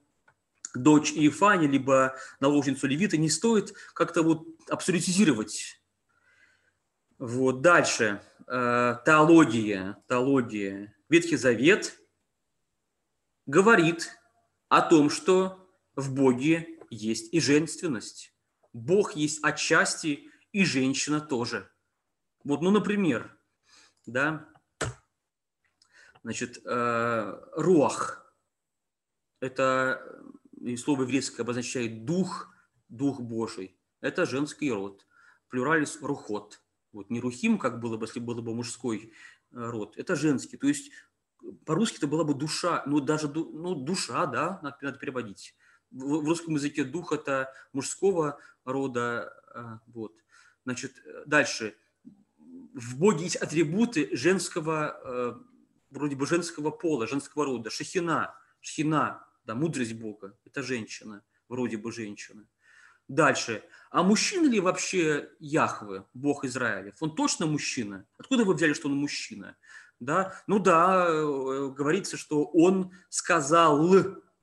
[0.78, 5.82] дочь Иефани, либо наложницу Левита, не стоит как-то вот абсолютизировать.
[7.18, 8.22] Вот дальше.
[8.48, 9.98] Э, теология.
[10.08, 10.96] Теология.
[11.10, 11.98] Ветхий Завет
[13.46, 14.10] говорит
[14.70, 18.34] о том, что в Боге есть и женственность.
[18.74, 21.70] Бог есть отчасти и женщина тоже.
[22.44, 23.38] Вот, ну, например,
[24.06, 24.48] да,
[26.24, 28.34] значит, э, руах–
[29.40, 30.25] это
[30.66, 32.50] и слово еврейское обозначает дух,
[32.90, 33.78] дух Божий.
[34.02, 35.06] Это женский род.
[35.50, 36.62] Плюралис рухот.
[36.92, 39.14] Вот не рухим, как было бы, если было бы мужской
[39.52, 39.98] э, род.
[39.98, 40.58] Это женский.
[40.58, 40.92] То есть
[41.66, 45.56] по-русски это была бы душа, ну даже ну, душа, да, надо, надо переводить.
[45.92, 50.14] В, в русском языке дух это мужского рода, А, вот.
[50.64, 50.96] Значит,
[51.28, 51.76] дальше.
[52.74, 55.34] В Боге есть атрибуты женского, э,
[55.92, 57.70] вроде бы женского пола, женского рода.
[57.70, 60.38] Шахина, шхина, да, мудрость Бога.
[60.46, 62.48] Это женщина, вроде бы женщина.
[63.08, 63.64] Дальше.
[63.92, 66.96] А мужчина ли вообще Яхве, Бог Израилев?
[67.00, 68.06] Он точно мужчина?
[68.18, 69.56] Откуда вы взяли, что он мужчина?
[70.00, 70.42] Да?
[70.48, 73.96] Ну да, э, говорится, что он сказал,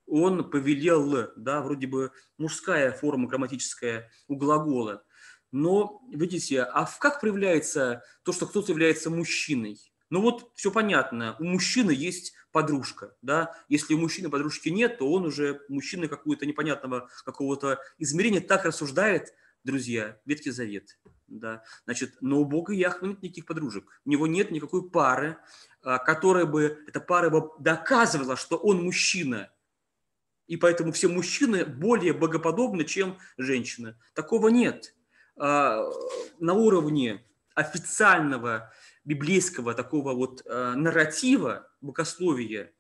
[0.07, 5.05] он повелел, да, вроде бы мужская форма грамматическая у глагола.
[5.51, 9.92] Но, видите, а как проявляется то, что кто-то является мужчиной?
[10.13, 15.11] Ну вот все понятно, у мужчины есть подружка, да, если у мужчины подружки нет, то
[15.11, 19.33] он уже мужчина какого-то непонятного какого-то измерения так рассуждает,
[19.65, 20.99] друзья, Ветхий Завет,
[21.29, 25.39] да, значит, но у Бога Яхве нет никаких подружек, у него нет никакой пары,
[25.81, 29.51] а, которая бы, эта пара бы доказывала, что он мужчина,
[30.47, 33.97] и поэтому все мужчины более богоподобны, чем женщины.
[34.13, 34.95] Такого нет.
[35.39, 35.89] А,
[36.39, 37.25] на уровне
[37.55, 38.73] официального
[39.05, 42.73] библейского такого вот э, нарратива, богословия,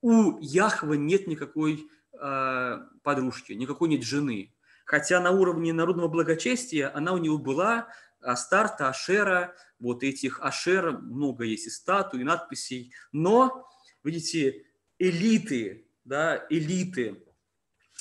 [0.00, 4.54] у Яхвы нет никакой э, подружки, никакой нет жены.
[4.84, 7.88] Хотя на уровне народного благочестия она у него была,
[8.20, 12.92] Астарта, Ашера, вот этих Ашер, много есть и статуй, и надписей.
[13.12, 13.66] Но,
[14.04, 14.64] видите,
[14.98, 17.24] элиты, да, элиты,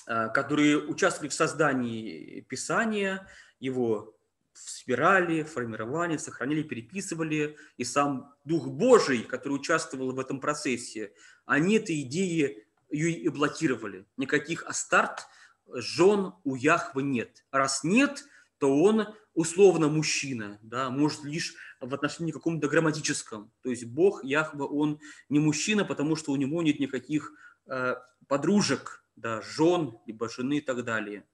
[0.08, 3.28] э, которые участвовали в создании Писания,
[3.60, 4.19] его
[4.66, 11.14] собирали, формировали, сохранили, переписывали, и сам Дух Божий, который участвовал в этом процессе,
[11.46, 14.06] они этой идеи ее и блокировали.
[14.18, 15.28] Никаких астарт,
[15.74, 17.46] жен у Яхвы нет.
[17.52, 18.26] Раз нет,
[18.58, 23.52] то он условно мужчина, да, может лишь в отношении каком-то грамматическом.
[23.62, 25.00] То есть Бог, Яхва, он
[25.30, 27.32] не мужчина, потому что у него нет никаких
[27.68, 27.96] э,
[28.28, 31.26] подружек, да, жен, либо жены и так далее.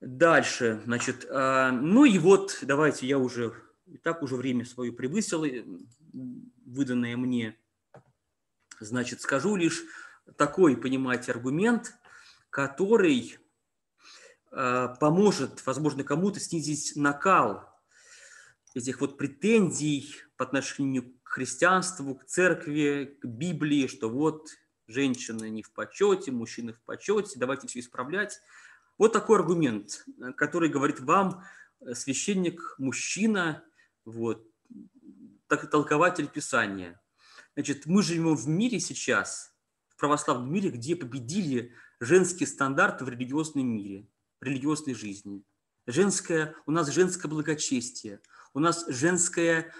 [0.00, 3.54] Дальше, значит, а, ну и вот давайте я уже,
[3.86, 5.44] и так уже время свое превысил,
[6.66, 7.58] выданное мне.
[8.78, 9.84] Значит, скажу лишь
[10.36, 11.94] такой, понимаете, аргумент,
[12.50, 13.38] который
[14.50, 17.66] а, поможет, возможно, кому-то снизить накал
[18.74, 24.48] этих вот претензий по отношению к христианству, к церкви, к Библии, что вот
[24.86, 28.40] женщины не в почете, мужчины в почете, давайте все исправлять.
[28.98, 31.42] Вот такой аргумент, э, который говорит вам
[31.80, 33.64] э, священник, мужчина,
[34.04, 34.46] вот,
[35.48, 37.00] так, толкователь Писания.
[37.54, 39.54] Значит, мы живем в мире сейчас,
[39.88, 44.08] в православном мире, где победили женские стандарты в религиозном мире,
[44.40, 45.42] в религиозной жизни.
[45.86, 48.20] Женское, у нас женское благочестие,
[48.52, 49.72] у нас женское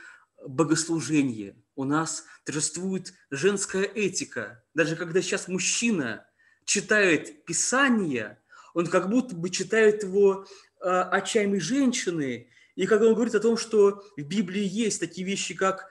[0.46, 4.64] богослужение, у нас торжествует женская этика.
[4.74, 6.26] Даже когда сейчас мужчина
[6.64, 8.40] читает Писание,
[8.76, 10.44] он как будто бы читает его
[10.82, 15.54] э, очами женщины, и когда он говорит о том, что в Библии есть такие вещи,
[15.54, 15.88] как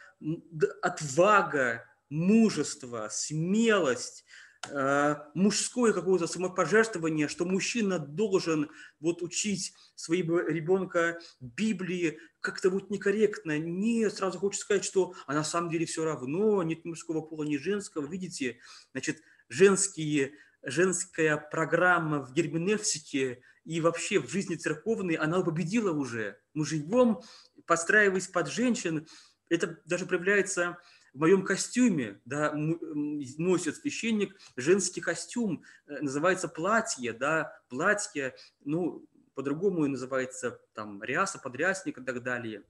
[0.84, 4.24] отвага, мужество, смелость,
[4.70, 13.58] э, мужское какое-то самопожертвование, что мужчина должен вот учить своего ребенка Библии, как-то вот некорректно.
[13.58, 17.58] Не сразу хочется сказать, что а на самом деле все равно, нет мужского пола, ни
[17.58, 18.06] женского.
[18.06, 18.60] Видите,
[18.92, 20.34] значит, женские
[20.66, 26.38] женская программа в герменевтике и вообще в жизни церковной, она победила уже.
[26.54, 27.22] Мы живем,
[27.66, 29.08] подстраиваясь под женщин.
[29.50, 30.78] Это даже проявляется
[31.14, 38.36] в моем костюме, да, носит священник женский костюм, э, называется платье, да, платье,
[38.66, 42.64] ну, по-другому называется там ряса, подрясник и так далее.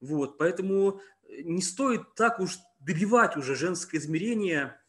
[0.00, 4.80] Вот, поэтому не стоит так уж добивать уже женское измерение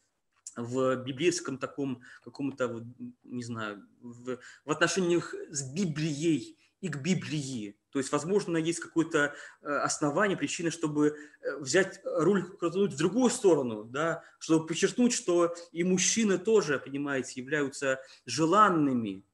[0.56, 2.84] в библейском таком каком-то,
[3.22, 7.78] не знаю, в, в отношениях с Библией и к Библии.
[7.90, 13.30] То есть, возможно, есть какое-то э, основание, причина, чтобы э, взять руль, крутануть в другую
[13.30, 19.24] сторону, да, чтобы подчеркнуть, что и мужчины тоже, понимаете, являются желанными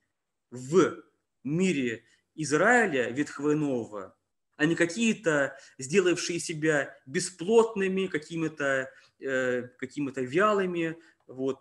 [0.51, 1.03] в
[1.43, 4.17] мире Израиля ветхого и нового,
[4.61, 11.61] а не какие-то, сделавшие себя бесплотными, какими-то э, какими-то вялыми, вот,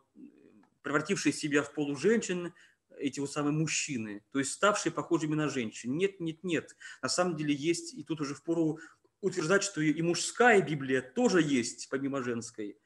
[0.82, 2.54] превратившие себя в полуженщин,
[2.98, 5.96] эти вот самые мужчины, то есть ставшие похожими на женщин.
[5.96, 6.76] Нет, нет, нет.
[7.02, 8.80] На самом деле есть, и тут уже в пору
[9.22, 12.78] утверждать, что и мужская Библия тоже есть, помимо женской.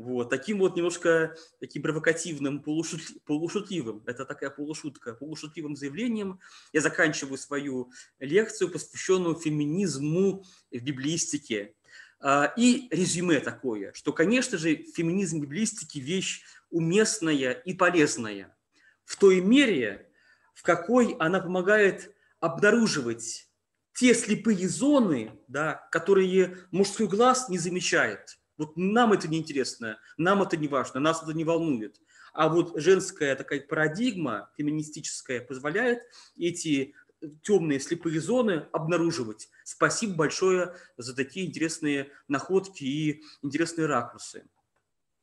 [0.00, 6.40] Вот, таким вот немножко таким провокативным, полушут, полушутливым, это такая полушутка, полушутливым заявлением
[6.72, 11.74] я заканчиваю свою лекцию, посвященную феминизму в библиистике.
[12.18, 18.56] А, и резюме такое, что, конечно же, феминизм библистики– вещь уместная и полезная
[19.04, 20.08] в той мере,
[20.54, 23.50] в какой она помогает обнаруживать
[23.92, 28.39] те слепые зоны, да, которые мужской глаз не замечает.
[28.60, 31.98] Вот нам это не интересно, нам это не важно, нас это не волнует.
[32.34, 36.02] А вот женская такая парадигма феминистическая позволяет
[36.36, 36.94] эти
[37.42, 39.48] темные слепые зоны обнаруживать.
[39.64, 44.44] Спасибо большое за такие интересные находки и интересные ракурсы.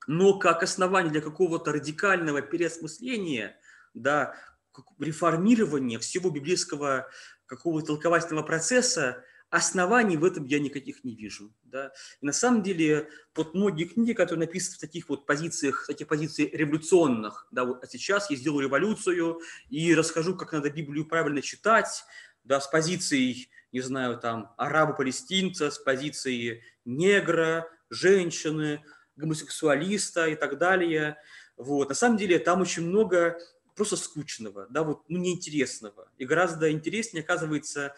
[0.08, 3.56] Но как основание для какого-то радикального переосмысления,
[3.94, 4.34] да,
[4.98, 7.08] реформирования всего библейского
[7.46, 11.54] какого-то толковательного процесса, оснований в этом я никаких не вижу.
[11.64, 11.94] Да?
[12.22, 16.08] И на самом деле вот многие книги, которые написаны в таких вот позициях, в таких
[16.08, 21.42] позициях революционных, да, вот, а сейчас я сделаю революцию и расскажу, как надо Библию правильно
[21.42, 22.04] читать,
[22.44, 28.84] да, с позицией, не знаю, там, араба-палестинца, с позиции негра, женщины,
[29.16, 31.18] гомосексуалиста и так далее.
[31.58, 31.90] Вот.
[31.90, 33.38] На самом деле там очень много
[33.76, 36.10] просто скучного, да, вот, ну, неинтересного.
[36.18, 37.96] И гораздо интереснее оказывается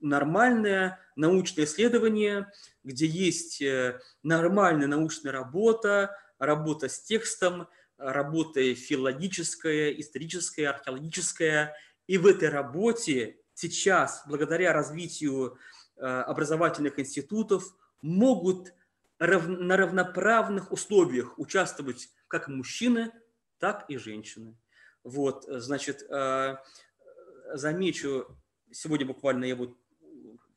[0.00, 2.50] нормальное научное исследование,
[2.84, 11.76] где есть э, нормальная научная работа, работа с текстом, работа филологическая, историческая, археологическая.
[12.06, 15.58] И в этой работе сейчас, благодаря развитию
[15.96, 17.64] э, образовательных институтов,
[18.02, 18.72] могут
[19.18, 23.12] на равноправных условиях участвовать как мужчины,
[23.58, 24.56] так и женщины.
[25.04, 26.56] Вот, значит, э,
[27.52, 28.38] замечу,
[28.70, 29.76] сегодня буквально я вот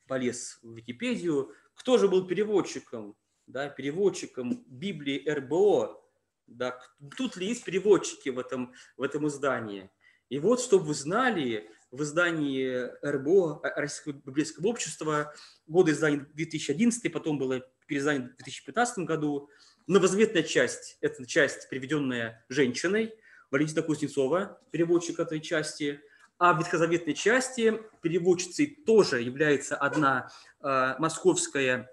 [0.06, 3.16] полез в Википедию, кто же был переводчиком,
[3.46, 6.00] да, переводчиком Библии РБО,
[6.46, 6.78] да,
[7.16, 9.90] тут ли есть переводчики в этом, в этом издании.
[10.28, 15.34] И вот, чтобы вы знали, в издании РБО, Российского библейского общества,
[15.66, 19.48] годы издания 2011, потом было переиздание в 2015 году,
[19.86, 23.14] новозаветная часть, это часть, переведенная женщиной,
[23.50, 26.00] Валентина Кузнецова, переводчик этой части–
[26.38, 30.30] а в ветхозаветной части переводчицей тоже является одна
[30.60, 31.90] э, московская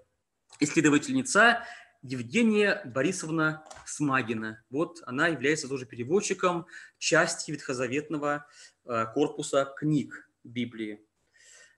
[0.60, 1.64] исследовательница
[2.02, 4.62] Евгения Борисовна Смагина.
[4.70, 6.66] Вот она является тоже переводчиком
[6.98, 8.46] части ветхозаветного
[8.84, 11.06] э, корпуса книг Библии.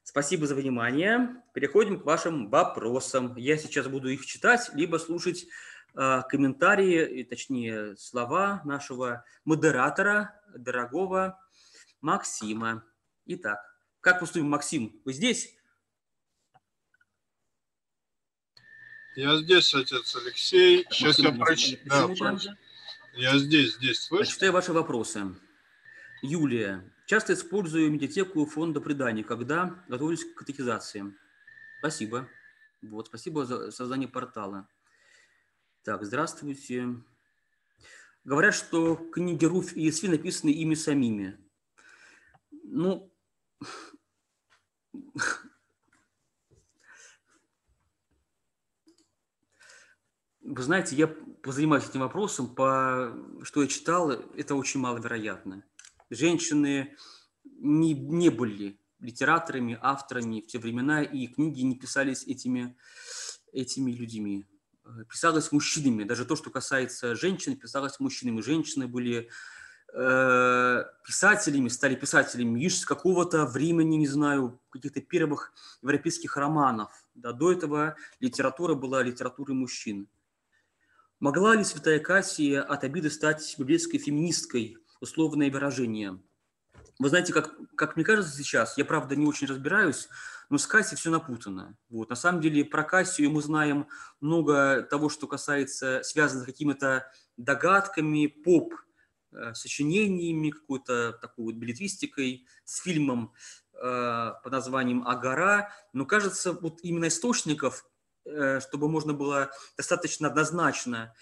[0.02, 1.42] Спасибо за внимание.
[1.52, 3.36] Переходим к вашим вопросам.
[3.36, 5.46] Я сейчас буду их читать, либо слушать
[5.94, 11.38] э, комментарии, точнее слова нашего модератора, дорогого
[12.04, 12.84] Максима.
[13.24, 13.58] Итак,
[14.02, 15.00] как поступим, Максим?
[15.06, 15.56] Вы здесь?
[19.16, 20.84] Я здесь, отец Алексей.
[20.90, 22.16] Сейчас Максим, я прочитаю.
[22.16, 22.56] Да,
[23.14, 24.00] я здесь, здесь.
[24.00, 24.28] Слышите?
[24.28, 25.34] Прочитаю ваши вопросы.
[26.20, 26.92] Юлия.
[27.06, 31.14] Часто использую медиатеку фонда преданий, когда готовлюсь к катехизации.
[31.78, 32.28] Спасибо.
[32.82, 34.68] Вот, спасибо за создание портала.
[35.84, 36.86] Так, здравствуйте.
[38.24, 41.43] Говорят, что книги Руфь и Исви написаны ими самими.
[42.76, 43.08] Ну,
[50.40, 53.14] вы знаете, я позанимаюсь этим вопросом, по
[53.44, 55.62] что я читал, это очень маловероятно.
[56.10, 56.96] Женщины
[57.44, 62.76] не, не были литераторами, авторами в те времена, и книги не писались этими,
[63.52, 64.48] этими людьми.
[65.08, 66.02] Писалось мужчинами.
[66.02, 68.40] Даже то, что касается женщин, писалось мужчинами.
[68.40, 69.30] Женщины были
[69.96, 75.52] Э, писателями, стали писателями лишь с какого-то времени, не знаю, каких-то первых
[75.82, 76.90] европейских романов.
[77.14, 80.08] Да, до этого литература была литературой мужчин.
[81.20, 84.78] Могла ли святая Кассия от обиды стать библейской феминисткой?
[85.00, 86.20] Условное выражение.
[86.98, 90.08] Вы знаете, как, как мне кажется сейчас, я, правда, не очень разбираюсь,
[90.50, 91.76] но с Кассией все напутано.
[91.88, 92.10] Вот.
[92.10, 93.86] На самом деле про Кассию мы знаем
[94.20, 97.06] много того, что касается, связано с какими-то
[97.36, 98.74] догадками, поп
[99.54, 103.32] сочинениями, какой-то такой вот билетристикой, с фильмом
[103.72, 105.72] э, под названием «Агара».
[105.92, 107.84] Но кажется, вот именно источников,
[108.24, 111.14] э, чтобы можно было достаточно однозначно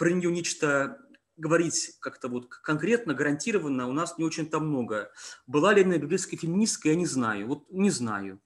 [0.00, 0.98] про нее нечто
[1.36, 5.10] говорить как-то вот конкретно, гарантированно, у нас не очень-то много.
[5.46, 7.46] Была ли она библейской феминисткой, я не знаю.
[7.48, 8.40] Вот не знаю.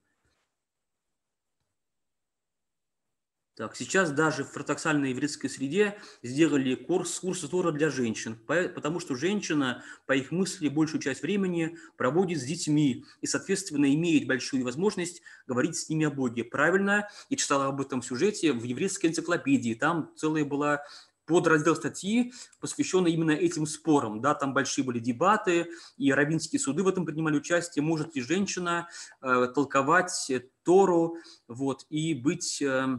[3.57, 9.15] Так, сейчас даже в ортодоксальной еврейской среде сделали курс, курсы Тора для женщин, потому что
[9.15, 15.23] женщина, по их мысли, большую часть времени проводит с детьми и, соответственно, имеет большую возможность
[15.47, 16.43] говорить с ними о Боге.
[16.43, 20.83] Правильно, я читала об этом сюжете в еврейской энциклопедии, там целая была
[21.25, 24.21] подраздел статьи, посвященный именно этим спорам.
[24.21, 27.85] Да, там большие были дебаты, и равинские суды в этом принимали участие.
[27.85, 28.89] Может ли женщина
[29.23, 30.33] э, толковать
[30.65, 32.61] Тору вот, и быть...
[32.61, 32.99] Э,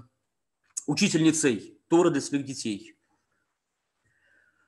[0.88, 2.96] учительницей Тора для своих детей.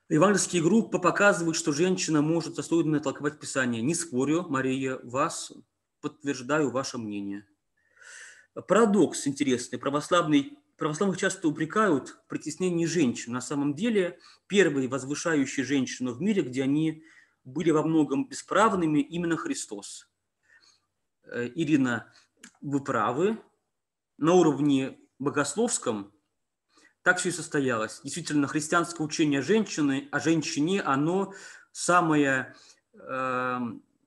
[0.08, 3.82] Евангельские группы показывают, что женщина может достойно толковать Писание.
[3.82, 5.52] Не спорю, Мария, вас
[6.00, 7.46] подтверждаю ваше мнение.
[8.54, 9.78] Парадокс интересный.
[9.78, 13.34] Православный, православных часто упрекают в притеснении женщин.
[13.34, 17.04] На самом деле, первый возвышающий женщину в мире, где они
[17.44, 20.08] были во многом бесправными, именно Христос.
[21.24, 22.10] Э, Ирина,
[22.60, 23.38] вы правы.
[24.16, 26.12] На уровне богословском
[27.02, 28.00] так все и состоялось.
[28.04, 31.32] Действительно, христианское учение женщины, о женщине, оно
[31.72, 32.54] самое
[32.92, 33.58] э,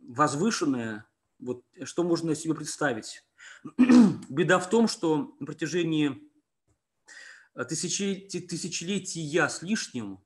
[0.08, 1.06] возвышенное,
[1.40, 3.26] вот, что можно себе представить.
[4.30, 6.22] Беда в том, что на протяжении
[7.68, 10.20] тысячелетий, тысячелетия с лишним,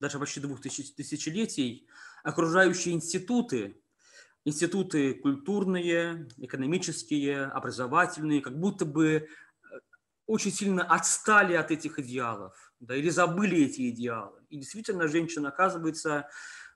[0.00, 1.88] даже почти двух тысячелетий,
[2.22, 3.80] окружающие институты,
[4.44, 9.26] институты культурные, экономические, образовательные, как будто бы э,
[10.26, 14.40] очень сильно отстали от этих идеалов, да, или забыли эти идеалы.
[14.48, 16.28] И действительно, женщина оказывается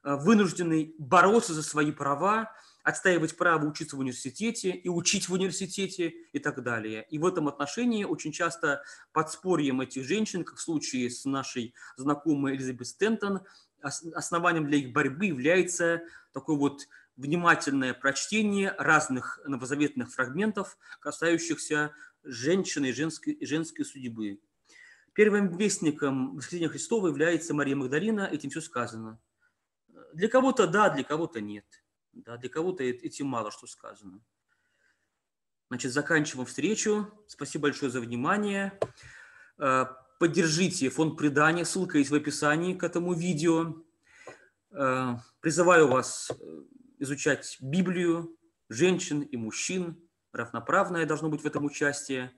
[0.03, 2.53] э, вынужденной бороться за свои права,
[2.83, 7.07] отстаивать право учиться в университете и учить в университете и так далее.
[7.11, 12.57] И в этом отношении очень часто подспорьем этих женщин, как в случае с нашей знакомой
[12.57, 13.41] Элизабет Стентон,
[13.81, 16.01] основанием для их борьбы является
[16.33, 21.93] такое вот внимательное прочтение разных новозаветных фрагментов, касающихся
[22.29, 24.41] женщины и женской, и женской судьбы.
[25.15, 29.21] Первым вестником воскресения Христова является Мария Магдалина, этим все сказано.
[30.13, 31.67] Для кого-то да, для кого-то нет.
[32.13, 34.21] Да, для кого-то этим мало что сказано.
[35.69, 37.13] Значит, заканчиваем встречу.
[37.27, 38.79] Спасибо большое за внимание.
[39.59, 39.87] Э,
[40.19, 43.83] поддержите фонд предания, ссылка есть в описании к этому видео.
[44.71, 46.63] Э, призываю вас э,
[47.01, 48.37] изучать Библию,
[48.69, 50.08] женщин и мужчин.
[50.39, 52.33] Равноправное должно быть в этом участие.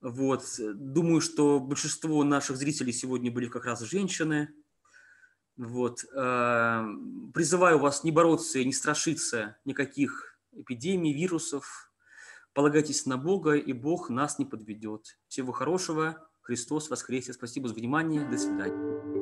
[0.00, 0.44] Вот.
[0.58, 4.48] Думаю, что большинство наших зрителей сегодня были как раз женщины.
[5.56, 6.04] Вот.
[6.14, 6.84] Э,
[7.32, 11.92] призываю вас не бороться и не страшиться никаких эпидемий, вирусов.
[12.52, 15.18] Полагайтесь на Бога, и Бог нас не подведет.
[15.28, 16.28] Всего хорошего.
[16.42, 17.32] Христос воскресе.
[17.32, 18.28] Спасибо за внимание.
[18.28, 19.21] До свидания.